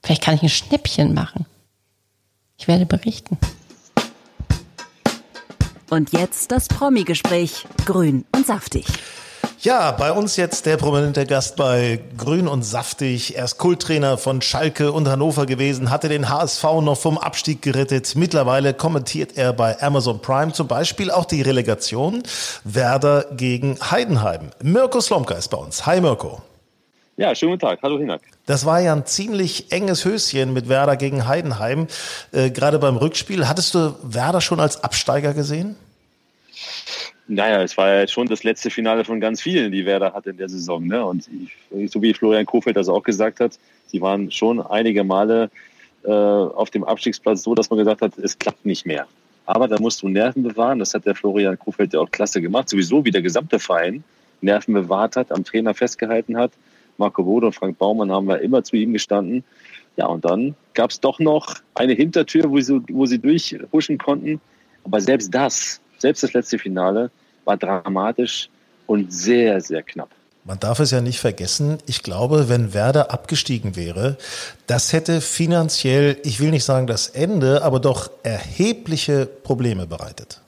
Vielleicht 0.02 0.22
kann 0.22 0.34
ich 0.34 0.42
ein 0.42 0.48
Schnäppchen 0.48 1.14
machen. 1.14 1.46
Ich 2.58 2.68
werde 2.68 2.86
berichten. 2.86 3.38
Und 5.90 6.12
jetzt 6.12 6.50
das 6.50 6.66
Promi-Gespräch. 6.68 7.66
Grün 7.84 8.24
und 8.34 8.46
saftig. 8.46 8.86
Ja, 9.60 9.90
bei 9.90 10.12
uns 10.12 10.36
jetzt 10.36 10.66
der 10.66 10.76
prominente 10.76 11.24
Gast 11.24 11.56
bei 11.56 11.98
Grün 12.18 12.46
und 12.46 12.62
Saftig. 12.62 13.36
Er 13.36 13.46
ist 13.46 13.56
Kulttrainer 13.56 14.18
von 14.18 14.42
Schalke 14.42 14.92
und 14.92 15.08
Hannover 15.08 15.46
gewesen, 15.46 15.90
hatte 15.90 16.10
den 16.10 16.28
HSV 16.28 16.62
noch 16.82 16.98
vom 16.98 17.16
Abstieg 17.16 17.62
gerettet. 17.62 18.16
Mittlerweile 18.16 18.74
kommentiert 18.74 19.36
er 19.38 19.54
bei 19.54 19.80
Amazon 19.80 20.20
Prime 20.20 20.52
zum 20.52 20.68
Beispiel 20.68 21.10
auch 21.10 21.24
die 21.24 21.40
Relegation 21.40 22.22
Werder 22.64 23.24
gegen 23.32 23.78
Heidenheim. 23.80 24.50
Mirko 24.62 25.00
Slomka 25.00 25.34
ist 25.34 25.48
bei 25.48 25.56
uns. 25.56 25.86
Hi 25.86 26.02
Mirko. 26.02 26.42
Ja, 27.16 27.34
schönen 27.34 27.52
guten 27.52 27.66
Tag. 27.66 27.78
Hallo 27.82 27.98
Hinak. 27.98 28.20
Das 28.44 28.66
war 28.66 28.80
ja 28.80 28.92
ein 28.92 29.06
ziemlich 29.06 29.72
enges 29.72 30.04
Höschen 30.04 30.52
mit 30.52 30.68
Werder 30.68 30.96
gegen 30.96 31.26
Heidenheim. 31.26 31.86
Äh, 32.30 32.50
gerade 32.50 32.78
beim 32.78 32.98
Rückspiel. 32.98 33.48
Hattest 33.48 33.74
du 33.74 33.94
Werder 34.02 34.42
schon 34.42 34.60
als 34.60 34.84
Absteiger 34.84 35.32
gesehen? 35.32 35.76
Naja, 37.28 37.62
es 37.62 37.76
war 37.76 37.92
ja 37.92 38.06
schon 38.06 38.28
das 38.28 38.44
letzte 38.44 38.70
Finale 38.70 39.04
von 39.04 39.18
ganz 39.20 39.42
vielen, 39.42 39.72
die 39.72 39.84
Werder 39.84 40.12
hatte 40.12 40.30
in 40.30 40.36
der 40.36 40.48
Saison. 40.48 40.86
Ne? 40.86 41.04
Und 41.04 41.28
ich, 41.28 41.90
so 41.90 42.00
wie 42.00 42.14
Florian 42.14 42.46
Kofeld 42.46 42.76
das 42.76 42.88
auch 42.88 43.02
gesagt 43.02 43.40
hat, 43.40 43.58
sie 43.86 44.00
waren 44.00 44.30
schon 44.30 44.60
einige 44.60 45.02
Male 45.02 45.50
äh, 46.04 46.10
auf 46.10 46.70
dem 46.70 46.84
Abstiegsplatz 46.84 47.42
so, 47.42 47.54
dass 47.54 47.68
man 47.68 47.80
gesagt 47.80 48.00
hat, 48.00 48.16
es 48.18 48.38
klappt 48.38 48.64
nicht 48.64 48.86
mehr. 48.86 49.08
Aber 49.44 49.66
da 49.66 49.78
musst 49.80 50.02
du 50.02 50.08
Nerven 50.08 50.44
bewahren. 50.44 50.78
Das 50.78 50.94
hat 50.94 51.06
der 51.06 51.14
Florian 51.14 51.58
Kofeld 51.58 51.92
ja 51.94 52.00
auch 52.00 52.10
klasse 52.10 52.40
gemacht. 52.40 52.68
Sowieso 52.68 53.04
wie 53.04 53.10
der 53.10 53.22
gesamte 53.22 53.58
Verein 53.58 54.04
Nerven 54.40 54.74
bewahrt 54.74 55.16
hat, 55.16 55.32
am 55.32 55.44
Trainer 55.44 55.74
festgehalten 55.74 56.36
hat. 56.36 56.52
Marco 56.98 57.24
Bode 57.24 57.46
und 57.46 57.52
Frank 57.54 57.78
Baumann 57.78 58.10
haben 58.10 58.26
wir 58.26 58.40
immer 58.40 58.62
zu 58.62 58.76
ihm 58.76 58.92
gestanden. 58.92 59.44
Ja, 59.96 60.06
und 60.06 60.24
dann 60.24 60.54
gab 60.74 60.90
es 60.90 61.00
doch 61.00 61.18
noch 61.18 61.56
eine 61.74 61.94
Hintertür, 61.94 62.50
wo 62.50 62.60
sie, 62.60 62.82
wo 62.90 63.06
sie 63.06 63.18
durchhuschen 63.18 63.98
konnten. 63.98 64.40
Aber 64.84 65.00
selbst 65.00 65.34
das 65.34 65.80
selbst 66.06 66.22
das 66.22 66.34
letzte 66.34 66.58
Finale 66.60 67.10
war 67.44 67.56
dramatisch 67.56 68.48
und 68.86 69.12
sehr, 69.12 69.60
sehr 69.60 69.82
knapp. 69.82 70.10
Man 70.44 70.60
darf 70.60 70.78
es 70.78 70.92
ja 70.92 71.00
nicht 71.00 71.18
vergessen. 71.18 71.78
Ich 71.86 72.04
glaube, 72.04 72.48
wenn 72.48 72.72
Werder 72.72 73.10
abgestiegen 73.10 73.74
wäre, 73.74 74.16
das 74.68 74.92
hätte 74.92 75.20
finanziell, 75.20 76.16
ich 76.22 76.38
will 76.38 76.52
nicht 76.52 76.62
sagen 76.62 76.86
das 76.86 77.08
Ende, 77.08 77.64
aber 77.64 77.80
doch 77.80 78.08
erhebliche 78.22 79.26
Probleme 79.26 79.88
bereitet. 79.88 80.40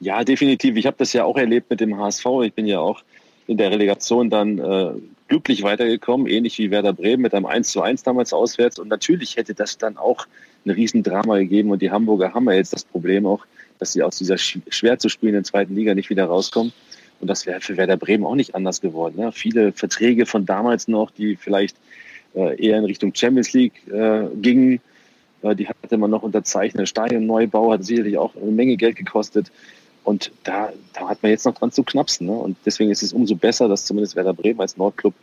Ja, 0.00 0.22
definitiv. 0.22 0.76
Ich 0.76 0.84
habe 0.84 0.98
das 0.98 1.14
ja 1.14 1.24
auch 1.24 1.38
erlebt 1.38 1.70
mit 1.70 1.80
dem 1.80 1.98
HSV. 1.98 2.26
Ich 2.44 2.52
bin 2.52 2.66
ja 2.66 2.80
auch 2.80 3.02
in 3.46 3.56
der 3.56 3.70
Relegation 3.70 4.28
dann 4.28 4.58
äh, 4.58 4.90
glücklich 5.28 5.62
weitergekommen, 5.62 6.26
ähnlich 6.26 6.58
wie 6.58 6.70
Werder 6.70 6.92
Bremen 6.92 7.22
mit 7.22 7.32
einem 7.32 7.46
1 7.46 7.72
zu 7.72 7.80
1 7.80 8.02
damals 8.02 8.34
auswärts. 8.34 8.78
Und 8.78 8.88
natürlich 8.88 9.38
hätte 9.38 9.54
das 9.54 9.78
dann 9.78 9.96
auch 9.96 10.26
ein 10.66 10.70
Riesendrama 10.70 11.38
gegeben. 11.38 11.70
Und 11.70 11.80
die 11.80 11.90
Hamburger 11.90 12.34
haben 12.34 12.44
ja 12.50 12.52
jetzt 12.56 12.74
das 12.74 12.84
Problem 12.84 13.24
auch, 13.24 13.46
dass 13.78 13.92
sie 13.92 14.02
aus 14.02 14.16
dieser 14.16 14.38
schwer 14.38 14.98
zu 14.98 15.08
spielenden 15.08 15.44
zweiten 15.44 15.74
Liga 15.74 15.94
nicht 15.94 16.10
wieder 16.10 16.24
rauskommen. 16.24 16.72
Und 17.20 17.28
das 17.28 17.46
wäre 17.46 17.60
für 17.60 17.76
Werder 17.76 17.96
Bremen 17.96 18.24
auch 18.24 18.34
nicht 18.34 18.54
anders 18.54 18.80
geworden. 18.80 19.16
Ne? 19.16 19.32
Viele 19.32 19.72
Verträge 19.72 20.26
von 20.26 20.46
damals 20.46 20.88
noch, 20.88 21.10
die 21.10 21.36
vielleicht 21.36 21.76
äh, 22.34 22.64
eher 22.64 22.78
in 22.78 22.84
Richtung 22.84 23.12
Champions 23.14 23.52
League 23.52 23.74
äh, 23.88 24.26
gingen, 24.36 24.80
äh, 25.42 25.54
die 25.54 25.68
hatte 25.68 25.96
man 25.96 26.10
noch 26.10 26.22
unterzeichnet. 26.22 26.88
Stadionneubau 26.88 27.72
hat 27.72 27.84
sicherlich 27.84 28.18
auch 28.18 28.34
eine 28.36 28.50
Menge 28.50 28.76
Geld 28.76 28.96
gekostet. 28.96 29.50
Und 30.04 30.30
da, 30.44 30.72
da 30.94 31.08
hat 31.08 31.22
man 31.22 31.30
jetzt 31.30 31.44
noch 31.44 31.54
dran 31.54 31.72
zu 31.72 31.82
knapsen. 31.82 32.28
Ne? 32.28 32.32
Und 32.32 32.56
deswegen 32.64 32.90
ist 32.90 33.02
es 33.02 33.12
umso 33.12 33.34
besser, 33.34 33.68
dass 33.68 33.84
zumindest 33.84 34.16
Werder 34.16 34.32
Bremen 34.32 34.60
als 34.60 34.76
Nordclub 34.76 35.14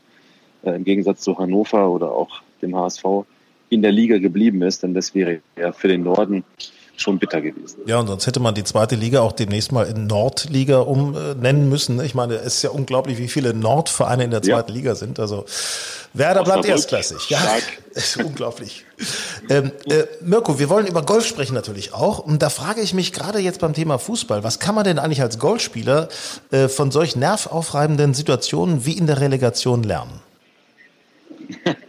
äh, 0.64 0.76
im 0.76 0.84
Gegensatz 0.84 1.22
zu 1.22 1.38
Hannover 1.38 1.90
oder 1.90 2.12
auch 2.12 2.42
dem 2.62 2.76
HSV 2.76 3.04
in 3.70 3.82
der 3.82 3.92
Liga 3.92 4.18
geblieben 4.18 4.62
ist. 4.62 4.84
Denn 4.84 4.94
das 4.94 5.16
wäre 5.16 5.42
ja 5.58 5.72
für 5.72 5.88
den 5.88 6.04
Norden 6.04 6.44
schon 6.98 7.20
bitter 7.20 7.42
gewesen. 7.42 7.80
Ja, 7.86 8.00
und 8.00 8.08
sonst 8.08 8.28
hätte 8.28 8.40
man 8.40 8.56
die 8.56 8.64
zweite 8.64 8.96
Liga 8.96 9.22
auch 9.22 9.32
demnächst 9.32 9.72
mal 9.72 9.86
in 9.86 10.08
Nordliga 10.08 10.80
umnennen 10.80 11.70
müssen. 11.70 12.04
Ich 12.04 12.16
meine, 12.16 12.36
es 12.36 12.56
ist 12.56 12.62
ja 12.64 12.70
unglaublich, 12.70 13.18
wie 13.18 13.28
viele 13.28 13.54
Nordvereine 13.54 14.24
in 14.24 14.32
der 14.32 14.42
zweiten 14.42 14.72
ja. 14.72 14.76
Liga 14.76 14.96
sind. 14.96 15.20
Also 15.20 15.46
Werder 16.14 16.44
bleibt 16.44 16.66
erstklassig. 16.66 17.30
Ja, 17.30 17.40
ist 17.94 18.18
unglaublich. 18.18 18.86
ähm, 19.50 19.72
äh, 19.90 20.04
Mirko, 20.22 20.60
wir 20.60 20.70
wollen 20.70 20.88
über 20.88 21.04
Golf 21.04 21.26
sprechen 21.26 21.54
natürlich 21.54 21.94
auch. 21.94 22.20
Und 22.20 22.42
da 22.42 22.50
frage 22.50 22.82
ich 22.82 22.94
mich 22.94 23.12
gerade 23.14 23.40
jetzt 23.40 23.60
beim 23.60 23.74
Thema 23.74 23.98
Fußball, 24.00 24.44
was 24.44 24.60
kann 24.60 24.76
man 24.76 24.86
denn 24.86 25.00
eigentlich 25.00 25.22
als 25.22 25.40
Golfspieler 25.40 26.08
äh, 26.52 26.70
von 26.70 26.92
solch 26.92 27.16
nervaufreibenden 27.16 28.14
Situationen 28.14 28.86
wie 28.86 28.98
in 28.98 29.08
der 29.08 29.20
Relegation 29.20 29.84
lernen? 29.84 30.22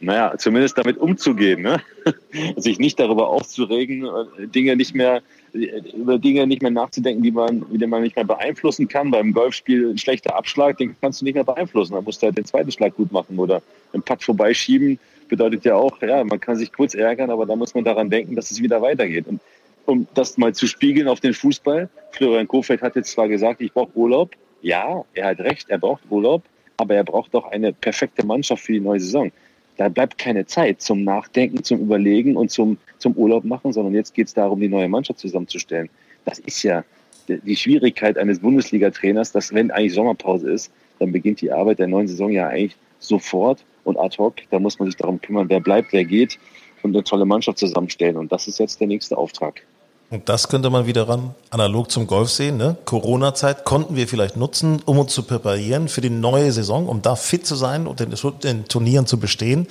naja, 0.00 0.34
zumindest 0.38 0.78
damit 0.78 0.98
umzugehen, 0.98 1.62
ne? 1.62 1.80
sich 2.56 2.78
nicht 2.78 2.98
darüber 2.98 3.28
aufzuregen, 3.28 4.04
äh, 4.04 4.46
Dinge 4.46 4.76
nicht 4.76 4.94
mehr, 4.94 5.22
über 5.52 6.18
Dinge 6.18 6.46
nicht 6.46 6.62
mehr 6.62 6.70
nachzudenken, 6.70 7.22
die 7.22 7.30
man, 7.30 7.64
die 7.70 7.86
man 7.86 8.02
nicht 8.02 8.16
mehr 8.16 8.24
beeinflussen 8.24 8.88
kann. 8.88 9.10
Beim 9.10 9.32
Golfspiel 9.32 9.90
ein 9.90 9.98
schlechter 9.98 10.36
Abschlag, 10.36 10.78
den 10.78 10.94
kannst 11.00 11.20
du 11.20 11.24
nicht 11.24 11.34
mehr 11.34 11.44
beeinflussen. 11.44 11.94
Da 11.94 12.00
musst 12.00 12.22
du 12.22 12.26
halt 12.26 12.36
den 12.36 12.44
zweiten 12.44 12.70
Schlag 12.70 12.94
gut 12.94 13.12
machen 13.12 13.38
oder 13.38 13.62
einen 13.92 14.02
Putt 14.02 14.22
vorbeischieben. 14.22 14.98
Bedeutet 15.28 15.64
ja 15.64 15.74
auch, 15.74 16.00
ja, 16.02 16.22
man 16.24 16.40
kann 16.40 16.56
sich 16.56 16.72
kurz 16.72 16.94
ärgern, 16.94 17.30
aber 17.30 17.46
da 17.46 17.56
muss 17.56 17.74
man 17.74 17.84
daran 17.84 18.10
denken, 18.10 18.36
dass 18.36 18.50
es 18.50 18.62
wieder 18.62 18.80
weitergeht. 18.82 19.26
Und 19.26 19.40
um 19.86 20.06
das 20.14 20.36
mal 20.36 20.54
zu 20.54 20.66
spiegeln 20.66 21.08
auf 21.08 21.20
den 21.20 21.34
Fußball, 21.34 21.88
Florian 22.12 22.48
Kofeld 22.48 22.82
hat 22.82 22.96
jetzt 22.96 23.12
zwar 23.12 23.28
gesagt, 23.28 23.60
ich 23.60 23.72
brauche 23.72 23.96
Urlaub. 23.96 24.32
Ja, 24.62 25.04
er 25.14 25.28
hat 25.28 25.40
recht, 25.40 25.68
er 25.68 25.78
braucht 25.78 26.02
Urlaub 26.10 26.42
aber 26.76 26.94
er 26.94 27.04
braucht 27.04 27.34
doch 27.34 27.50
eine 27.50 27.72
perfekte 27.72 28.24
Mannschaft 28.24 28.64
für 28.64 28.72
die 28.72 28.80
neue 28.80 29.00
Saison. 29.00 29.30
Da 29.76 29.88
bleibt 29.88 30.16
keine 30.18 30.46
Zeit 30.46 30.80
zum 30.80 31.04
Nachdenken, 31.04 31.62
zum 31.62 31.80
Überlegen 31.80 32.36
und 32.36 32.50
zum, 32.50 32.78
zum 32.98 33.12
Urlaub 33.14 33.44
machen, 33.44 33.72
sondern 33.72 33.94
jetzt 33.94 34.14
geht 34.14 34.28
es 34.28 34.34
darum, 34.34 34.60
die 34.60 34.68
neue 34.68 34.88
Mannschaft 34.88 35.18
zusammenzustellen. 35.18 35.90
Das 36.24 36.38
ist 36.38 36.62
ja 36.62 36.84
die 37.28 37.56
Schwierigkeit 37.56 38.16
eines 38.18 38.40
Bundesliga-Trainers, 38.40 39.32
dass 39.32 39.52
wenn 39.52 39.70
eigentlich 39.70 39.94
Sommerpause 39.94 40.50
ist, 40.50 40.72
dann 40.98 41.12
beginnt 41.12 41.40
die 41.40 41.52
Arbeit 41.52 41.78
der 41.78 41.88
neuen 41.88 42.08
Saison 42.08 42.30
ja 42.30 42.48
eigentlich 42.48 42.76
sofort 43.00 43.64
und 43.84 43.98
ad 43.98 44.16
hoc. 44.18 44.36
Da 44.50 44.58
muss 44.58 44.78
man 44.78 44.86
sich 44.86 44.96
darum 44.96 45.20
kümmern, 45.20 45.48
wer 45.48 45.60
bleibt, 45.60 45.92
wer 45.92 46.04
geht 46.04 46.38
und 46.82 46.94
eine 46.94 47.04
tolle 47.04 47.24
Mannschaft 47.24 47.58
zusammenstellen. 47.58 48.16
Und 48.16 48.32
das 48.32 48.48
ist 48.48 48.58
jetzt 48.58 48.80
der 48.80 48.86
nächste 48.86 49.18
Auftrag. 49.18 49.62
Und 50.08 50.28
das 50.28 50.48
könnte 50.48 50.70
man 50.70 50.86
wieder 50.86 51.08
ran, 51.08 51.34
analog 51.50 51.90
zum 51.90 52.06
Golf 52.06 52.30
sehen. 52.30 52.56
Ne? 52.56 52.76
Corona-Zeit 52.84 53.64
konnten 53.64 53.96
wir 53.96 54.06
vielleicht 54.06 54.36
nutzen, 54.36 54.80
um 54.84 54.98
uns 54.98 55.12
zu 55.12 55.24
präparieren 55.24 55.88
für 55.88 56.00
die 56.00 56.10
neue 56.10 56.52
Saison, 56.52 56.88
um 56.88 57.02
da 57.02 57.16
fit 57.16 57.44
zu 57.44 57.56
sein 57.56 57.88
und 57.88 57.98
den, 57.98 58.14
den 58.42 58.68
Turnieren 58.68 59.06
zu 59.06 59.18
bestehen. 59.18 59.66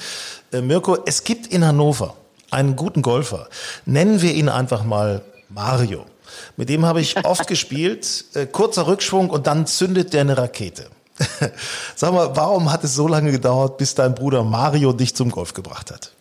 Äh, 0.51 0.61
Mirko, 0.61 0.97
es 1.05 1.23
gibt 1.23 1.47
in 1.47 1.65
Hannover 1.65 2.15
einen 2.51 2.75
guten 2.75 3.01
Golfer. 3.01 3.47
Nennen 3.85 4.21
wir 4.21 4.33
ihn 4.33 4.49
einfach 4.49 4.83
mal 4.83 5.21
Mario. 5.47 6.05
Mit 6.57 6.67
dem 6.67 6.85
habe 6.85 6.99
ich 6.99 7.15
oft 7.25 7.47
gespielt. 7.47 8.25
Äh, 8.33 8.45
kurzer 8.45 8.87
Rückschwung 8.87 9.29
und 9.29 9.47
dann 9.47 9.67
zündet 9.67 10.13
der 10.13 10.21
eine 10.21 10.37
Rakete. 10.37 10.87
Sag 11.95 12.11
mal, 12.11 12.35
warum 12.35 12.73
hat 12.73 12.83
es 12.83 12.93
so 12.93 13.07
lange 13.07 13.31
gedauert, 13.31 13.77
bis 13.77 13.95
dein 13.95 14.13
Bruder 14.13 14.43
Mario 14.43 14.91
dich 14.91 15.15
zum 15.15 15.31
Golf 15.31 15.53
gebracht 15.53 15.91
hat? 15.91 16.11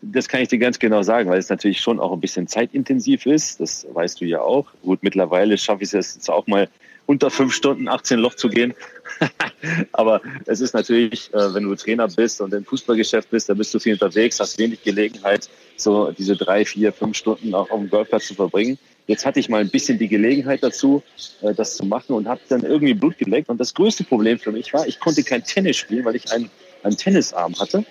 Das 0.00 0.28
kann 0.28 0.40
ich 0.40 0.48
dir 0.48 0.58
ganz 0.58 0.78
genau 0.78 1.02
sagen, 1.02 1.28
weil 1.28 1.38
es 1.38 1.48
natürlich 1.48 1.80
schon 1.80 1.98
auch 1.98 2.12
ein 2.12 2.20
bisschen 2.20 2.46
zeitintensiv 2.46 3.26
ist. 3.26 3.60
Das 3.60 3.86
weißt 3.92 4.20
du 4.20 4.24
ja 4.24 4.40
auch. 4.40 4.66
Gut, 4.82 5.02
mittlerweile 5.02 5.58
schaffe 5.58 5.82
ich 5.82 5.92
es 5.92 6.14
jetzt 6.14 6.30
auch 6.30 6.46
mal 6.46 6.68
unter 7.08 7.30
fünf 7.30 7.54
Stunden 7.54 7.88
18 7.88 8.18
Loch 8.18 8.34
zu 8.34 8.48
gehen. 8.48 8.74
Aber 9.92 10.20
es 10.44 10.60
ist 10.60 10.74
natürlich, 10.74 11.32
äh, 11.32 11.54
wenn 11.54 11.64
du 11.64 11.74
Trainer 11.74 12.06
bist 12.06 12.40
und 12.42 12.52
im 12.52 12.64
Fußballgeschäft 12.64 13.30
bist, 13.30 13.48
da 13.48 13.54
bist 13.54 13.74
du 13.74 13.78
viel 13.78 13.94
unterwegs, 13.94 14.38
hast 14.38 14.58
wenig 14.58 14.82
Gelegenheit, 14.82 15.48
so 15.76 16.12
diese 16.12 16.36
drei, 16.36 16.66
vier, 16.66 16.92
fünf 16.92 17.16
Stunden 17.16 17.54
auch 17.54 17.70
auf 17.70 17.80
dem 17.80 17.88
Golfplatz 17.88 18.26
zu 18.26 18.34
verbringen. 18.34 18.78
Jetzt 19.06 19.24
hatte 19.24 19.40
ich 19.40 19.48
mal 19.48 19.62
ein 19.62 19.70
bisschen 19.70 19.98
die 19.98 20.06
Gelegenheit 20.06 20.62
dazu, 20.62 21.02
äh, 21.40 21.54
das 21.54 21.76
zu 21.76 21.86
machen 21.86 22.14
und 22.14 22.28
habe 22.28 22.42
dann 22.50 22.62
irgendwie 22.62 22.92
Blut 22.92 23.16
geleckt. 23.16 23.48
Und 23.48 23.58
das 23.58 23.72
größte 23.72 24.04
Problem 24.04 24.38
für 24.38 24.52
mich 24.52 24.74
war, 24.74 24.86
ich 24.86 25.00
konnte 25.00 25.24
kein 25.24 25.42
Tennis 25.42 25.78
spielen, 25.78 26.04
weil 26.04 26.14
ich 26.14 26.30
einen, 26.30 26.50
einen 26.82 26.98
Tennisarm 26.98 27.58
hatte. 27.58 27.86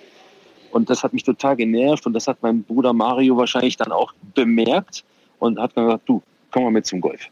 Und 0.70 0.90
das 0.90 1.02
hat 1.02 1.12
mich 1.12 1.24
total 1.24 1.56
genervt 1.56 2.06
und 2.06 2.12
das 2.12 2.26
hat 2.26 2.38
mein 2.42 2.62
Bruder 2.62 2.92
Mario 2.92 3.36
wahrscheinlich 3.36 3.76
dann 3.76 3.92
auch 3.92 4.12
bemerkt 4.34 5.04
und 5.38 5.58
hat 5.58 5.74
gesagt, 5.74 6.02
du, 6.06 6.22
komm 6.50 6.64
mal 6.64 6.70
mit 6.70 6.86
zum 6.86 7.00
Golf. 7.00 7.28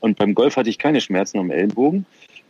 Und 0.00 0.18
beim 0.18 0.34
Golf 0.34 0.56
hatte 0.56 0.70
ich 0.70 0.78
keine 0.78 1.00
Schmerzen 1.00 1.38
am 1.38 1.50
Ellenbogen. 1.50 2.06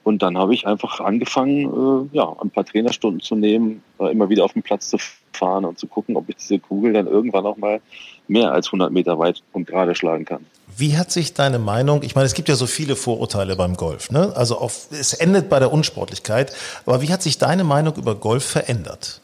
Und 0.07 0.23
dann 0.23 0.39
habe 0.39 0.55
ich 0.55 0.69
einfach 0.69 1.01
angefangen, 1.01 2.09
äh, 2.13 2.17
ja, 2.17 2.33
ein 2.41 2.51
paar 2.51 2.65
Trainerstunden 2.65 3.21
zu 3.21 3.35
nehmen, 3.35 3.83
äh, 3.99 4.13
immer 4.13 4.29
wieder 4.29 4.45
auf 4.45 4.53
den 4.53 4.63
Platz 4.63 4.89
zu 4.89 4.99
fahren 5.33 5.65
und 5.65 5.81
zu 5.81 5.89
gucken, 5.89 6.17
ob 6.17 6.29
ich 6.29 6.37
diese 6.37 6.61
Kugel 6.61 6.93
dann 6.93 7.09
irgendwann 7.09 7.45
auch 7.45 7.57
mal 7.57 7.81
mehr 8.29 8.53
als 8.53 8.69
100 8.69 8.93
Meter 8.93 9.19
weit 9.19 9.43
und 9.53 9.67
gerade 9.67 9.97
schlagen 9.97 10.25
kann. 10.25 10.47
Wie 10.77 10.97
hat 10.97 11.11
sich 11.11 11.35
deine 11.35 11.59
Meinung, 11.59 12.05
ich 12.05 12.15
meine, 12.15 12.27
es 12.27 12.35
gibt 12.35 12.49
ja 12.49 12.55
so 12.55 12.67
viele 12.67 12.95
Vorurteile 12.95 13.57
beim 13.57 13.77
Golf, 13.77 14.13
ne? 14.13 14.33
Also 14.37 14.59
auf, 14.59 14.87
es 14.93 15.13
endet 15.13 15.49
bei 15.49 15.59
der 15.59 15.73
Unsportlichkeit, 15.73 16.53
aber 16.85 17.03
wie 17.03 17.13
hat 17.13 17.23
sich 17.23 17.39
deine 17.39 17.65
Meinung 17.65 17.97
über 17.97 18.15
Golf 18.15 18.45
verändert? 18.45 19.21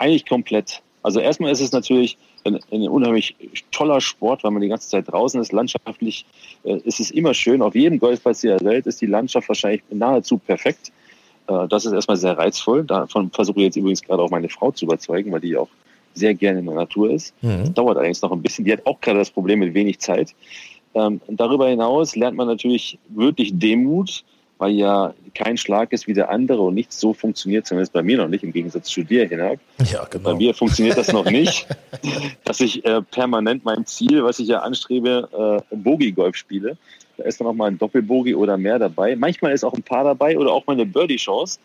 Eigentlich 0.00 0.24
komplett. 0.26 0.82
Also 1.02 1.20
erstmal 1.20 1.52
ist 1.52 1.60
es 1.60 1.72
natürlich 1.72 2.16
ein, 2.44 2.58
ein 2.72 2.88
unheimlich 2.88 3.36
toller 3.70 4.00
Sport, 4.00 4.42
weil 4.42 4.50
man 4.50 4.62
die 4.62 4.68
ganze 4.68 4.88
Zeit 4.88 5.10
draußen 5.12 5.38
ist. 5.40 5.52
Landschaftlich 5.52 6.24
äh, 6.64 6.78
ist 6.84 7.00
es 7.00 7.10
immer 7.10 7.34
schön. 7.34 7.60
Auf 7.60 7.74
jedem 7.74 7.98
Golfplatz 7.98 8.40
der 8.40 8.60
Welt 8.62 8.86
ist 8.86 9.02
die 9.02 9.06
Landschaft 9.06 9.48
wahrscheinlich 9.48 9.82
nahezu 9.90 10.38
perfekt. 10.38 10.90
Äh, 11.48 11.68
das 11.68 11.84
ist 11.84 11.92
erstmal 11.92 12.16
sehr 12.16 12.38
reizvoll. 12.38 12.84
Davon 12.84 13.30
versuche 13.30 13.58
ich 13.58 13.64
jetzt 13.66 13.76
übrigens 13.76 14.02
gerade 14.02 14.22
auch 14.22 14.30
meine 14.30 14.48
Frau 14.48 14.70
zu 14.70 14.86
überzeugen, 14.86 15.32
weil 15.32 15.40
die 15.40 15.54
auch 15.54 15.68
sehr 16.14 16.32
gerne 16.34 16.60
in 16.60 16.66
der 16.66 16.74
Natur 16.76 17.10
ist. 17.10 17.34
Mhm. 17.42 17.58
Das 17.58 17.74
dauert 17.74 17.98
allerdings 17.98 18.22
noch 18.22 18.32
ein 18.32 18.40
bisschen. 18.40 18.64
Die 18.64 18.72
hat 18.72 18.86
auch 18.86 19.00
gerade 19.02 19.18
das 19.18 19.30
Problem 19.30 19.58
mit 19.58 19.74
wenig 19.74 19.98
Zeit. 19.98 20.34
Ähm, 20.94 21.20
darüber 21.28 21.68
hinaus 21.68 22.16
lernt 22.16 22.38
man 22.38 22.48
natürlich 22.48 22.98
wirklich 23.10 23.58
Demut, 23.58 24.24
weil 24.60 24.72
ja 24.72 25.14
kein 25.34 25.56
Schlag 25.56 25.90
ist 25.92 26.06
wie 26.06 26.12
der 26.12 26.28
andere 26.28 26.60
und 26.60 26.74
nichts 26.74 27.00
so 27.00 27.14
funktioniert, 27.14 27.66
zumindest 27.66 27.94
bei 27.94 28.02
mir 28.02 28.18
noch 28.18 28.28
nicht, 28.28 28.44
im 28.44 28.52
Gegensatz 28.52 28.88
zu 28.88 29.02
dir, 29.02 29.26
Hinak. 29.26 29.58
Ja, 29.90 30.04
genau. 30.04 30.30
Bei 30.30 30.34
mir 30.34 30.52
funktioniert 30.52 30.98
das 30.98 31.10
noch 31.12 31.24
nicht, 31.24 31.66
dass 32.44 32.60
ich 32.60 32.84
äh, 32.84 33.00
permanent 33.00 33.64
mein 33.64 33.86
Ziel, 33.86 34.22
was 34.22 34.38
ich 34.38 34.48
ja 34.48 34.58
anstrebe, 34.58 35.62
äh, 35.70 35.74
Bogie-Golf 35.74 36.36
spiele. 36.36 36.76
Da 37.16 37.24
ist 37.24 37.40
dann 37.40 37.48
auch 37.48 37.54
mal 37.54 37.70
ein 37.70 37.78
Doppelbogie 37.78 38.34
oder 38.34 38.58
mehr 38.58 38.78
dabei. 38.78 39.16
Manchmal 39.16 39.52
ist 39.52 39.64
auch 39.64 39.72
ein 39.72 39.82
Paar 39.82 40.04
dabei 40.04 40.36
oder 40.36 40.52
auch 40.52 40.66
mal 40.66 40.74
eine 40.74 40.84
Birdie-Chance. 40.84 41.58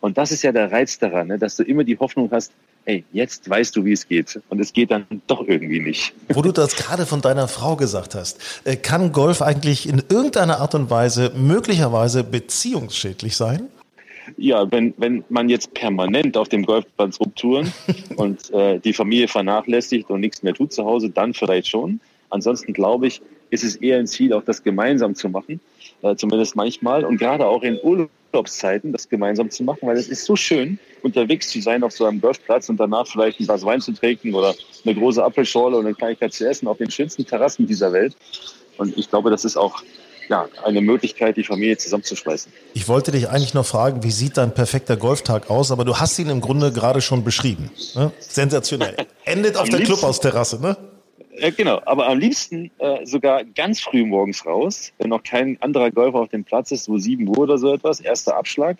Und 0.00 0.18
das 0.18 0.32
ist 0.32 0.42
ja 0.42 0.50
der 0.50 0.72
Reiz 0.72 0.98
daran, 0.98 1.28
ne? 1.28 1.38
dass 1.38 1.54
du 1.54 1.62
immer 1.62 1.84
die 1.84 1.98
Hoffnung 1.98 2.30
hast, 2.32 2.52
hey, 2.84 3.04
jetzt 3.12 3.48
weißt 3.48 3.76
du, 3.76 3.84
wie 3.84 3.92
es 3.92 4.08
geht. 4.08 4.40
Und 4.48 4.60
es 4.60 4.72
geht 4.72 4.90
dann 4.90 5.06
doch 5.26 5.46
irgendwie 5.46 5.80
nicht. 5.80 6.12
Wo 6.28 6.42
du 6.42 6.52
das 6.52 6.76
gerade 6.76 7.06
von 7.06 7.20
deiner 7.20 7.48
Frau 7.48 7.76
gesagt 7.76 8.14
hast, 8.14 8.38
äh, 8.64 8.76
kann 8.76 9.12
Golf 9.12 9.42
eigentlich 9.42 9.88
in 9.88 10.02
irgendeiner 10.08 10.60
Art 10.60 10.74
und 10.74 10.90
Weise 10.90 11.32
möglicherweise 11.36 12.24
beziehungsschädlich 12.24 13.36
sein? 13.36 13.68
Ja, 14.36 14.70
wenn, 14.70 14.94
wenn 14.96 15.24
man 15.28 15.48
jetzt 15.48 15.74
permanent 15.74 16.36
auf 16.36 16.48
dem 16.48 16.64
Golfplatz 16.64 17.18
rumtouren 17.20 17.72
und 18.16 18.52
äh, 18.52 18.78
die 18.78 18.92
Familie 18.92 19.28
vernachlässigt 19.28 20.10
und 20.10 20.20
nichts 20.20 20.42
mehr 20.42 20.54
tut 20.54 20.72
zu 20.72 20.84
Hause, 20.84 21.10
dann 21.10 21.34
vielleicht 21.34 21.68
schon. 21.68 22.00
Ansonsten 22.30 22.72
glaube 22.72 23.08
ich, 23.08 23.20
ist 23.50 23.64
es 23.64 23.76
eher 23.76 23.98
ein 23.98 24.06
Ziel, 24.06 24.32
auch 24.32 24.44
das 24.44 24.62
gemeinsam 24.62 25.14
zu 25.14 25.28
machen, 25.28 25.60
äh, 26.02 26.14
zumindest 26.14 26.54
manchmal 26.54 27.04
und 27.04 27.18
gerade 27.18 27.46
auch 27.46 27.62
in 27.62 27.76
Urlaubszeiten 28.32 28.92
das 28.92 29.08
gemeinsam 29.08 29.50
zu 29.50 29.64
machen, 29.64 29.80
weil 29.82 29.96
es 29.96 30.08
ist 30.08 30.24
so 30.24 30.36
schön, 30.36 30.78
unterwegs 31.02 31.48
zu 31.50 31.60
sein 31.60 31.82
auf 31.82 31.92
so 31.92 32.04
einem 32.04 32.20
Golfplatz 32.20 32.68
und 32.68 32.78
danach 32.78 33.06
vielleicht 33.06 33.40
ein 33.40 33.46
Glas 33.46 33.64
Wein 33.64 33.80
zu 33.80 33.92
trinken 33.92 34.34
oder 34.34 34.54
eine 34.84 34.94
große 34.94 35.22
Apfelschorle 35.22 35.76
und 35.76 35.86
eine 35.86 35.94
Kleinigkeit 35.94 36.32
zu 36.32 36.48
essen 36.48 36.68
auf 36.68 36.78
den 36.78 36.90
schönsten 36.90 37.26
Terrassen 37.26 37.66
dieser 37.66 37.92
Welt. 37.92 38.16
Und 38.78 38.96
ich 38.96 39.10
glaube, 39.10 39.30
das 39.30 39.44
ist 39.44 39.56
auch 39.56 39.82
ja, 40.28 40.48
eine 40.64 40.80
Möglichkeit, 40.80 41.36
die 41.36 41.44
Familie 41.44 41.76
zusammenzuschweißen. 41.76 42.52
Ich 42.74 42.86
wollte 42.88 43.10
dich 43.10 43.28
eigentlich 43.28 43.52
noch 43.52 43.66
fragen, 43.66 44.04
wie 44.04 44.12
sieht 44.12 44.36
dein 44.36 44.54
perfekter 44.54 44.96
Golftag 44.96 45.50
aus? 45.50 45.72
Aber 45.72 45.84
du 45.84 45.98
hast 45.98 46.18
ihn 46.20 46.30
im 46.30 46.40
Grunde 46.40 46.72
gerade 46.72 47.00
schon 47.00 47.24
beschrieben. 47.24 47.70
Ne? 47.96 48.12
Sensationell. 48.20 48.96
Endet 49.24 49.56
auf 49.56 49.68
der 49.68 49.80
Clubhausterrasse, 49.80 50.60
ne? 50.60 50.76
Äh, 51.40 51.52
genau, 51.52 51.80
aber 51.86 52.06
am 52.06 52.18
liebsten 52.18 52.70
äh, 52.78 53.06
sogar 53.06 53.44
ganz 53.44 53.80
früh 53.80 54.04
morgens 54.04 54.44
raus, 54.44 54.92
wenn 54.98 55.08
noch 55.08 55.22
kein 55.22 55.56
anderer 55.62 55.90
Golfer 55.90 56.18
auf 56.18 56.28
dem 56.28 56.44
Platz 56.44 56.70
ist, 56.70 56.84
so 56.84 56.98
7 56.98 57.26
Uhr 57.28 57.38
oder 57.38 57.56
so 57.56 57.72
etwas, 57.72 58.00
erster 58.00 58.36
Abschlag 58.36 58.76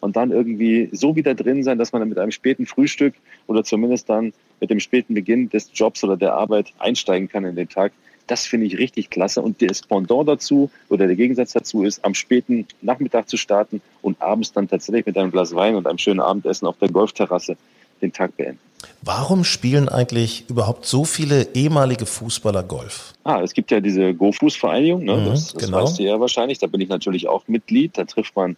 und 0.00 0.14
dann 0.14 0.30
irgendwie 0.30 0.90
so 0.92 1.16
wieder 1.16 1.34
drin 1.34 1.64
sein, 1.64 1.78
dass 1.78 1.92
man 1.92 2.00
dann 2.00 2.10
mit 2.10 2.18
einem 2.18 2.30
späten 2.30 2.66
Frühstück 2.66 3.14
oder 3.46 3.64
zumindest 3.64 4.10
dann 4.10 4.34
mit 4.60 4.68
dem 4.68 4.80
späten 4.80 5.14
Beginn 5.14 5.48
des 5.48 5.70
Jobs 5.72 6.04
oder 6.04 6.18
der 6.18 6.34
Arbeit 6.34 6.74
einsteigen 6.78 7.26
kann 7.26 7.46
in 7.46 7.56
den 7.56 7.70
Tag. 7.70 7.92
Das 8.26 8.44
finde 8.44 8.66
ich 8.66 8.76
richtig 8.76 9.08
klasse. 9.08 9.40
Und 9.40 9.62
das 9.62 9.80
Pendant 9.80 10.28
dazu 10.28 10.70
oder 10.90 11.06
der 11.06 11.16
Gegensatz 11.16 11.52
dazu 11.52 11.84
ist, 11.84 12.04
am 12.04 12.12
späten 12.12 12.66
Nachmittag 12.82 13.30
zu 13.30 13.38
starten 13.38 13.80
und 14.02 14.20
abends 14.20 14.52
dann 14.52 14.68
tatsächlich 14.68 15.06
mit 15.06 15.16
einem 15.16 15.30
Glas 15.30 15.54
Wein 15.54 15.74
und 15.74 15.86
einem 15.86 15.98
schönen 15.98 16.20
Abendessen 16.20 16.66
auf 16.66 16.76
der 16.78 16.90
Golfterrasse 16.90 17.56
den 18.00 18.12
Tag 18.12 18.36
beenden. 18.36 18.58
Warum 19.02 19.44
spielen 19.44 19.88
eigentlich 19.88 20.44
überhaupt 20.48 20.86
so 20.86 21.04
viele 21.04 21.48
ehemalige 21.54 22.06
Fußballer 22.06 22.62
Golf? 22.62 23.14
Ah, 23.24 23.40
es 23.42 23.52
gibt 23.52 23.70
ja 23.70 23.80
diese 23.80 24.14
Go-Fuß-Vereinigung, 24.14 25.04
ne? 25.04 25.16
Mhm, 25.16 25.24
das, 25.26 25.52
das 25.52 25.64
genau. 25.64 25.82
weißt 25.82 25.98
du 25.98 26.02
ja 26.02 26.20
wahrscheinlich. 26.20 26.58
Da 26.58 26.66
bin 26.66 26.80
ich 26.80 26.88
natürlich 26.88 27.28
auch 27.28 27.46
Mitglied. 27.48 27.96
Da 27.96 28.04
trifft 28.04 28.36
man 28.36 28.56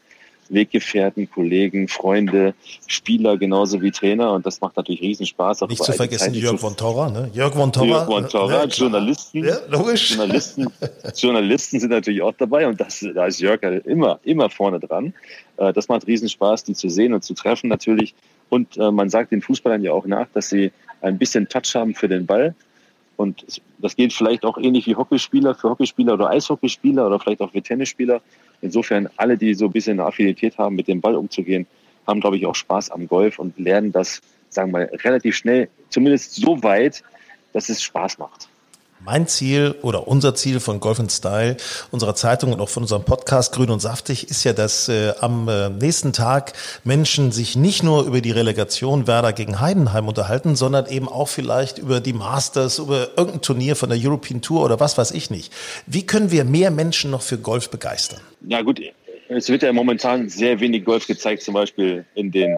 Weggefährten, 0.49 1.31
Kollegen, 1.31 1.89
Freunde, 1.89 2.55
Spieler 2.87 3.37
genauso 3.37 3.83
wie 3.83 3.91
Trainer 3.91 4.33
und 4.33 4.47
das 4.47 4.61
macht 4.61 4.77
natürlich 4.77 5.01
riesen 5.01 5.27
Spaß. 5.27 5.63
Nicht 5.63 5.83
zu 5.83 5.93
vergessen 5.93 6.35
Jörg 6.35 6.61
von 6.61 6.77
Torra, 6.77 7.11
ne? 7.11 7.31
Jörg 7.33 7.55
von 7.55 7.73
Torra. 7.73 7.87
Jörg 7.87 8.07
von 8.07 8.29
Torra, 8.29 8.65
ja, 8.65 8.65
Journalisten. 8.67 9.45
Ja, 9.45 9.57
logisch. 9.69 10.11
Journalisten, 10.11 10.67
Journalisten 11.17 11.81
sind 11.81 11.91
natürlich 11.91 12.23
auch 12.23 12.35
dabei 12.39 12.67
und 12.67 12.81
das, 12.81 13.05
da 13.15 13.27
ist 13.27 13.41
Jörg 13.41 13.63
halt 13.63 13.87
immer, 13.87 14.21
immer 14.23 14.51
vorne 14.51 14.81
dran. 14.81 15.13
Äh, 15.57 15.73
das 15.73 15.89
macht 15.89 16.07
riesen 16.07 16.29
Spaß, 16.29 16.65
die 16.65 16.75
zu 16.75 16.89
sehen 16.89 17.15
und 17.15 17.25
zu 17.25 17.35
treffen 17.35 17.69
natürlich. 17.69 18.15
Und 18.49 18.77
äh, 18.77 18.91
man 18.91 19.11
sagt 19.11 19.33
den 19.33 19.43
Fußballern 19.43 19.83
ja 19.83 19.93
auch 19.93 20.07
nach, 20.07 20.29
dass 20.33 20.49
sie 20.49 20.73
ein 21.01 21.19
bisschen 21.19 21.49
Touch 21.49 21.75
haben 21.75 21.95
für 21.95 22.09
den 22.09 22.27
Ball. 22.27 22.55
Und 23.17 23.61
das 23.79 23.97
geht 23.97 24.13
vielleicht 24.13 24.45
auch 24.45 24.59
ähnlich 24.59 24.87
wie 24.87 24.95
Hockeyspieler 24.95 25.55
für 25.55 25.71
Hockeyspieler 25.71 26.15
oder 26.15 26.31
Eishockeyspieler 26.31 27.07
oder 27.07 27.19
vielleicht 27.19 27.41
auch 27.41 27.51
für 27.51 27.63
Tennisspieler. 27.63 28.21
Insofern 28.61 29.09
alle, 29.17 29.39
die 29.39 29.55
so 29.55 29.67
ein 29.67 29.73
bisschen 29.73 29.99
eine 29.99 30.09
Affinität 30.09 30.59
haben, 30.59 30.77
mit 30.77 30.89
dem 30.89 31.01
Ball 31.01 31.17
umzugehen, 31.17 31.67
haben, 32.07 32.21
glaube 32.21 32.37
ich, 32.37 32.47
auch 32.47 32.55
Spaß 32.55 32.91
am 32.91 33.09
Golf 33.09 33.39
und 33.39 33.59
lernen 33.59 33.91
das, 33.91 34.21
sagen 34.49 34.71
wir 34.71 34.81
mal, 34.81 34.91
relativ 35.05 35.37
schnell, 35.37 35.69
zumindest 35.89 36.35
so 36.35 36.63
weit, 36.63 37.03
dass 37.53 37.69
es 37.69 37.83
Spaß 37.83 38.19
macht. 38.19 38.49
Mein 39.05 39.29
Ziel 39.29 39.75
oder 39.83 40.09
unser 40.09 40.35
Ziel 40.35 40.59
von 40.59 40.81
Golf 40.81 41.01
Style, 41.11 41.57
unserer 41.91 42.15
Zeitung 42.15 42.53
und 42.53 42.61
auch 42.61 42.69
von 42.69 42.83
unserem 42.83 43.05
Podcast 43.05 43.53
Grün 43.53 43.71
und 43.71 43.81
Saftig 43.81 44.31
ist 44.31 44.45
ja, 44.45 44.53
dass 44.53 44.89
äh, 44.89 45.13
am 45.21 45.49
äh, 45.49 45.69
nächsten 45.69 46.13
Tag 46.13 46.55
Menschen 46.83 47.31
sich 47.31 47.57
nicht 47.57 47.83
nur 47.83 48.05
über 48.05 48.21
die 48.21 48.31
Relegation 48.31 49.07
Werder 49.07 49.33
gegen 49.33 49.61
Heidenheim 49.61 50.09
unterhalten, 50.09 50.57
sondern 50.57 50.87
eben 50.87 51.09
auch 51.09 51.29
vielleicht 51.29 51.79
über 51.79 52.01
die 52.01 52.15
Masters, 52.15 52.79
über 52.79 53.11
irgendein 53.17 53.43
Turnier 53.43 53.77
von 53.77 53.91
der 53.91 53.99
European 54.01 54.41
Tour 54.41 54.65
oder 54.65 54.81
was 54.81 54.97
weiß 54.97 55.11
ich 55.11 55.31
nicht. 55.31 55.53
Wie 55.87 56.07
können 56.07 56.31
wir 56.31 56.45
mehr 56.45 56.71
Menschen 56.71 57.11
noch 57.11 57.23
für 57.23 57.39
Golf 57.39 57.71
begeistern? 57.71 58.21
Ja 58.47 58.63
gut, 58.63 58.81
es 59.29 59.49
wird 59.49 59.63
ja 59.63 59.73
momentan 59.73 60.29
sehr 60.29 60.59
wenig 60.61 60.85
Golf 60.85 61.07
gezeigt, 61.07 61.43
zum 61.43 61.55
Beispiel 61.55 62.05
in 62.15 62.31
den 62.31 62.57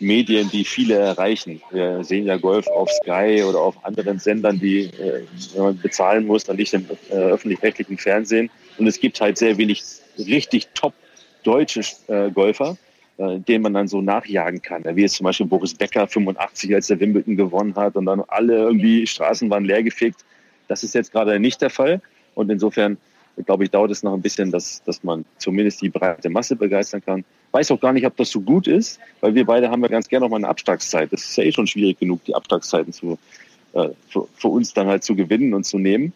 Medien, 0.00 0.50
die 0.50 0.64
viele 0.64 0.94
erreichen. 0.94 1.60
Wir 1.70 2.04
sehen 2.04 2.26
ja 2.26 2.36
Golf 2.36 2.66
auf 2.68 2.90
Sky 2.90 3.42
oder 3.42 3.60
auf 3.60 3.84
anderen 3.84 4.18
Sendern, 4.18 4.58
die 4.58 4.84
äh, 4.84 5.22
man 5.56 5.78
bezahlen 5.78 6.26
muss, 6.26 6.44
dann 6.44 6.56
nicht 6.56 6.74
im 6.74 6.86
äh, 7.10 7.14
öffentlich-rechtlichen 7.14 7.98
Fernsehen. 7.98 8.50
Und 8.78 8.86
es 8.86 9.00
gibt 9.00 9.20
halt 9.20 9.38
sehr 9.38 9.56
wenig 9.58 9.82
richtig 10.18 10.68
top 10.74 10.94
deutsche 11.42 11.80
äh, 12.08 12.30
Golfer, 12.30 12.76
denen 13.18 13.62
man 13.62 13.72
dann 13.72 13.88
so 13.88 14.02
nachjagen 14.02 14.60
kann. 14.60 14.84
Wie 14.94 15.00
jetzt 15.00 15.14
zum 15.14 15.24
Beispiel 15.24 15.46
Boris 15.46 15.72
Becker 15.72 16.06
85, 16.06 16.74
als 16.74 16.88
der 16.88 17.00
Wimbledon 17.00 17.34
gewonnen 17.34 17.74
hat 17.74 17.96
und 17.96 18.04
dann 18.04 18.22
alle 18.28 18.56
irgendwie 18.56 19.06
Straßen 19.06 19.48
waren 19.48 19.64
leergefegt. 19.64 20.22
Das 20.68 20.82
ist 20.84 20.94
jetzt 20.94 21.12
gerade 21.12 21.40
nicht 21.40 21.62
der 21.62 21.70
Fall. 21.70 22.02
Und 22.34 22.50
insofern 22.50 22.98
glaube 23.44 23.64
ich, 23.64 23.70
dauert 23.70 23.90
es 23.90 24.02
noch 24.02 24.14
ein 24.14 24.22
bisschen, 24.22 24.50
dass, 24.50 24.82
dass 24.84 25.04
man 25.04 25.24
zumindest 25.38 25.82
die 25.82 25.90
breite 25.90 26.30
Masse 26.30 26.56
begeistern 26.56 27.04
kann. 27.04 27.24
Weiß 27.52 27.70
auch 27.70 27.80
gar 27.80 27.92
nicht, 27.92 28.06
ob 28.06 28.16
das 28.16 28.30
so 28.30 28.40
gut 28.40 28.66
ist, 28.66 28.98
weil 29.20 29.34
wir 29.34 29.44
beide 29.44 29.70
haben 29.70 29.82
ja 29.82 29.88
ganz 29.88 30.08
gerne 30.08 30.24
noch 30.24 30.30
mal 30.30 30.36
eine 30.36 30.48
Abschlagszeit. 30.48 31.12
Das 31.12 31.22
ist 31.22 31.36
ja 31.36 31.44
eh 31.44 31.52
schon 31.52 31.66
schwierig 31.66 31.98
genug, 31.98 32.24
die 32.24 32.34
Abschlagszeiten 32.34 32.92
zu, 32.92 33.18
äh, 33.74 33.88
für, 34.08 34.26
für 34.34 34.48
uns 34.48 34.72
dann 34.72 34.86
halt 34.86 35.04
zu 35.04 35.14
gewinnen 35.14 35.54
und 35.54 35.64
zu 35.64 35.78
nehmen. 35.78 36.12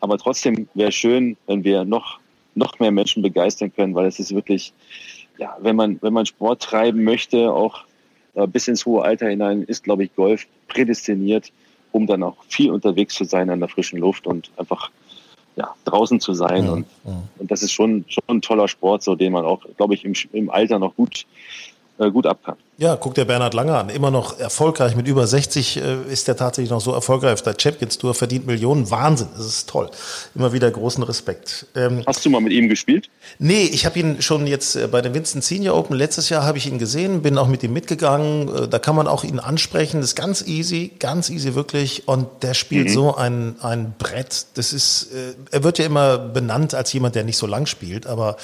Aber 0.00 0.18
trotzdem 0.18 0.68
wäre 0.74 0.92
schön, 0.92 1.36
wenn 1.46 1.64
wir 1.64 1.84
noch, 1.84 2.20
noch 2.54 2.78
mehr 2.78 2.90
Menschen 2.90 3.22
begeistern 3.22 3.72
können, 3.74 3.94
weil 3.94 4.06
es 4.06 4.18
ist 4.18 4.34
wirklich, 4.34 4.72
ja, 5.38 5.56
wenn 5.60 5.76
man, 5.76 5.98
wenn 6.02 6.12
man 6.12 6.26
Sport 6.26 6.62
treiben 6.62 7.02
möchte, 7.02 7.52
auch 7.52 7.84
äh, 8.34 8.46
bis 8.46 8.68
ins 8.68 8.86
hohe 8.86 9.02
Alter 9.02 9.28
hinein, 9.28 9.62
ist, 9.62 9.84
glaube 9.84 10.04
ich, 10.04 10.14
Golf 10.14 10.46
prädestiniert, 10.68 11.50
um 11.92 12.06
dann 12.06 12.22
auch 12.22 12.36
viel 12.48 12.70
unterwegs 12.70 13.14
zu 13.14 13.24
sein 13.24 13.50
an 13.50 13.60
der 13.60 13.68
frischen 13.68 13.98
Luft 13.98 14.26
und 14.26 14.50
einfach 14.56 14.90
ja, 15.58 15.74
draußen 15.84 16.20
zu 16.20 16.34
sein. 16.34 16.64
Ja, 16.64 16.72
und, 16.72 16.86
ja. 17.04 17.22
und 17.38 17.50
das 17.50 17.62
ist 17.62 17.72
schon, 17.72 18.04
schon 18.08 18.22
ein 18.28 18.42
toller 18.42 18.68
Sport, 18.68 19.02
so 19.02 19.16
den 19.16 19.32
man 19.32 19.44
auch, 19.44 19.60
glaube 19.76 19.94
ich, 19.94 20.04
im, 20.04 20.12
im 20.32 20.50
Alter 20.50 20.78
noch 20.78 20.94
gut, 20.94 21.26
äh, 21.98 22.10
gut 22.10 22.26
ab 22.26 22.38
kann. 22.44 22.56
Ja, 22.80 22.94
guck 22.94 23.14
dir 23.16 23.24
Bernhard 23.24 23.54
Lange 23.54 23.76
an. 23.76 23.88
Immer 23.88 24.12
noch 24.12 24.38
erfolgreich. 24.38 24.94
Mit 24.94 25.08
über 25.08 25.26
60 25.26 25.78
äh, 25.78 25.96
ist 26.12 26.28
er 26.28 26.36
tatsächlich 26.36 26.70
noch 26.70 26.80
so 26.80 26.92
erfolgreich 26.92 27.42
der 27.42 27.56
Champions 27.58 27.98
Tour, 27.98 28.14
verdient 28.14 28.46
Millionen. 28.46 28.88
Wahnsinn. 28.88 29.26
Das 29.36 29.46
ist 29.46 29.68
toll. 29.68 29.90
Immer 30.36 30.52
wieder 30.52 30.70
großen 30.70 31.02
Respekt. 31.02 31.66
Ähm, 31.74 32.04
Hast 32.06 32.24
du 32.24 32.30
mal 32.30 32.40
mit 32.40 32.52
ihm 32.52 32.68
gespielt? 32.68 33.10
Nee, 33.40 33.64
ich 33.64 33.84
habe 33.84 33.98
ihn 33.98 34.22
schon 34.22 34.46
jetzt 34.46 34.76
äh, 34.76 34.86
bei 34.86 35.02
den 35.02 35.12
Winston 35.12 35.42
Senior 35.42 35.76
Open 35.76 35.96
letztes 35.96 36.28
Jahr 36.28 36.44
habe 36.44 36.58
ich 36.58 36.68
ihn 36.68 36.78
gesehen, 36.78 37.20
bin 37.20 37.36
auch 37.36 37.48
mit 37.48 37.64
ihm 37.64 37.72
mitgegangen. 37.72 38.48
Äh, 38.48 38.68
da 38.68 38.78
kann 38.78 38.94
man 38.94 39.08
auch 39.08 39.24
ihn 39.24 39.40
ansprechen. 39.40 40.00
Das 40.00 40.10
ist 40.10 40.14
ganz 40.14 40.46
easy, 40.46 40.92
ganz 41.00 41.30
easy 41.30 41.56
wirklich. 41.56 42.06
Und 42.06 42.28
der 42.44 42.54
spielt 42.54 42.90
mhm. 42.90 42.92
so 42.92 43.16
ein, 43.16 43.56
ein 43.60 43.94
Brett. 43.98 44.46
Das 44.54 44.72
ist, 44.72 45.08
äh, 45.12 45.34
er 45.50 45.64
wird 45.64 45.80
ja 45.80 45.86
immer 45.86 46.16
benannt 46.16 46.74
als 46.74 46.92
jemand, 46.92 47.16
der 47.16 47.24
nicht 47.24 47.38
so 47.38 47.48
lang 47.48 47.66
spielt. 47.66 48.06
Aber 48.06 48.36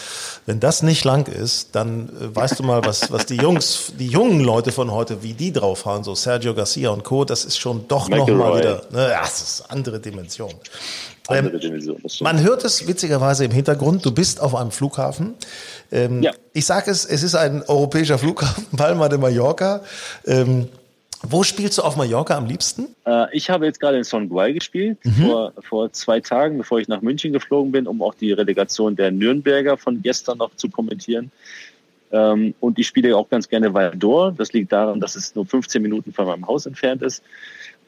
wenn 0.45 0.59
das 0.59 0.83
nicht 0.83 1.05
lang 1.05 1.29
ist, 1.29 1.77
dann 1.77 2.09
äh, 2.09 2.35
weißt 2.35 2.59
du 2.59 2.65
mal, 2.65 2.85
was, 2.85 3.13
was 3.13 3.27
die 3.27 3.37
Jungs, 3.37 3.93
die 3.97 4.09
Jungs 4.09 4.24
jungen 4.25 4.41
Leute 4.41 4.73
von 4.73 4.91
heute, 4.91 5.23
wie 5.23 5.35
die 5.35 5.53
draufhauen, 5.53 6.05
so 6.05 6.15
Sergio 6.15 6.55
Garcia 6.55 6.91
und 6.91 7.05
Co., 7.05 7.25
das 7.25 7.45
ist 7.45 7.59
schon 7.59 7.87
doch 7.89 8.09
nochmal 8.09 8.59
wieder, 8.59 8.83
ne, 8.91 9.15
das 9.21 9.43
ist 9.43 9.71
andere 9.71 10.01
Dimension. 10.01 10.53
Andere 11.29 11.55
ähm, 11.55 11.61
Dimension 11.61 11.97
man 12.21 12.43
hört 12.43 12.65
es 12.65 12.87
witzigerweise 12.87 13.45
im 13.45 13.51
Hintergrund, 13.51 14.05
du 14.05 14.13
bist 14.13 14.41
auf 14.41 14.55
einem 14.55 14.71
Flughafen. 14.71 15.35
Ähm, 15.93 16.23
ja. 16.23 16.33
Ich 16.53 16.67
sage 16.67 16.91
es, 16.91 17.05
es 17.05 17.23
ist 17.23 17.35
ein 17.35 17.63
europäischer 17.63 18.19
Flughafen, 18.19 18.67
Palma 18.77 19.09
de 19.09 19.19
Mallorca. 19.19 19.83
Ähm, 20.27 20.69
Wo 21.23 21.43
spielst 21.43 21.79
du 21.79 21.83
auf 21.83 21.97
Mallorca 21.97 22.37
am 22.37 22.47
liebsten? 22.47 22.95
Äh, 23.07 23.27
ich 23.35 23.49
habe 23.49 23.67
jetzt 23.67 23.81
gerade 23.81 23.97
in 23.99 24.05
Son 24.05 24.29
Guay 24.29 24.53
gespielt, 24.53 24.99
mhm. 25.05 25.27
vor, 25.27 25.53
vor 25.61 25.93
zwei 25.93 26.21
Tagen, 26.21 26.59
bevor 26.59 26.79
ich 26.81 26.89
nach 26.89 27.01
München 27.01 27.33
geflogen 27.33 27.73
bin, 27.73 27.87
um 27.87 28.03
auch 28.03 28.15
die 28.15 28.33
Relegation 28.33 28.97
der 28.97 29.11
Nürnberger 29.11 29.77
von 29.77 30.03
gestern 30.03 30.39
noch 30.39 30.55
zu 30.57 30.69
kommentieren. 30.69 31.31
Ähm, 32.13 32.55
und 32.61 32.79
ich 32.79 32.87
spiele 32.87 33.17
auch 33.17 33.29
ganz 33.29 33.49
gerne 33.49 33.73
Valdor. 33.75 34.33
Das 34.33 34.53
liegt 34.53 34.73
daran, 34.73 35.01
dass 35.01 35.17
es 35.17 35.35
nur 35.35 35.47
15 35.47 35.83
Minuten 35.83 36.13
von 36.13 36.27
meinem 36.27 36.47
Haus 36.47 36.67
entfernt 36.67 37.03
ist. 37.03 37.23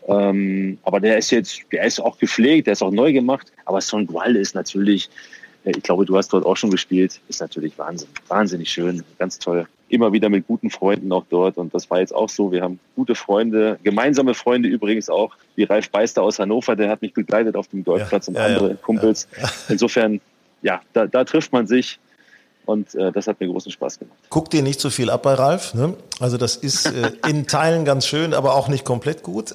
Ähm, 0.08 0.78
aber 0.84 1.00
der 1.00 1.18
ist 1.18 1.30
jetzt, 1.30 1.62
der 1.72 1.84
ist 1.84 2.00
auch 2.00 2.18
gepflegt, 2.18 2.66
der 2.66 2.72
ist 2.72 2.82
auch 2.82 2.90
neu 2.90 3.12
gemacht. 3.12 3.52
Aber 3.64 3.80
Son 3.80 4.06
Gual 4.06 4.36
ist 4.36 4.54
natürlich, 4.54 5.10
äh, 5.64 5.70
ich 5.70 5.82
glaube, 5.82 6.04
du 6.04 6.16
hast 6.16 6.32
dort 6.32 6.46
auch 6.46 6.56
schon 6.56 6.70
gespielt, 6.70 7.20
ist 7.28 7.40
natürlich 7.40 7.76
Wahnsinn, 7.78 8.08
wahnsinnig 8.28 8.70
schön, 8.70 9.02
ganz 9.18 9.38
toll. 9.38 9.66
Immer 9.88 10.12
wieder 10.12 10.28
mit 10.28 10.46
guten 10.46 10.70
Freunden 10.70 11.12
auch 11.12 11.24
dort. 11.28 11.58
Und 11.58 11.72
das 11.74 11.88
war 11.90 12.00
jetzt 12.00 12.14
auch 12.14 12.28
so. 12.28 12.50
Wir 12.50 12.62
haben 12.62 12.80
gute 12.96 13.14
Freunde, 13.14 13.78
gemeinsame 13.84 14.34
Freunde 14.34 14.68
übrigens 14.68 15.08
auch, 15.08 15.36
wie 15.54 15.64
Ralf 15.64 15.90
Beister 15.90 16.22
aus 16.22 16.38
Hannover, 16.38 16.74
der 16.74 16.88
hat 16.88 17.02
mich 17.02 17.14
begleitet 17.14 17.56
auf 17.56 17.68
dem 17.68 17.84
Golfplatz 17.84 18.26
ja, 18.26 18.30
und 18.30 18.36
ja, 18.36 18.44
andere 18.46 18.70
ja, 18.70 18.76
Kumpels. 18.76 19.28
Insofern, 19.68 20.20
ja, 20.62 20.80
da, 20.92 21.06
da 21.06 21.24
trifft 21.24 21.52
man 21.52 21.66
sich 21.66 22.00
und 22.66 22.94
äh, 22.94 23.12
das 23.12 23.26
hat 23.26 23.40
mir 23.40 23.46
großen 23.46 23.72
Spaß 23.72 23.98
gemacht. 24.00 24.18
Guck 24.28 24.50
dir 24.50 24.62
nicht 24.62 24.80
zu 24.80 24.90
viel 24.90 25.08
ab 25.08 25.22
bei 25.22 25.34
Ralf. 25.34 25.72
Ne? 25.74 25.94
Also 26.20 26.36
das 26.36 26.56
ist 26.56 26.86
äh, 26.86 27.12
in 27.28 27.46
Teilen 27.46 27.84
ganz 27.84 28.06
schön, 28.06 28.34
aber 28.34 28.54
auch 28.54 28.68
nicht 28.68 28.84
komplett 28.84 29.22
gut. 29.22 29.54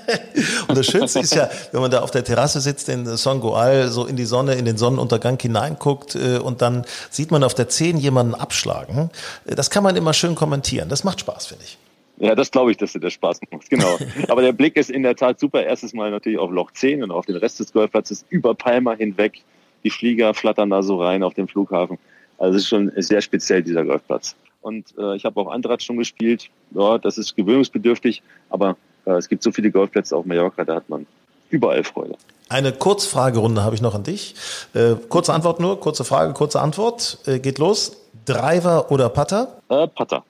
und 0.68 0.78
das 0.78 0.86
Schönste 0.86 1.20
ist 1.20 1.34
ja, 1.34 1.50
wenn 1.72 1.80
man 1.80 1.90
da 1.90 2.00
auf 2.00 2.10
der 2.10 2.24
Terrasse 2.24 2.60
sitzt 2.60 2.88
in 2.88 3.04
Son 3.16 3.40
Goal, 3.40 3.88
so 3.88 4.06
in 4.06 4.16
die 4.16 4.24
Sonne, 4.24 4.54
in 4.54 4.64
den 4.64 4.78
Sonnenuntergang 4.78 5.38
hineinguckt 5.38 6.14
äh, 6.14 6.38
und 6.38 6.62
dann 6.62 6.86
sieht 7.10 7.30
man 7.30 7.44
auf 7.44 7.54
der 7.54 7.68
10 7.68 7.98
jemanden 7.98 8.34
abschlagen. 8.34 9.10
Äh, 9.44 9.56
das 9.56 9.68
kann 9.70 9.82
man 9.82 9.96
immer 9.96 10.14
schön 10.14 10.36
kommentieren. 10.36 10.88
Das 10.88 11.04
macht 11.04 11.20
Spaß, 11.20 11.46
finde 11.46 11.64
ich. 11.64 11.78
Ja, 12.18 12.34
das 12.34 12.50
glaube 12.50 12.70
ich, 12.70 12.78
dass 12.78 12.92
dir 12.92 13.00
das 13.00 13.12
Spaß 13.12 13.40
macht, 13.50 13.68
genau. 13.68 13.98
Aber 14.28 14.40
der 14.40 14.52
Blick 14.52 14.76
ist 14.76 14.90
in 14.90 15.02
der 15.02 15.16
Tat 15.16 15.38
super. 15.38 15.64
Erstes 15.64 15.92
Mal 15.92 16.10
natürlich 16.10 16.38
auf 16.38 16.50
Loch 16.50 16.70
10 16.70 17.02
und 17.02 17.10
auf 17.10 17.26
den 17.26 17.36
Rest 17.36 17.60
des 17.60 17.72
Golfplatzes 17.72 18.24
über 18.30 18.54
Palma 18.54 18.94
hinweg. 18.94 19.42
Die 19.84 19.90
Flieger 19.90 20.32
flattern 20.34 20.70
da 20.70 20.82
so 20.82 21.02
rein 21.02 21.22
auf 21.22 21.34
den 21.34 21.46
Flughafen. 21.46 21.98
Also 22.38 22.56
es 22.56 22.62
ist 22.62 22.68
schon 22.68 22.92
sehr 22.96 23.20
speziell, 23.20 23.62
dieser 23.62 23.84
Golfplatz. 23.84 24.36
Und 24.60 24.86
äh, 24.98 25.16
ich 25.16 25.24
habe 25.24 25.40
auch 25.40 25.50
Andrad 25.50 25.82
schon 25.82 25.96
gespielt. 25.96 26.48
Ja, 26.72 26.98
das 26.98 27.18
ist 27.18 27.36
gewöhnungsbedürftig, 27.36 28.22
aber 28.50 28.76
äh, 29.04 29.12
es 29.12 29.28
gibt 29.28 29.42
so 29.42 29.52
viele 29.52 29.70
Golfplätze 29.70 30.16
auf 30.16 30.26
Mallorca, 30.26 30.64
da 30.64 30.76
hat 30.76 30.88
man 30.88 31.06
überall 31.50 31.84
Freude. 31.84 32.16
Eine 32.48 32.72
Kurzfragerunde 32.72 33.62
habe 33.64 33.74
ich 33.74 33.82
noch 33.82 33.94
an 33.94 34.02
dich. 34.02 34.34
Äh, 34.74 34.94
kurze 35.08 35.34
Antwort 35.34 35.60
nur, 35.60 35.80
kurze 35.80 36.04
Frage, 36.04 36.32
kurze 36.32 36.60
Antwort. 36.60 37.18
Äh, 37.26 37.38
geht 37.38 37.58
los. 37.58 37.96
Driver 38.24 38.90
oder 38.90 39.08
Putter? 39.08 39.60
Äh, 39.68 39.86
Putter. 39.88 40.24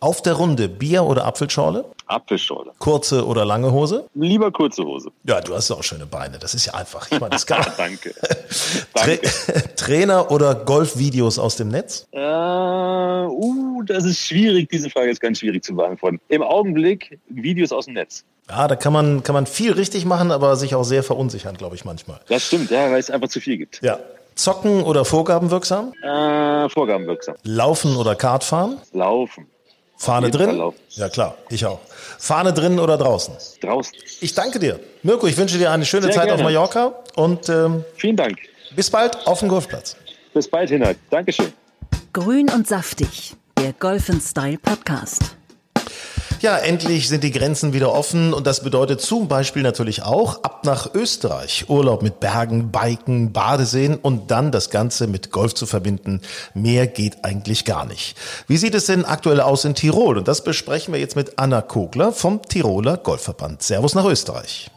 Auf 0.00 0.22
der 0.22 0.34
Runde 0.34 0.68
Bier 0.68 1.04
oder 1.04 1.24
Apfelschorle? 1.24 1.84
Apfelschorle. 2.06 2.72
Kurze 2.78 3.26
oder 3.26 3.44
lange 3.44 3.72
Hose? 3.72 4.08
Lieber 4.14 4.52
kurze 4.52 4.84
Hose. 4.84 5.10
Ja, 5.24 5.40
du 5.40 5.54
hast 5.54 5.70
auch 5.70 5.82
schöne 5.82 6.06
Beine. 6.06 6.38
Das 6.38 6.54
ist 6.54 6.66
ja 6.66 6.74
einfach. 6.74 7.10
Ich 7.10 7.20
meine, 7.20 7.30
das 7.30 7.46
kann 7.46 7.64
Danke. 7.76 8.14
Danke. 8.94 9.20
Trainer 9.76 10.30
oder 10.30 10.54
Golfvideos 10.54 11.38
aus 11.38 11.56
dem 11.56 11.68
Netz? 11.68 12.06
Äh, 12.12 12.18
uh, 12.20 13.82
das 13.84 14.04
ist 14.04 14.20
schwierig. 14.20 14.68
Diese 14.70 14.90
Frage 14.90 15.10
ist 15.10 15.20
ganz 15.20 15.40
schwierig 15.40 15.64
zu 15.64 15.74
beantworten. 15.74 16.20
Im 16.28 16.42
Augenblick 16.42 17.18
Videos 17.28 17.72
aus 17.72 17.86
dem 17.86 17.94
Netz. 17.94 18.24
Ja, 18.48 18.68
da 18.68 18.76
kann 18.76 18.92
man, 18.92 19.22
kann 19.24 19.34
man 19.34 19.46
viel 19.46 19.72
richtig 19.72 20.04
machen, 20.04 20.30
aber 20.30 20.54
sich 20.56 20.74
auch 20.74 20.84
sehr 20.84 21.02
verunsichern, 21.02 21.56
glaube 21.56 21.74
ich, 21.74 21.84
manchmal. 21.84 22.20
Das 22.28 22.46
stimmt, 22.46 22.70
ja, 22.70 22.90
weil 22.90 23.00
es 23.00 23.10
einfach 23.10 23.28
zu 23.28 23.40
viel 23.40 23.56
gibt. 23.56 23.82
Ja. 23.82 23.98
Zocken 24.36 24.82
oder 24.82 25.04
vorgabenwirksam? 25.04 25.92
Äh, 26.02 26.68
vorgabenwirksam. 26.68 27.36
Laufen 27.42 27.96
oder 27.96 28.14
Kartfahren? 28.14 28.78
Laufen. 28.92 29.46
Fahne 29.96 30.30
drin? 30.30 30.72
Ja 30.90 31.08
klar, 31.08 31.36
ich 31.48 31.64
auch. 31.64 31.80
Fahne 32.18 32.52
drin 32.52 32.78
oder 32.78 32.98
draußen? 32.98 33.34
Draußen. 33.62 33.92
Ich 34.20 34.34
danke 34.34 34.58
dir. 34.58 34.78
Mirko, 35.02 35.26
ich 35.26 35.36
wünsche 35.36 35.58
dir 35.58 35.70
eine 35.70 35.84
schöne 35.86 36.04
Sehr 36.06 36.12
Zeit 36.12 36.24
gerne. 36.26 36.34
auf 36.34 36.42
Mallorca 36.44 36.92
und 37.14 37.48
ähm, 37.48 37.84
Vielen 37.96 38.16
Dank. 38.16 38.38
bis 38.74 38.90
bald 38.90 39.26
auf 39.26 39.40
dem 39.40 39.48
Golfplatz. 39.48 39.96
Bis 40.34 40.48
bald, 40.48 40.68
Hinhalt. 40.70 40.98
Dankeschön. 41.10 41.52
Grün 42.12 42.50
und 42.50 42.66
saftig, 42.66 43.34
der 43.58 43.72
Golf 43.72 44.10
Style 44.20 44.58
Podcast. 44.58 45.35
Ja, 46.40 46.58
endlich 46.58 47.08
sind 47.08 47.24
die 47.24 47.30
Grenzen 47.30 47.72
wieder 47.72 47.92
offen 47.92 48.34
und 48.34 48.46
das 48.46 48.62
bedeutet 48.62 49.00
zum 49.00 49.26
Beispiel 49.26 49.62
natürlich 49.62 50.02
auch 50.02 50.42
ab 50.42 50.64
nach 50.64 50.94
Österreich. 50.94 51.64
Urlaub 51.68 52.02
mit 52.02 52.20
Bergen, 52.20 52.70
Biken, 52.70 53.32
Badeseen 53.32 53.96
und 53.96 54.30
dann 54.30 54.52
das 54.52 54.68
Ganze 54.70 55.06
mit 55.06 55.30
Golf 55.30 55.54
zu 55.54 55.64
verbinden. 55.64 56.20
Mehr 56.52 56.86
geht 56.86 57.24
eigentlich 57.24 57.64
gar 57.64 57.86
nicht. 57.86 58.16
Wie 58.48 58.58
sieht 58.58 58.74
es 58.74 58.86
denn 58.86 59.04
aktuell 59.06 59.40
aus 59.40 59.64
in 59.64 59.74
Tirol? 59.74 60.18
Und 60.18 60.28
das 60.28 60.44
besprechen 60.44 60.92
wir 60.92 61.00
jetzt 61.00 61.16
mit 61.16 61.38
Anna 61.38 61.62
Kogler 61.62 62.12
vom 62.12 62.42
Tiroler 62.42 62.98
Golfverband. 62.98 63.62
Servus 63.62 63.94
nach 63.94 64.04
Österreich. 64.04 64.70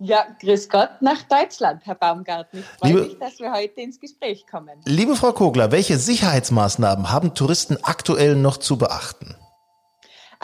Ja, 0.00 0.24
grüß 0.40 0.68
Gott 0.70 0.90
nach 1.00 1.22
Deutschland, 1.28 1.82
Herr 1.84 1.94
Baumgarten. 1.94 2.60
Ich 2.60 2.64
freue 2.80 2.90
Liebe- 2.90 3.02
mich, 3.04 3.18
dass 3.18 3.38
wir 3.38 3.52
heute 3.52 3.80
ins 3.80 4.00
Gespräch 4.00 4.46
kommen. 4.50 4.70
Liebe 4.86 5.14
Frau 5.16 5.32
Kogler, 5.32 5.70
welche 5.70 5.98
Sicherheitsmaßnahmen 5.98 7.12
haben 7.12 7.34
Touristen 7.34 7.76
aktuell 7.82 8.36
noch 8.36 8.56
zu 8.56 8.76
beachten? 8.78 9.36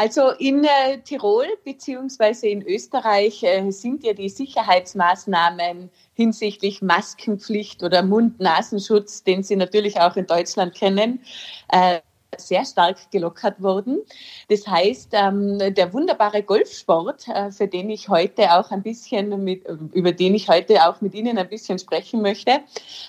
Also 0.00 0.30
in 0.30 0.64
äh, 0.64 1.02
Tirol 1.04 1.44
beziehungsweise 1.62 2.46
in 2.46 2.66
Österreich 2.66 3.42
äh, 3.42 3.70
sind 3.70 4.02
ja 4.02 4.14
die 4.14 4.30
Sicherheitsmaßnahmen 4.30 5.90
hinsichtlich 6.14 6.80
Maskenpflicht 6.80 7.82
oder 7.82 8.02
Mund-Nasenschutz, 8.02 9.24
den 9.24 9.42
Sie 9.42 9.56
natürlich 9.56 10.00
auch 10.00 10.16
in 10.16 10.24
Deutschland 10.24 10.74
kennen, 10.74 11.20
äh, 11.68 12.00
sehr 12.38 12.64
stark 12.64 13.10
gelockert 13.10 13.60
worden. 13.60 13.98
Das 14.48 14.66
heißt, 14.66 15.10
ähm, 15.12 15.58
der 15.58 15.92
wunderbare 15.92 16.44
Golfsport, 16.44 17.28
äh, 17.28 17.52
für 17.52 17.68
den 17.68 17.90
ich 17.90 18.08
heute 18.08 18.54
auch 18.54 18.70
ein 18.70 18.82
bisschen 18.82 19.44
mit, 19.44 19.66
über 19.92 20.12
den 20.12 20.34
ich 20.34 20.48
heute 20.48 20.88
auch 20.88 21.02
mit 21.02 21.12
Ihnen 21.14 21.36
ein 21.36 21.50
bisschen 21.50 21.78
sprechen 21.78 22.22
möchte, 22.22 22.60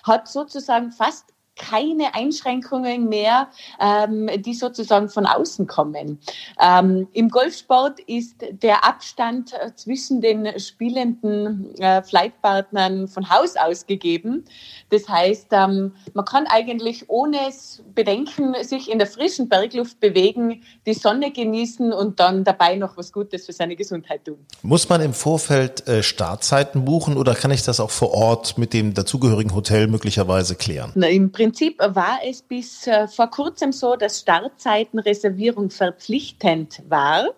hat 0.04 0.28
sozusagen 0.28 0.92
fast 0.92 1.32
keine 1.62 2.16
Einschränkungen 2.16 3.08
mehr, 3.08 3.50
ähm, 3.80 4.30
die 4.42 4.54
sozusagen 4.54 5.10
von 5.10 5.26
außen 5.26 5.68
kommen. 5.68 6.20
Ähm, 6.60 7.08
Im 7.14 7.30
Golfsport 7.30 8.00
ist 8.02 8.36
der 8.52 8.84
Abstand 8.84 9.54
äh, 9.54 9.74
zwischen 9.76 10.22
den 10.22 10.60
spielenden 10.60 11.76
äh, 11.76 12.02
Flightpartnern 12.02 13.08
von 13.08 13.30
Haus 13.30 13.56
aus 13.56 13.86
gegeben. 13.86 14.46
Das 14.90 15.08
heißt, 15.08 15.48
ähm, 15.52 15.94
man 16.14 16.26
kann 16.26 16.48
eigentlich 16.48 17.10
ohne 17.10 17.38
Bedenken 17.94 18.56
sich 18.64 18.90
in 18.92 18.98
der 18.98 19.08
frischen 19.08 19.48
Bergluft 19.48 20.00
bewegen, 20.00 20.64
die 20.88 20.94
Sonne 20.94 21.32
genießen 21.32 21.94
und 21.94 22.20
dann 22.20 22.44
dabei 22.44 22.76
noch 22.76 22.98
was 22.98 23.12
Gutes 23.12 23.46
für 23.46 23.54
seine 23.54 23.76
Gesundheit 23.76 24.26
tun. 24.26 24.40
Muss 24.64 24.90
man 24.90 25.02
im 25.02 25.14
Vorfeld 25.14 25.88
äh, 25.88 26.02
Startzeiten 26.02 26.86
buchen 26.86 27.18
oder 27.18 27.36
kann 27.36 27.52
ich 27.52 27.64
das 27.64 27.80
auch 27.80 27.92
vor 27.92 28.14
Ort 28.14 28.58
mit 28.58 28.74
dem 28.74 28.96
dazugehörigen 28.96 29.54
Hotel 29.54 29.88
möglicherweise 29.88 30.56
klären? 30.56 30.92
Na, 30.96 31.08
Im 31.08 31.32
Prinzip 31.32 31.51
war 31.60 32.20
es 32.24 32.42
bis 32.42 32.88
äh, 32.88 33.08
vor 33.08 33.30
kurzem 33.30 33.72
so, 33.72 33.96
dass 33.96 34.20
Startzeitenreservierung 34.20 35.70
verpflichtend 35.70 36.82
war. 36.88 37.30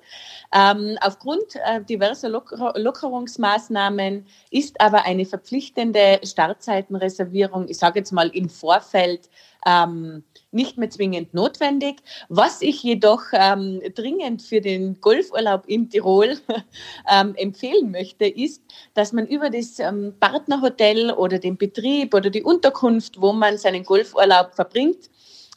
Ähm, 0.54 0.98
aufgrund 1.02 1.56
äh, 1.66 1.84
diverser 1.84 2.30
Locker 2.30 2.74
Lockerungsmaßnahmen 2.78 4.26
ist 4.52 4.80
aber 4.80 5.06
eine 5.06 5.26
verpflichtende 5.26 6.20
Startzeitenreservierung, 6.24 7.68
ich 7.70 7.78
sage 7.78 8.00
jetzt 8.00 8.12
mal 8.12 8.30
im 8.30 8.50
Vorfeld, 8.50 9.30
ähm, 9.66 10.24
nicht 10.52 10.78
mehr 10.78 10.90
zwingend 10.90 11.34
notwendig. 11.34 12.02
Was 12.30 12.62
ich 12.62 12.84
jedoch 12.84 13.22
ähm, 13.34 13.82
dringend 13.96 14.42
für 14.42 14.62
den 14.62 15.00
Golfurlaub 15.02 15.64
in 15.68 15.90
Tirol 15.90 16.38
ähm, 17.10 17.36
empfehlen 17.36 17.92
möchte, 17.92 18.26
ist, 18.26 18.62
dass 18.94 19.14
man 19.14 19.28
über 19.28 19.50
das 19.50 19.80
ähm, 19.80 20.14
Partnerhotel 20.20 21.12
oder 21.12 21.40
den 21.40 21.58
Betrieb 21.58 22.14
oder 22.14 22.30
die 22.30 22.44
Unterkunft, 22.44 23.20
wo 23.20 23.34
man 23.34 23.58
seinen 23.58 23.84
Golfurlaub 23.84 24.54
verbringt, 24.54 25.10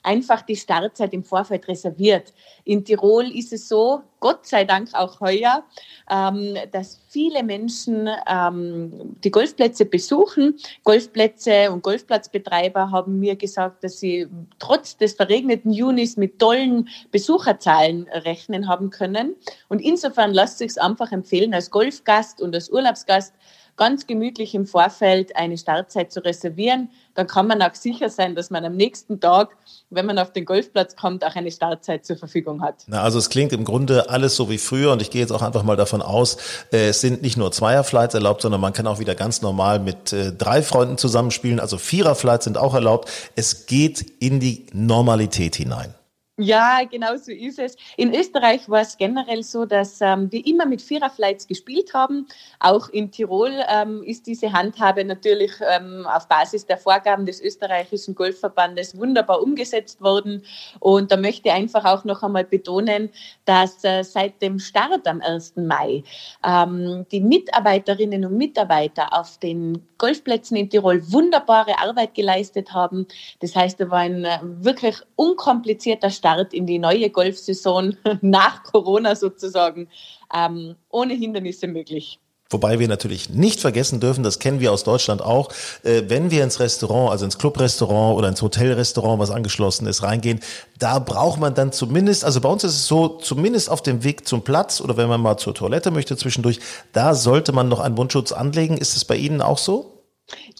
einfach 0.06 0.42
die 0.42 0.56
Startzeit 0.56 1.12
im 1.12 1.24
Vorfeld 1.24 1.66
reserviert. 1.68 2.32
In 2.64 2.84
Tirol 2.84 3.30
ist 3.36 3.52
es 3.52 3.68
so, 3.68 4.02
Gott 4.20 4.46
sei 4.46 4.64
Dank 4.64 4.94
auch 4.94 5.20
heuer, 5.20 5.64
ähm, 6.10 6.56
dass 6.72 7.00
viele 7.08 7.42
Menschen 7.42 8.08
ähm, 8.28 9.16
die 9.22 9.30
Golfplätze 9.30 9.84
besuchen. 9.84 10.56
Golfplätze 10.84 11.70
und 11.70 11.82
Golfplatzbetreiber 11.82 12.90
haben 12.90 13.18
mir 13.18 13.36
gesagt, 13.36 13.84
dass 13.84 14.00
sie 14.00 14.28
trotz 14.58 14.96
des 14.96 15.14
verregneten 15.14 15.72
Junis 15.72 16.16
mit 16.16 16.38
tollen 16.38 16.88
Besucherzahlen 17.10 18.08
rechnen 18.10 18.68
haben 18.68 18.90
können. 18.90 19.34
Und 19.68 19.80
insofern 19.80 20.32
lasst 20.32 20.58
sich 20.58 20.80
einfach 20.80 21.12
empfehlen, 21.12 21.52
als 21.52 21.70
Golfgast 21.70 22.40
und 22.40 22.54
als 22.54 22.70
Urlaubsgast 22.70 23.34
ganz 23.76 24.06
gemütlich 24.06 24.54
im 24.54 24.66
Vorfeld 24.66 25.36
eine 25.36 25.58
Startzeit 25.58 26.12
zu 26.12 26.24
reservieren. 26.24 26.90
Dann 27.14 27.26
kann 27.26 27.46
man 27.46 27.62
auch 27.62 27.74
sicher 27.74 28.08
sein, 28.08 28.34
dass 28.34 28.50
man 28.50 28.64
am 28.64 28.74
nächsten 28.74 29.20
Tag, 29.20 29.56
wenn 29.90 30.06
man 30.06 30.18
auf 30.18 30.32
den 30.32 30.44
Golfplatz 30.44 30.96
kommt, 30.96 31.24
auch 31.24 31.34
eine 31.34 31.50
Startzeit 31.50 32.04
zur 32.04 32.16
Verfügung 32.16 32.62
hat. 32.62 32.84
Na, 32.86 33.02
also 33.02 33.18
es 33.18 33.30
klingt 33.30 33.52
im 33.52 33.64
Grunde 33.64 34.10
alles 34.10 34.36
so 34.36 34.50
wie 34.50 34.58
früher 34.58 34.92
und 34.92 35.02
ich 35.02 35.10
gehe 35.10 35.20
jetzt 35.20 35.32
auch 35.32 35.42
einfach 35.42 35.62
mal 35.62 35.76
davon 35.76 36.02
aus, 36.02 36.38
äh, 36.72 36.88
es 36.88 37.00
sind 37.00 37.22
nicht 37.22 37.36
nur 37.36 37.52
Zweierflights 37.52 38.14
erlaubt, 38.14 38.42
sondern 38.42 38.60
man 38.60 38.72
kann 38.72 38.86
auch 38.86 38.98
wieder 38.98 39.14
ganz 39.14 39.42
normal 39.42 39.78
mit 39.78 40.12
äh, 40.12 40.32
drei 40.32 40.62
Freunden 40.62 40.98
zusammenspielen. 40.98 41.60
Also 41.60 41.78
Viererflights 41.78 42.44
sind 42.44 42.58
auch 42.58 42.74
erlaubt. 42.74 43.10
Es 43.36 43.66
geht 43.66 44.00
in 44.20 44.40
die 44.40 44.66
Normalität 44.72 45.56
hinein. 45.56 45.94
Ja, 46.38 46.82
genau 46.84 47.16
so 47.16 47.32
ist 47.32 47.58
es. 47.58 47.76
In 47.96 48.14
Österreich 48.14 48.68
war 48.68 48.82
es 48.82 48.98
generell 48.98 49.42
so, 49.42 49.64
dass 49.64 50.02
ähm, 50.02 50.30
wir 50.30 50.46
immer 50.46 50.66
mit 50.66 50.82
Viererflights 50.82 51.46
gespielt 51.46 51.94
haben. 51.94 52.28
Auch 52.60 52.90
in 52.90 53.10
Tirol 53.10 53.52
ähm, 53.72 54.02
ist 54.02 54.26
diese 54.26 54.52
Handhabe 54.52 55.02
natürlich 55.06 55.52
ähm, 55.66 56.06
auf 56.06 56.28
Basis 56.28 56.66
der 56.66 56.76
Vorgaben 56.76 57.24
des 57.24 57.40
österreichischen 57.40 58.14
Golfverbandes 58.14 58.98
wunderbar 58.98 59.40
umgesetzt 59.40 60.02
worden. 60.02 60.42
Und 60.78 61.10
da 61.10 61.16
möchte 61.16 61.48
ich 61.48 61.54
einfach 61.54 61.86
auch 61.86 62.04
noch 62.04 62.22
einmal 62.22 62.44
betonen, 62.44 63.08
dass 63.46 63.82
äh, 63.82 64.02
seit 64.04 64.42
dem 64.42 64.58
Start 64.58 65.08
am 65.08 65.22
1. 65.22 65.54
Mai 65.56 66.04
ähm, 66.44 67.06
die 67.12 67.22
Mitarbeiterinnen 67.22 68.26
und 68.26 68.36
Mitarbeiter 68.36 69.18
auf 69.18 69.38
den 69.38 69.82
Golfplätzen 69.96 70.58
in 70.58 70.68
Tirol 70.68 71.00
wunderbare 71.10 71.78
Arbeit 71.78 72.12
geleistet 72.12 72.74
haben. 72.74 73.06
Das 73.40 73.56
heißt, 73.56 73.80
da 73.80 73.88
war 73.88 74.00
ein 74.00 74.26
äh, 74.26 74.38
wirklich 74.42 74.96
unkomplizierter 75.16 76.10
Start 76.10 76.25
Start 76.26 76.52
in 76.52 76.66
die 76.66 76.80
neue 76.80 77.08
Golfsaison 77.10 77.96
nach 78.20 78.64
Corona 78.64 79.14
sozusagen 79.14 79.88
ähm, 80.34 80.74
ohne 80.90 81.14
Hindernisse 81.14 81.68
möglich. 81.68 82.18
Wobei 82.50 82.78
wir 82.80 82.86
natürlich 82.86 83.30
nicht 83.30 83.60
vergessen 83.60 83.98
dürfen, 83.98 84.22
das 84.22 84.38
kennen 84.40 84.60
wir 84.60 84.72
aus 84.72 84.82
Deutschland 84.82 85.22
auch, 85.22 85.50
äh, 85.82 86.02
wenn 86.08 86.32
wir 86.32 86.42
ins 86.42 86.58
Restaurant, 86.58 87.10
also 87.10 87.24
ins 87.24 87.38
Clubrestaurant 87.38 88.16
oder 88.16 88.28
ins 88.28 88.42
Hotelrestaurant, 88.42 89.20
was 89.20 89.30
angeschlossen 89.30 89.86
ist, 89.86 90.02
reingehen, 90.02 90.40
da 90.78 90.98
braucht 90.98 91.40
man 91.40 91.54
dann 91.54 91.70
zumindest, 91.72 92.24
also 92.24 92.40
bei 92.40 92.48
uns 92.48 92.64
ist 92.64 92.74
es 92.74 92.86
so, 92.86 93.08
zumindest 93.18 93.70
auf 93.70 93.82
dem 93.82 94.02
Weg 94.02 94.26
zum 94.26 94.42
Platz 94.42 94.80
oder 94.80 94.96
wenn 94.96 95.08
man 95.08 95.20
mal 95.20 95.36
zur 95.38 95.54
Toilette 95.54 95.92
möchte 95.92 96.16
zwischendurch, 96.16 96.58
da 96.92 97.14
sollte 97.14 97.52
man 97.52 97.68
noch 97.68 97.80
einen 97.80 97.94
Mundschutz 97.94 98.32
anlegen. 98.32 98.76
Ist 98.78 98.96
es 98.96 99.04
bei 99.04 99.16
Ihnen 99.16 99.42
auch 99.42 99.58
so? 99.58 99.95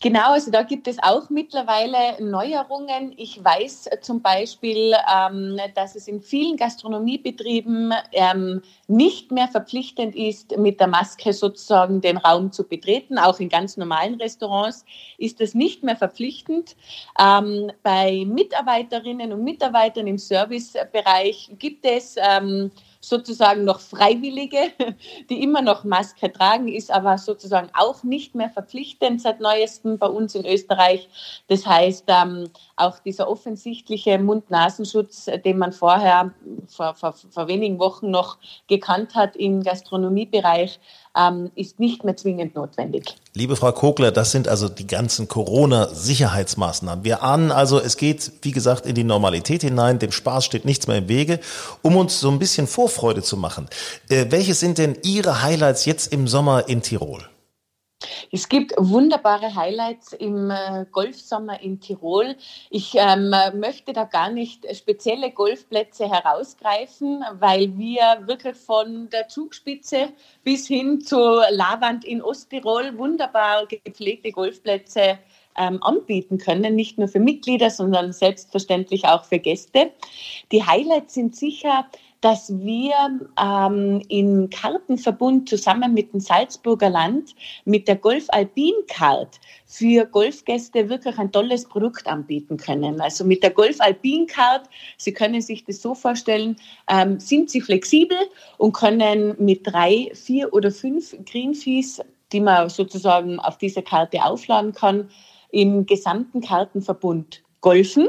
Genau, 0.01 0.33
also 0.33 0.53
da 0.53 0.63
gibt 0.63 0.87
es 0.87 1.03
auch 1.03 1.29
mittlerweile 1.29 2.23
Neuerungen. 2.23 3.13
Ich 3.17 3.43
weiß 3.43 3.91
zum 4.01 4.23
Beispiel, 4.23 4.95
ähm, 5.13 5.59
dass 5.75 5.97
es 5.97 6.07
in 6.07 6.21
vielen 6.21 6.57
Gastronomiebetrieben 6.57 7.93
ähm, 8.13 8.63
nicht 8.87 9.33
mehr 9.33 9.49
verpflichtend 9.49 10.15
ist, 10.15 10.57
mit 10.57 10.79
der 10.79 10.87
Maske 10.87 11.33
sozusagen 11.33 12.01
den 12.01 12.17
Raum 12.17 12.53
zu 12.53 12.63
betreten. 12.63 13.19
Auch 13.19 13.41
in 13.41 13.49
ganz 13.49 13.77
normalen 13.77 14.15
Restaurants 14.15 14.85
ist 15.19 15.41
das 15.41 15.55
nicht 15.55 15.83
mehr 15.83 15.97
verpflichtend. 15.97 16.77
Ähm, 17.19 17.73
bei 17.83 18.25
Mitarbeiterinnen 18.25 19.33
und 19.33 19.43
Mitarbeitern 19.43 20.07
im 20.07 20.19
Servicebereich 20.19 21.51
gibt 21.59 21.85
es 21.85 22.15
ähm, 22.19 22.71
sozusagen 23.09 23.65
noch 23.65 23.81
Freiwillige, 23.81 24.59
die 25.31 25.43
immer 25.43 25.63
noch 25.63 25.85
Maske 25.85 26.33
tragen, 26.33 26.69
ist 26.69 26.91
aber 26.91 27.19
sozusagen 27.19 27.71
auch 27.75 28.03
nicht 28.03 28.35
mehr 28.35 28.51
verpflichtend 28.51 29.23
seit 29.23 29.41
neuestem 29.41 29.99
bei 29.99 30.09
uns 30.09 30.35
in 30.35 30.45
Österreich. 30.45 31.09
Das 31.49 31.67
heißt, 31.67 32.05
ähm, 32.09 32.51
auch 32.77 32.99
dieser 32.99 33.29
offensichtliche 33.29 34.19
Mund-Nasenschutz, 34.19 35.31
den 35.45 35.59
man 35.59 35.73
vorher 35.73 36.33
vor, 36.69 36.95
vor, 36.95 37.13
vor 37.13 37.49
wenigen 37.49 37.79
Wochen 37.79 38.11
noch 38.11 38.39
gekannt 38.67 39.15
hat 39.15 39.37
im 39.37 39.63
Gastronomiebereich, 39.63 40.81
ähm, 41.17 41.51
ist 41.55 41.81
nicht 41.81 42.05
mehr 42.05 42.17
zwingend 42.17 42.55
notwendig. 42.55 43.17
Liebe 43.35 43.57
Frau 43.57 43.73
Kogler, 43.73 44.13
das 44.13 44.33
sind 44.33 44.49
also 44.49 44.69
die 44.69 44.87
ganzen 44.87 45.29
Corona-Sicherheitsmaßnahmen. 45.29 47.05
Wir 47.05 47.23
ahnen 47.23 47.51
also, 47.51 47.81
es 47.81 47.97
geht, 47.97 48.33
wie 48.43 48.53
gesagt, 48.53 48.87
in 48.87 48.95
die 48.95 49.05
Normalität 49.05 49.63
hinein. 49.63 49.99
Dem 49.99 50.13
Spaß 50.13 50.45
steht 50.45 50.65
nichts 50.65 50.87
mehr 50.87 50.99
im 50.99 51.09
Wege. 51.09 51.41
Um 51.83 51.97
uns 51.97 52.21
so 52.21 52.31
ein 52.31 52.39
bisschen 52.39 52.67
Vorfreude 52.67 53.23
zu 53.23 53.37
machen, 53.37 53.69
äh, 54.09 54.27
welche 54.31 54.55
sind 54.55 54.79
denn 54.79 54.97
Ihre 55.03 55.43
Highlights 55.43 55.85
jetzt 55.87 56.13
im 56.13 56.29
Sommer 56.29 56.69
in 56.69 56.83
Tirol? 56.83 57.25
Es 58.31 58.49
gibt 58.49 58.75
wunderbare 58.77 59.55
Highlights 59.55 60.13
im 60.13 60.51
äh, 60.51 60.85
Golfsommer 60.91 61.61
in 61.61 61.81
Tirol. 61.81 62.37
Ich 62.69 62.95
ähm, 62.95 63.35
möchte 63.55 63.93
da 63.93 64.05
gar 64.05 64.31
nicht 64.31 64.67
spezielle 64.77 65.31
Golfplätze 65.31 66.11
herausgreifen, 66.11 67.25
weil 67.39 67.79
wir 67.79 68.27
wirklich 68.27 68.57
von 68.57 69.09
der 69.11 69.29
Zugspitze 69.29 70.11
bis 70.45 70.67
hin 70.67 71.01
zur 71.01 71.47
Lavand 71.51 72.05
in 72.05 72.21
Osttirol 72.21 72.99
wunderbar 72.99 73.67
gepflegte 73.67 74.31
Golfplätze 74.31 75.19
ähm, 75.57 75.83
anbieten 75.83 76.37
können, 76.37 76.75
nicht 76.75 76.99
nur 76.99 77.09
für 77.09 77.21
Mitglieder, 77.21 77.71
sondern 77.71 78.13
selbstverständlich 78.13 79.07
auch 79.07 79.25
für 79.25 79.39
Gäste. 79.39 79.93
Die 80.53 80.65
Highlights 80.65 81.15
sind 81.15 81.35
sicher 81.35 81.87
dass 82.21 82.53
wir 82.59 82.95
ähm, 83.41 84.03
im 84.09 84.51
Kartenverbund 84.51 85.49
zusammen 85.49 85.95
mit 85.95 86.13
dem 86.13 86.21
Salzburger 86.21 86.91
Land 86.91 87.35
mit 87.65 87.89
der 87.89 87.97
Golf 87.97 88.27
Alpin 88.29 88.75
Card 88.89 89.41
für 89.67 90.07
Golfgäste 90.07 90.89
wirklich 90.89 91.19
ein 91.19 91.33
tolles 91.33 91.67
Produkt 91.67 92.07
anbieten 92.07 92.57
können. 92.57 93.01
Also 93.01 93.25
mit 93.25 93.43
der 93.43 93.51
Golf 93.51 93.81
Alpin 93.81 94.27
Card, 94.27 94.69
Sie 94.97 95.13
können 95.13 95.41
sich 95.41 95.65
das 95.65 95.83
so 95.83 95.95
vorstellen, 95.95 96.57
ähm, 96.89 97.21
sind 97.21 97.51
Sie 97.51 97.61
flexibel 97.61 98.19
und 98.59 98.73
können 98.73 99.37
mit 99.39 99.67
drei, 99.67 100.11
vier 100.15 100.53
oder 100.53 100.71
fünf 100.71 101.17
Green 101.25 101.55
Fees, 101.55 102.01
die 102.33 102.41
man 102.41 102.69
sozusagen 102.69 103.39
auf 103.39 103.59
diese 103.59 103.83
Karte 103.83 104.25
aufladen 104.25 104.73
kann, 104.73 105.11
im 105.51 105.87
gesamten 105.87 106.41
Kartenverbund 106.41 107.46
golfen. 107.67 108.09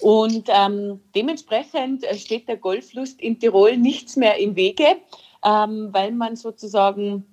Und 0.00 0.48
ähm, 0.48 1.00
dementsprechend 1.14 2.06
steht 2.14 2.48
der 2.48 2.56
Golflust 2.56 3.20
in 3.20 3.38
Tirol 3.38 3.76
nichts 3.76 4.16
mehr 4.16 4.38
im 4.38 4.56
Wege, 4.56 4.96
ähm, 5.44 5.90
weil 5.92 6.12
man 6.12 6.34
sozusagen 6.34 7.26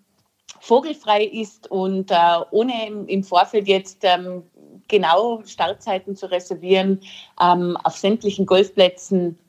vogelfrei 0.59 1.23
ist 1.23 1.71
und 1.71 2.11
äh, 2.11 2.15
ohne 2.51 2.87
im, 2.87 3.07
im, 3.07 3.23
Vorfeld 3.23 3.69
jetzt 3.69 3.99
ähm, 4.01 4.43
genau 4.89 5.41
Startzeiten 5.45 6.17
zu 6.17 6.29
reservieren, 6.29 6.99
ähm, 7.41 7.77
auf 7.85 7.95
sämtlichen 7.95 8.45
Golfplätzen 8.45 9.39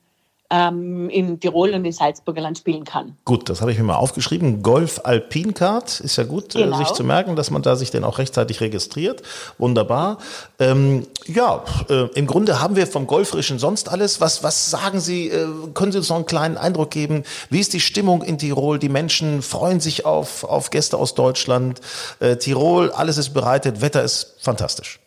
ähm, 0.49 1.09
in 1.09 1.39
Tirol 1.39 1.73
und 1.73 1.85
in 1.85 1.91
Salzburger 1.91 2.41
Land 2.41 2.59
spielen 2.59 2.83
kann. 2.83 3.17
Gut, 3.25 3.49
das 3.49 3.61
habe 3.61 3.71
ich 3.71 3.77
mir 3.77 3.83
mal 3.83 3.95
aufgeschrieben. 3.95 4.61
Golf 4.61 5.01
Alpine 5.03 5.53
Card 5.53 5.99
ist 5.99 6.17
ja 6.17 6.23
gut, 6.23 6.55
äh, 6.55 6.63
genau. 6.63 6.77
sich 6.77 6.91
zu 6.91 7.03
merken, 7.03 7.35
dass 7.35 7.49
man 7.49 7.61
da 7.61 7.75
sich 7.75 7.91
denn 7.91 8.03
auch 8.03 8.19
rechtzeitig 8.19 8.61
registriert. 8.61 9.23
Wunderbar. 9.57 10.19
Ähm, 10.59 11.07
ja, 11.25 11.63
äh, 11.89 12.07
im 12.13 12.27
Grunde 12.27 12.61
haben 12.61 12.75
wir 12.75 12.87
vom 12.87 13.07
Golferischen 13.07 13.59
sonst 13.59 13.89
alles. 13.89 14.21
Was, 14.21 14.43
was 14.43 14.69
sagen 14.69 14.99
Sie? 14.99 15.29
Äh, 15.29 15.47
können 15.73 15.91
Sie 15.91 15.97
uns 15.97 16.09
noch 16.09 16.17
einen 16.17 16.25
kleinen 16.25 16.57
Eindruck 16.57 16.91
geben? 16.91 17.23
Wie 17.49 17.59
ist 17.59 17.73
die 17.73 17.79
Stimmung 17.79 18.21
in 18.21 18.37
Tirol? 18.37 18.77
Die 18.79 18.89
Menschen 18.89 19.41
freuen 19.41 19.79
sich 19.79 20.05
auf, 20.05 20.43
auf 20.43 20.69
Gäste 20.69 20.97
aus 20.97 21.15
Deutschland. 21.15 21.81
Äh, 22.19 22.37
Tirol, 22.37 22.91
alles 22.91 23.17
ist 23.17 23.33
bereitet, 23.33 23.81
Wetter 23.81 24.03
ist 24.03 24.35
fantastisch. 24.39 24.99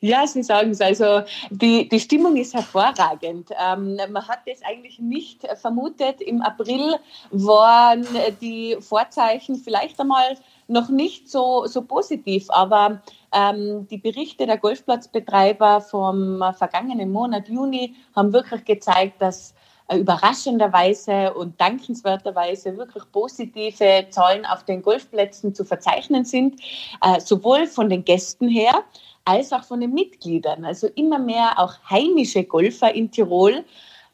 Ja, 0.00 0.26
Sie 0.26 0.42
sagen 0.42 0.70
es. 0.70 0.80
Also 0.80 1.22
die, 1.50 1.88
die 1.88 2.00
Stimmung 2.00 2.36
ist 2.36 2.54
hervorragend. 2.54 3.50
Ähm, 3.58 3.96
man 4.10 4.28
hat 4.28 4.40
es 4.46 4.62
eigentlich 4.62 4.98
nicht 4.98 5.46
vermutet. 5.60 6.20
Im 6.20 6.42
April 6.42 6.96
waren 7.30 8.06
die 8.40 8.76
Vorzeichen 8.80 9.56
vielleicht 9.56 10.00
einmal 10.00 10.36
noch 10.66 10.88
nicht 10.88 11.30
so, 11.30 11.66
so 11.66 11.82
positiv, 11.82 12.46
aber 12.50 13.00
ähm, 13.32 13.88
die 13.88 13.98
Berichte 13.98 14.46
der 14.46 14.58
Golfplatzbetreiber 14.58 15.80
vom 15.80 16.42
vergangenen 16.56 17.10
Monat 17.10 17.48
Juni 17.48 17.94
haben 18.14 18.32
wirklich 18.32 18.64
gezeigt, 18.64 19.20
dass 19.20 19.54
äh, 19.88 19.96
überraschenderweise 19.96 21.32
und 21.32 21.58
dankenswerterweise 21.58 22.76
wirklich 22.76 23.04
positive 23.10 24.06
Zahlen 24.10 24.44
auf 24.44 24.64
den 24.64 24.82
Golfplätzen 24.82 25.54
zu 25.54 25.64
verzeichnen 25.64 26.26
sind, 26.26 26.60
äh, 27.00 27.20
sowohl 27.20 27.66
von 27.66 27.88
den 27.88 28.04
Gästen 28.04 28.48
her, 28.48 28.84
als 29.28 29.52
auch 29.52 29.62
von 29.62 29.80
den 29.80 29.92
Mitgliedern. 29.92 30.64
Also 30.64 30.86
immer 30.94 31.18
mehr 31.18 31.58
auch 31.58 31.74
heimische 31.90 32.44
Golfer 32.44 32.94
in 32.94 33.10
Tirol, 33.10 33.64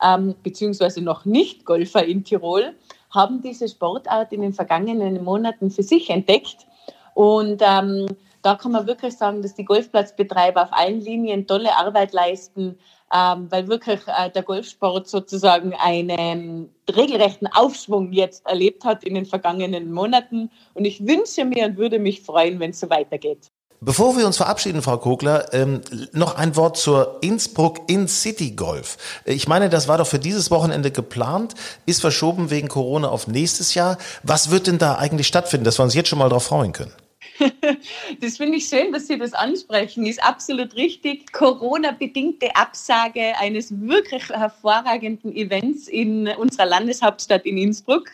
ähm, 0.03 0.35
beziehungsweise 0.43 1.01
noch 1.03 1.25
nicht 1.25 1.65
Golfer 1.65 2.05
in 2.05 2.25
Tirol, 2.25 2.75
haben 3.11 3.41
diese 3.41 3.69
Sportart 3.69 4.33
in 4.33 4.41
den 4.41 4.53
vergangenen 4.53 5.23
Monaten 5.23 5.71
für 5.71 5.85
sich 5.85 6.11
entdeckt. 6.11 6.67
Und 7.15 7.63
ähm, 7.65 8.07
da 8.43 8.57
kann 8.57 8.73
man 8.73 8.89
wirklich 8.89 9.17
sagen, 9.17 9.41
dass 9.41 9.55
die 9.55 9.65
Golfplatzbetreiber 9.65 10.65
auf 10.65 10.73
allen 10.73 11.01
Linien 11.01 11.47
tolle 11.47 11.77
Arbeit 11.77 12.13
leisten, 12.13 12.77
ähm, 13.15 13.47
weil 13.51 13.69
wirklich 13.69 14.01
äh, 14.09 14.31
der 14.31 14.43
Golfsport 14.43 15.07
sozusagen 15.07 15.75
einen 15.75 16.75
regelrechten 16.91 17.47
Aufschwung 17.47 18.13
jetzt 18.13 18.45
erlebt 18.47 18.85
hat 18.85 19.05
in 19.05 19.15
den 19.15 19.27
vergangenen 19.27 19.93
Monaten. 19.93 20.51
Und 20.75 20.85
ich 20.87 21.07
wünsche 21.07 21.45
mir 21.45 21.67
und 21.67 21.77
würde 21.77 22.01
mich 22.01 22.23
freuen, 22.23 22.59
wenn 22.59 22.71
es 22.71 22.81
so 22.81 22.91
weitergeht. 22.91 23.54
Bevor 23.85 24.17
wir 24.17 24.27
uns 24.27 24.39
verabschieden, 24.39 24.81
Frau 24.81 24.97
Kogler, 24.97 25.53
ähm, 25.53 25.83
noch 26.13 26.37
ein 26.37 26.57
Wort 26.57 26.79
zur 26.79 27.19
Innsbruck 27.21 27.81
In-City 27.87 28.53
Golf. 28.53 28.97
Ich 29.27 29.47
meine, 29.47 29.69
das 29.69 29.89
war 29.89 29.99
doch 29.99 30.07
für 30.07 30.19
dieses 30.19 30.51
Wochenende 30.51 30.91
geplant, 30.91 31.55
ist 31.85 32.01
verschoben 32.01 32.49
wegen 32.49 32.69
Corona 32.69 33.09
auf 33.09 33.27
nächstes 33.27 33.75
Jahr. 33.75 33.99
Was 34.23 34.51
wird 34.51 34.69
denn 34.69 34.79
da 34.79 34.95
eigentlich 34.95 35.27
stattfinden, 35.27 35.65
dass 35.65 35.79
wir 35.79 35.83
uns 35.83 35.93
jetzt 35.93 36.09
schon 36.09 36.19
mal 36.19 36.31
darauf 36.31 36.45
freuen 36.45 36.73
können? 36.73 36.93
Das 38.21 38.37
finde 38.37 38.59
ich 38.59 38.67
schön, 38.67 38.93
dass 38.93 39.07
Sie 39.07 39.19
das 39.19 39.33
ansprechen. 39.33 40.07
Ist 40.07 40.23
absolut 40.23 40.75
richtig. 40.77 41.33
Corona-bedingte 41.33 42.55
Absage 42.55 43.37
eines 43.39 43.73
wirklich 43.81 44.29
hervorragenden 44.29 45.35
Events 45.35 45.89
in 45.89 46.29
unserer 46.29 46.67
Landeshauptstadt 46.67 47.45
in 47.47 47.59
Innsbruck. 47.59 48.11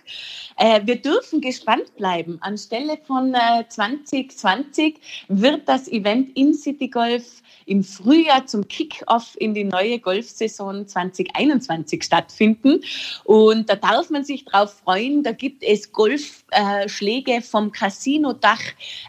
Äh, 0.57 0.81
wir 0.85 0.97
dürfen 0.97 1.41
gespannt 1.41 1.95
bleiben. 1.97 2.39
Anstelle 2.41 2.99
von 3.07 3.35
2020 3.69 4.97
äh, 4.97 4.99
wird 5.29 5.69
das 5.69 5.89
Event 5.89 6.37
in 6.37 6.55
City 6.55 6.89
Golf 6.89 7.43
im 7.67 7.85
Frühjahr 7.85 8.47
zum 8.47 8.67
Kick-off 8.67 9.37
in 9.39 9.55
die 9.55 9.65
neue 9.65 9.99
Golfsaison 10.01 10.87
2021 10.89 12.03
stattfinden. 12.03 12.81
Und 13.25 13.71
da 13.71 13.77
darf 13.77 14.11
man 14.11 14.25
sich 14.25 14.45
drauf 14.45 14.81
freuen. 14.85 15.23
Da 15.23 15.33
gibt 15.33 15.63
es 15.63 15.93
Golfschläge 15.93 17.33
äh, 17.33 17.41
vom 17.41 17.71
Casino-Dach 17.71 18.63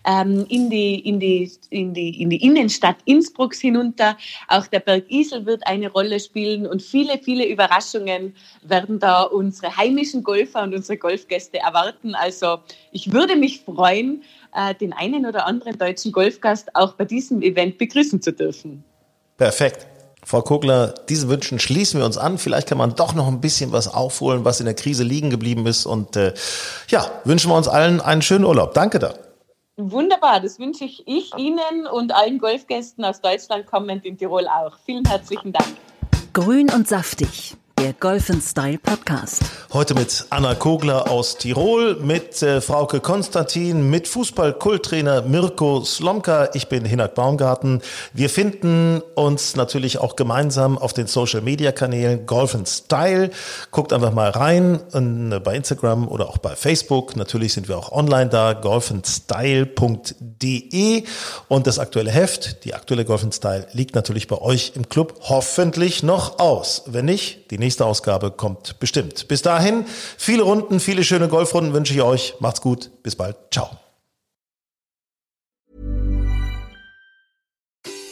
ähm, 0.05 0.45
in, 0.49 0.69
die, 0.69 0.99
in, 0.99 1.19
die, 1.19 1.51
in, 1.69 1.93
die, 1.93 2.21
in 2.21 2.29
die 2.29 2.43
Innenstadt 2.43 2.97
Innsbrucks 3.05 3.59
hinunter. 3.59 4.17
Auch 4.47 4.67
der 4.67 4.79
Berg 4.79 5.09
Isel 5.09 5.45
wird 5.45 5.65
eine 5.67 5.91
Rolle 5.91 6.19
spielen 6.19 6.65
und 6.65 6.81
viele, 6.81 7.19
viele 7.19 7.47
Überraschungen 7.47 8.35
werden 8.63 8.99
da 8.99 9.23
unsere 9.23 9.75
heimischen 9.77 10.23
Golfer 10.23 10.63
und 10.63 10.73
unsere 10.73 10.97
Golfgäste 10.97 11.59
erwarten. 11.59 12.15
Also 12.15 12.59
ich 12.91 13.11
würde 13.11 13.35
mich 13.35 13.61
freuen, 13.61 14.23
äh, 14.55 14.75
den 14.75 14.93
einen 14.93 15.25
oder 15.25 15.45
anderen 15.45 15.77
deutschen 15.77 16.11
Golfgast 16.11 16.75
auch 16.75 16.93
bei 16.93 17.05
diesem 17.05 17.41
Event 17.41 17.77
begrüßen 17.77 18.21
zu 18.21 18.33
dürfen. 18.33 18.83
Perfekt. 19.37 19.87
Frau 20.23 20.43
Kogler, 20.43 20.93
diesen 21.09 21.29
Wünschen 21.29 21.59
schließen 21.59 21.99
wir 21.99 22.05
uns 22.05 22.17
an. 22.17 22.37
Vielleicht 22.37 22.69
kann 22.69 22.77
man 22.77 22.95
doch 22.95 23.15
noch 23.15 23.27
ein 23.27 23.41
bisschen 23.41 23.71
was 23.71 23.87
aufholen, 23.91 24.45
was 24.45 24.59
in 24.59 24.67
der 24.67 24.75
Krise 24.75 25.03
liegen 25.03 25.31
geblieben 25.31 25.65
ist. 25.65 25.87
Und 25.87 26.15
äh, 26.15 26.33
ja, 26.89 27.09
wünschen 27.25 27.49
wir 27.49 27.57
uns 27.57 27.67
allen 27.67 28.01
einen 28.01 28.21
schönen 28.21 28.45
Urlaub. 28.45 28.75
Danke 28.75 28.99
da. 28.99 29.15
Wunderbar, 29.77 30.41
das 30.41 30.59
wünsche 30.59 30.83
ich, 30.83 31.07
ich 31.07 31.35
Ihnen 31.37 31.87
und 31.91 32.13
allen 32.13 32.39
Golfgästen 32.39 33.05
aus 33.05 33.21
Deutschland 33.21 33.65
kommend 33.65 34.05
in 34.05 34.17
Tirol 34.17 34.47
auch. 34.47 34.77
Vielen 34.85 35.05
herzlichen 35.05 35.53
Dank. 35.53 35.77
Grün 36.33 36.69
und 36.69 36.87
saftig 36.87 37.55
der 37.81 37.93
Golf 37.93 38.29
Style 38.47 38.77
Podcast. 38.77 39.41
Heute 39.73 39.95
mit 39.95 40.25
Anna 40.29 40.53
Kogler 40.53 41.09
aus 41.09 41.37
Tirol, 41.37 41.95
mit 41.95 42.43
äh, 42.43 42.61
Frauke 42.61 42.99
Konstantin, 42.99 43.89
mit 43.89 44.07
Fußball-Kulttrainer 44.07 45.21
Mirko 45.21 45.83
Slomka. 45.83 46.49
Ich 46.53 46.67
bin 46.67 46.85
Hinak 46.85 47.15
Baumgarten. 47.15 47.81
Wir 48.13 48.29
finden 48.29 49.01
uns 49.15 49.55
natürlich 49.55 49.97
auch 49.97 50.17
gemeinsam 50.17 50.77
auf 50.77 50.93
den 50.93 51.07
Social-Media-Kanälen 51.07 52.25
Golf 52.25 52.57
Style. 52.65 53.31
Guckt 53.71 53.93
einfach 53.93 54.11
mal 54.11 54.29
rein 54.29 54.81
in, 54.93 55.31
äh, 55.31 55.39
bei 55.39 55.55
Instagram 55.55 56.07
oder 56.07 56.27
auch 56.27 56.37
bei 56.37 56.55
Facebook. 56.55 57.15
Natürlich 57.15 57.53
sind 57.53 57.67
wir 57.67 57.77
auch 57.77 57.93
online 57.93 58.29
da, 58.29 58.53
golfenstyle.de. 58.53 61.03
Und 61.47 61.65
das 61.65 61.79
aktuelle 61.79 62.11
Heft, 62.11 62.63
die 62.65 62.75
aktuelle 62.75 63.05
Golf 63.05 63.25
Style, 63.31 63.65
liegt 63.71 63.95
natürlich 63.95 64.27
bei 64.27 64.39
euch 64.39 64.73
im 64.75 64.89
Club 64.89 65.15
hoffentlich 65.21 66.03
noch 66.03 66.39
aus. 66.39 66.83
Wenn 66.87 67.05
nicht, 67.05 67.49
die 67.51 67.57
nächste 67.57 67.70
nächste 67.71 67.85
Ausgabe 67.85 68.31
kommt 68.31 68.79
bestimmt. 68.79 69.29
Bis 69.29 69.41
dahin, 69.43 69.85
viele 70.17 70.43
Runden, 70.43 70.81
viele 70.81 71.05
schöne 71.05 71.29
Golfrunden 71.29 71.73
wünsche 71.73 71.93
ich 71.93 72.01
euch. 72.01 72.33
Macht's 72.41 72.59
gut. 72.59 72.91
Bis 73.01 73.15
bald. 73.15 73.37
Ciao. 73.49 73.77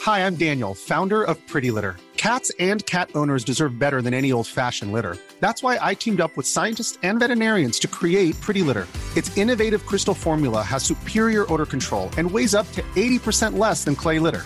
Hi, 0.06 0.26
I'm 0.26 0.38
Daniel, 0.38 0.74
Founder 0.74 1.24
of 1.24 1.38
Pretty 1.48 1.72
Litter. 1.72 1.98
Cats 2.16 2.52
and 2.58 2.86
cat 2.86 3.10
owners 3.16 3.44
deserve 3.44 3.78
better 3.78 4.02
than 4.02 4.14
any 4.14 4.32
old-fashioned 4.32 4.94
litter. 4.94 5.18
That's 5.42 5.62
why 5.62 5.78
I 5.82 5.94
teamed 5.94 6.22
up 6.22 6.32
with 6.38 6.48
scientists 6.48 6.98
and 7.04 7.20
veterinarians 7.20 7.80
to 7.80 7.88
create 7.88 8.40
Pretty 8.40 8.62
Litter. 8.62 8.88
Its 9.18 9.38
innovative 9.38 9.86
crystal 9.86 10.14
formula 10.14 10.62
has 10.62 10.84
superior 10.84 11.46
odor 11.52 11.66
control 11.66 12.10
and 12.18 12.32
weighs 12.32 12.56
up 12.56 12.72
to 12.72 12.82
80% 12.96 13.58
less 13.58 13.84
than 13.84 13.96
clay 13.96 14.20
litter. 14.20 14.46